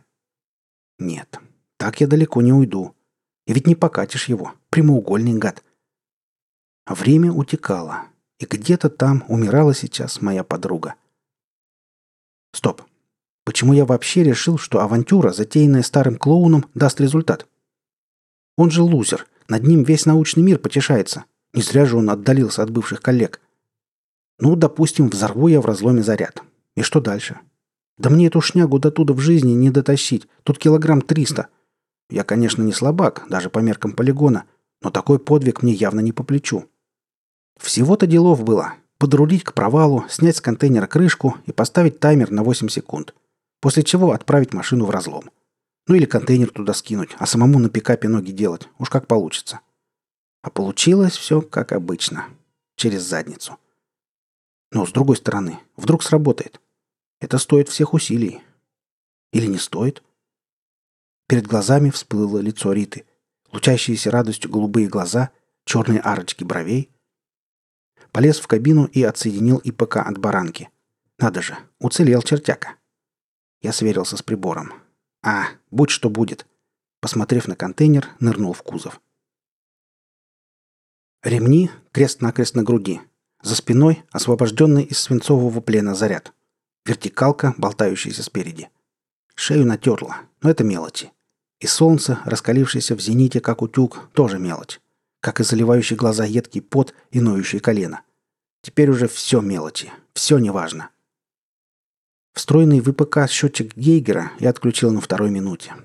[0.97, 1.39] Нет,
[1.79, 2.95] так я далеко не уйду.
[3.47, 5.63] И ведь не покатишь его, прямоугольный гад.
[6.85, 8.03] А время утекало,
[8.37, 10.93] и где-то там умирала сейчас моя подруга.
[12.53, 12.83] Стоп.
[13.43, 17.47] Почему я вообще решил, что авантюра, затеянная старым клоуном, даст результат?
[18.55, 21.25] Он же лузер— над ним весь научный мир потешается.
[21.53, 23.41] Не зря же он отдалился от бывших коллег.
[24.37, 26.43] Ну, допустим, взорву я в разломе заряд.
[26.75, 27.39] И что дальше?
[27.97, 30.27] Да мне эту шнягу до туда в жизни не дотащить.
[30.43, 31.47] Тут килограмм триста.
[32.09, 34.45] Я, конечно, не слабак, даже по меркам полигона,
[34.81, 36.69] но такой подвиг мне явно не по плечу.
[37.59, 38.73] Всего-то делов было.
[38.97, 43.13] Подрулить к провалу, снять с контейнера крышку и поставить таймер на 8 секунд.
[43.61, 45.29] После чего отправить машину в разлом.
[45.87, 48.67] Ну или контейнер туда скинуть, а самому на пикапе ноги делать.
[48.77, 49.59] Уж как получится.
[50.41, 52.25] А получилось все как обычно.
[52.75, 53.57] Через задницу.
[54.71, 56.61] Но, с другой стороны, вдруг сработает.
[57.19, 58.41] Это стоит всех усилий.
[59.33, 60.03] Или не стоит?
[61.29, 63.05] Перед глазами всплыло лицо Риты.
[63.53, 65.29] Лучащиеся радостью голубые глаза,
[65.63, 66.89] черные арочки бровей.
[68.11, 70.71] Полез в кабину и отсоединил ИПК от баранки.
[71.19, 72.77] Надо же, уцелел чертяка.
[73.61, 74.73] Я сверился с прибором.
[75.21, 76.47] А, будь что будет.
[76.99, 78.99] Посмотрев на контейнер, нырнул в кузов.
[81.21, 83.01] Ремни крест-накрест на груди.
[83.43, 86.33] За спиной освобожденный из свинцового плена заряд.
[86.85, 88.69] Вертикалка, болтающаяся спереди.
[89.35, 91.11] Шею натерла, но это мелочи.
[91.59, 94.79] И солнце, раскалившееся в зените, как утюг, тоже мелочь.
[95.19, 98.01] Как и заливающий глаза едкий пот и ноющие колено.
[98.61, 100.89] Теперь уже все мелочи, все неважно.
[102.33, 105.75] Встроенный в ИПК счетчик Гейгера я отключил на второй минуте.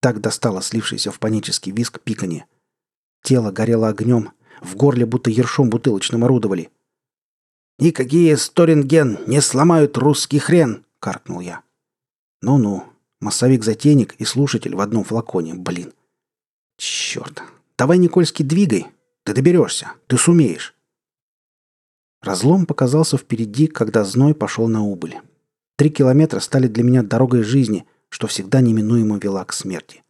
[0.00, 2.46] Так достало слившийся в панический виск пиканье.
[3.22, 6.70] Тело горело огнем, в горле будто ершом бутылочным орудовали.
[7.78, 11.62] «Никакие сторинген не сломают русский хрен!»— каркнул я.
[12.42, 12.84] «Ну-ну,
[13.20, 15.92] массовик-затейник и слушатель в одном флаконе, блин.
[16.76, 17.42] Черт.
[17.76, 18.86] Давай, Никольский, двигай.
[19.24, 19.92] Ты доберешься.
[20.06, 20.74] Ты сумеешь».
[22.22, 25.18] Разлом показался впереди, когда зной пошел на убыль.
[25.76, 30.02] Три километра стали для меня дорогой жизни, что всегда неминуемо вела к смерти.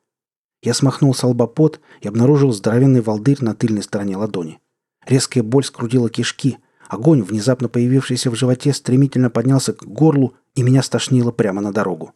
[0.63, 1.23] Я смахнул с
[1.55, 4.61] пот и обнаружил здоровенный волдырь на тыльной стороне ладони.
[5.07, 6.59] Резкая боль скрутила кишки.
[6.89, 12.13] Огонь, внезапно появившийся в животе, стремительно поднялся к горлу, и меня стошнило прямо на дорогу.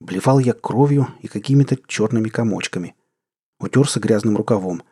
[0.00, 2.94] Блевал я кровью и какими-то черными комочками.
[3.58, 4.82] Утерся грязным рукавом.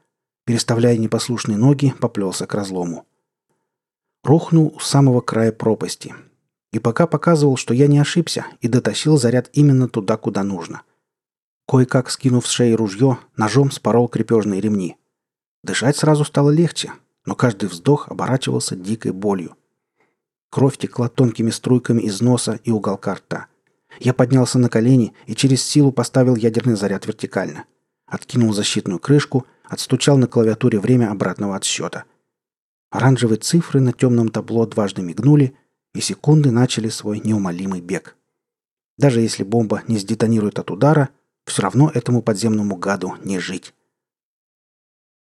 [0.44, 3.06] Переставляя непослушные ноги, поплелся к разлому.
[4.22, 6.14] Рухнул у самого края пропасти.
[6.72, 10.82] И пока показывал, что я не ошибся, и дотащил заряд именно туда, куда нужно.
[11.66, 14.96] Кое-как скинув с шеи ружье, ножом спорол крепежные ремни.
[15.62, 16.92] Дышать сразу стало легче,
[17.24, 19.56] но каждый вздох оборачивался дикой болью.
[20.50, 23.46] Кровь текла тонкими струйками из носа и уголка рта.
[23.98, 27.64] Я поднялся на колени и через силу поставил ядерный заряд вертикально.
[28.06, 32.04] Откинул защитную крышку, отстучал на клавиатуре время обратного отсчета.
[32.90, 35.54] Оранжевые цифры на темном табло дважды мигнули,
[35.94, 38.16] и секунды начали свой неумолимый бег.
[38.96, 41.10] Даже если бомба не сдетонирует от удара,
[41.44, 43.74] все равно этому подземному гаду не жить.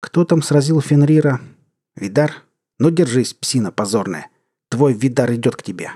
[0.01, 1.40] Кто там сразил Фенрира?
[1.97, 2.45] Видар?
[2.78, 4.31] Ну держись, псина позорная.
[4.69, 5.90] Твой Видар идет к тебе.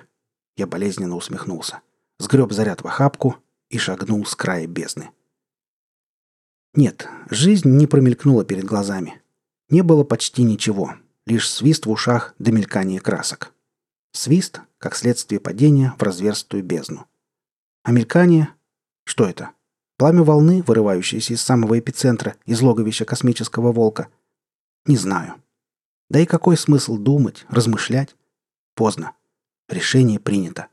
[0.56, 1.80] Я болезненно усмехнулся.
[2.22, 3.34] Сгреб заряд в охапку
[3.68, 5.10] и шагнул с края бездны.
[6.72, 9.20] Нет, жизнь не промелькнула перед глазами.
[9.70, 10.94] Не было почти ничего.
[11.26, 13.52] Лишь свист в ушах до мелькания красок.
[14.12, 17.06] Свист, как следствие падения в разверстую бездну.
[17.82, 18.50] А мелькание?
[19.02, 19.50] Что это?
[19.96, 24.06] Пламя волны, вырывающееся из самого эпицентра, из логовища космического волка?
[24.86, 25.42] Не знаю.
[26.08, 28.14] Да и какой смысл думать, размышлять?
[28.76, 29.10] Поздно.
[29.68, 30.68] Решение принято.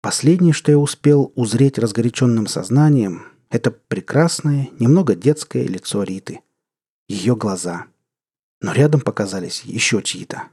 [0.00, 6.40] Последнее, что я успел узреть разгоряченным сознанием, это прекрасное, немного детское лицо Риты.
[7.08, 7.86] Ее глаза.
[8.60, 10.48] Но рядом показались еще чьи-то.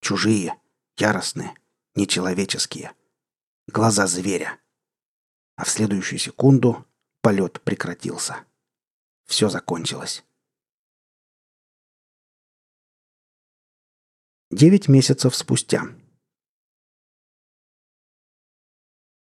[0.00, 0.54] Чужие,
[0.98, 1.54] яростные,
[1.94, 2.92] нечеловеческие.
[3.66, 4.58] Глаза зверя
[5.56, 6.84] а в следующую секунду
[7.20, 8.44] полет прекратился.
[9.26, 10.24] Все закончилось.
[14.50, 15.84] Девять месяцев спустя.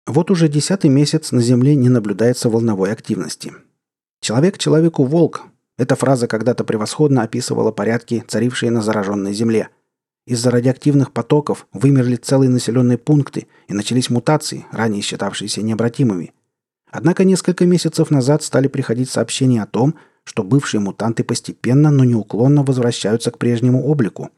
[0.05, 3.53] Вот уже десятый месяц на Земле не наблюдается волновой активности.
[4.21, 5.43] «Человек человеку волк»–
[5.77, 9.69] эта фраза когда-то превосходно описывала порядки, царившие на зараженной Земле–
[10.25, 16.33] из-за радиоактивных потоков вымерли целые населенные пункты и начались мутации, ранее считавшиеся необратимыми.
[16.89, 22.63] Однако несколько месяцев назад стали приходить сообщения о том, что бывшие мутанты постепенно, но неуклонно
[22.63, 24.31] возвращаются к прежнему облику.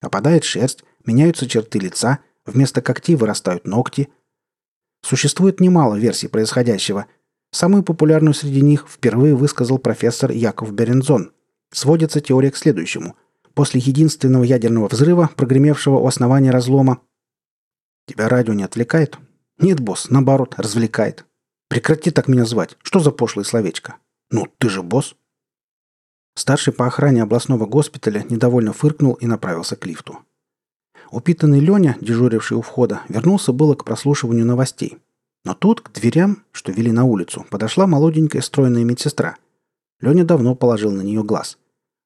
[0.00, 4.08] Опадает шерсть, меняются черты лица, вместо когтей вырастают ногти.
[5.02, 7.06] Существует немало версий происходящего.
[7.50, 11.32] Самую популярную среди них впервые высказал профессор Яков Берензон.
[11.70, 13.16] Сводится теория к следующему–
[13.54, 17.00] после единственного ядерного взрыва, прогремевшего у основания разлома.
[18.06, 19.18] Тебя радио не отвлекает?
[19.58, 21.24] Нет, босс, наоборот, развлекает.
[21.68, 22.76] Прекрати так меня звать.
[22.82, 23.96] Что за пошлое словечко?
[24.30, 25.14] Ну, ты же босс.
[26.34, 30.18] Старший по охране областного госпиталя недовольно фыркнул и направился к лифту.
[31.12, 34.96] Упитанный Леня, дежуривший у входа, вернулся было к прослушиванию новостей.
[35.44, 39.36] Но тут, к дверям, что вели на улицу, подошла молоденькая стройная медсестра.
[40.00, 41.58] Леня давно положил на нее глаз.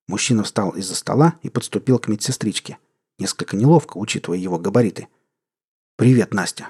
[0.08, 2.78] Мужчина встал из-за стола и подступил к медсестричке.
[3.20, 5.06] Несколько неловко, учитывая его габариты.
[5.96, 6.66] «Привет, Настя».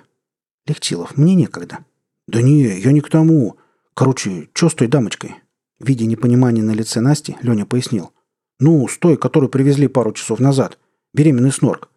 [0.67, 1.87] «Легчилов, мне некогда».
[2.27, 3.57] «Да не, я не к тому.
[3.95, 5.37] Короче, что с той дамочкой?»
[5.81, 8.13] Видя непонимание на лице Насти, Леня пояснил.
[8.61, 10.79] «Ну, с той, которую привезли пару часов назад.
[11.15, 11.89] Беременный снорк».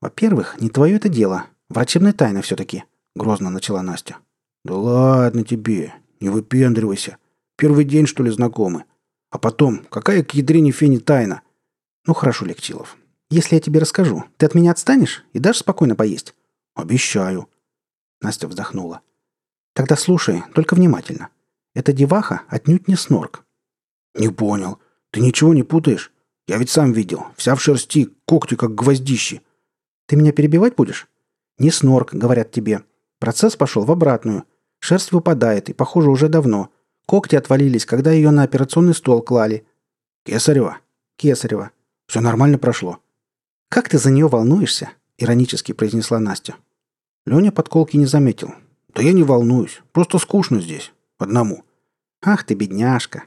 [0.00, 1.46] «Во-первых, не твое это дело.
[1.68, 2.84] Врачебная тайна все-таки»,—
[3.16, 4.18] грозно начала Настя.
[4.64, 7.18] «Да ладно тебе, не выпендривайся.
[7.56, 8.84] Первый день, что ли, знакомы?
[9.30, 11.42] А потом, какая к ядрине фени тайна?»
[12.06, 12.96] «Ну хорошо, Легчилов.
[13.28, 16.34] Если я тебе расскажу, ты от меня отстанешь и дашь спокойно поесть?»
[16.74, 17.48] «Обещаю».
[18.20, 19.00] Настя вздохнула.
[19.74, 21.28] «Тогда слушай, только внимательно.
[21.74, 23.44] Эта деваха отнюдь не снорк».
[24.14, 24.78] «Не понял.
[25.10, 26.12] Ты ничего не путаешь?
[26.46, 27.26] Я ведь сам видел.
[27.36, 29.42] Вся в шерсти, когти как гвоздищи».
[30.08, 31.06] «Ты меня перебивать будешь?»
[31.58, 32.82] «Не снорк»,— говорят тебе.
[33.18, 34.44] Процесс пошел в обратную.
[34.80, 36.70] Шерсть выпадает, и, похоже, уже давно.
[37.06, 39.66] Когти отвалились, когда ее на операционный стол клали.
[40.24, 40.78] «Кесарева?»
[41.16, 41.72] «Кесарева».
[42.06, 43.00] «Все нормально прошло».
[43.68, 46.54] «Как ты за нее волнуешься?»— иронически произнесла Настя.
[47.26, 48.54] Леня подколки не заметил.
[48.94, 49.82] «Да я не волнуюсь.
[49.92, 50.92] Просто скучно здесь.
[51.18, 51.64] Одному».
[52.22, 53.24] «Ах ты, бедняжка!»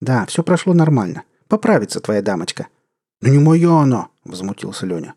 [0.00, 1.22] «Да, все прошло нормально.
[1.48, 2.68] Поправится твоя дамочка».
[3.22, 5.14] «Ну не моя она!»— возмутился Леня.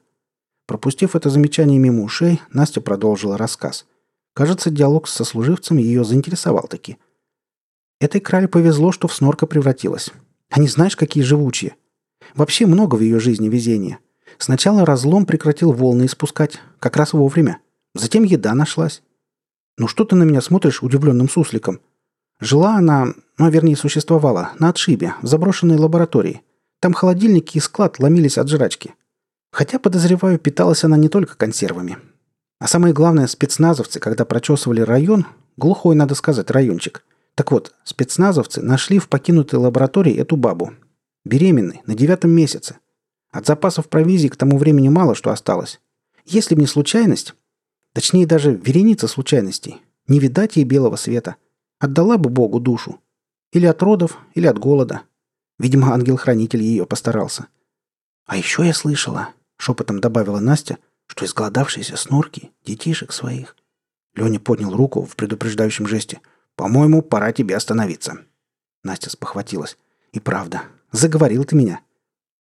[0.65, 3.85] Пропустив это замечание мимо ушей, Настя продолжила рассказ.
[4.34, 6.98] Кажется, диалог с сослуживцем ее заинтересовал таки.
[7.99, 10.11] Этой крале повезло, что в снорка превратилась.
[10.49, 11.76] Они знаешь, какие живучие.
[12.35, 13.99] Вообще много в ее жизни везения.
[14.38, 17.60] Сначала разлом прекратил волны испускать, как раз вовремя.
[17.94, 19.03] Затем еда нашлась.
[19.77, 21.80] «Ну что ты на меня смотришь удивленным сусликом?»
[22.40, 26.41] Жила она, ну, вернее, существовала, на отшибе, в заброшенной лаборатории.
[26.80, 28.95] Там холодильники и склад ломились от жрачки.
[29.54, 32.00] Хотя, подозреваю, питалась она не только консервами.
[32.58, 35.28] А самое главное, спецназовцы, когда прочесывали район,
[35.58, 37.06] глухой, надо сказать, райончик.
[37.36, 40.74] Так вот, спецназовцы нашли в покинутой лаборатории эту бабу.
[41.24, 42.80] Беременной, на девятом месяце.
[43.30, 45.80] От запасов провизии к тому времени мало что осталось.
[46.26, 47.36] Если бы не случайность,
[47.94, 51.36] точнее даже вереница случайностей, не видать ей белого света.
[51.78, 53.02] Отдала бы Богу душу.
[53.52, 55.04] Или от родов, или от голода.
[55.60, 57.46] Видимо, ангел-хранитель ее постарался.
[58.26, 60.78] А еще я слышала, шепотом добавила Настя,
[61.08, 63.56] что изголодавшиеся снорки детишек своих.
[64.16, 66.22] Леня поднял руку в предупреждающем жесте.
[66.56, 68.20] «По-моему, пора тебе остановиться».
[68.84, 69.78] Настя спохватилась.
[70.12, 71.82] «И правда, заговорил ты меня».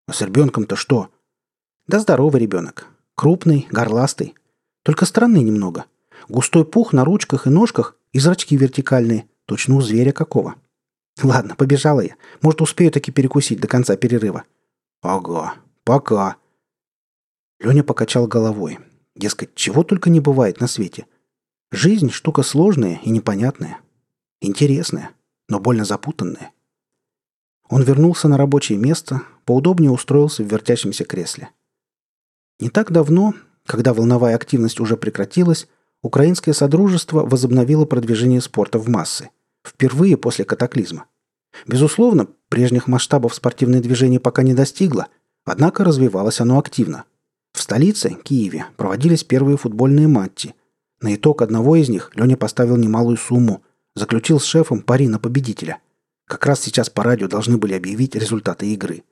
[0.07, 1.09] «А с ребенком-то что?»
[1.87, 2.87] «Да здоровый ребенок.
[3.15, 4.35] Крупный, горластый.
[4.83, 5.85] Только странный немного.
[6.27, 9.27] Густой пух на ручках и ножках и зрачки вертикальные.
[9.45, 10.55] Точно у зверя какого.
[11.21, 12.15] Ладно, побежала я.
[12.41, 14.43] Может, успею таки перекусить до конца перерыва.
[15.01, 16.37] Ага, пока.
[17.63, 18.79] Леня покачал головой.
[19.15, 21.05] Дескать, чего только не бывает на свете.
[21.71, 23.79] Жизнь– штука сложная и непонятная.
[24.41, 25.11] Интересная,
[25.47, 26.51] но больно запутанная.
[27.69, 31.51] Он вернулся на рабочее место, поудобнее устроился в вертящемся кресле.
[32.59, 33.33] Не так давно,
[33.65, 35.69] когда волновая активность уже прекратилась,
[36.01, 39.29] Украинское Содружество возобновило продвижение спорта в массы.
[39.65, 41.05] Впервые после катаклизма.
[41.65, 45.07] Безусловно, прежних масштабов спортивное движение пока не достигло,
[45.45, 47.05] однако развивалось оно активно.
[47.53, 50.55] В столице, Киеве, проводились первые футбольные матчи.
[51.01, 53.63] На итог одного из них Леня поставил немалую сумму,
[53.95, 55.79] заключил с шефом пари на победителя.
[56.25, 59.03] Как раз сейчас по радио должны были объявить результаты игры.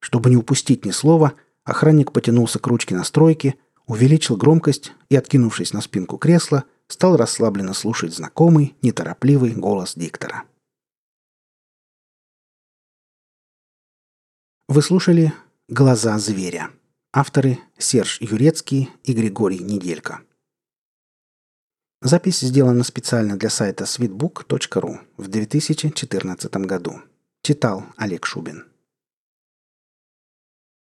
[0.00, 1.34] Чтобы не упустить ни слова,
[1.64, 3.56] охранник потянулся к ручке настройки,
[3.86, 10.44] увеличил громкость и, откинувшись на спинку кресла, стал расслабленно слушать знакомый, неторопливый голос диктора.
[14.68, 15.32] Вы слушали
[15.68, 16.70] «Глаза зверя».
[17.16, 20.22] Авторы Серж Юрецкий и Григорий Неделько.
[22.02, 27.02] Запись сделана специально для сайта sweetbook.ru в 2014 году.
[27.40, 28.64] Читал Олег Шубин.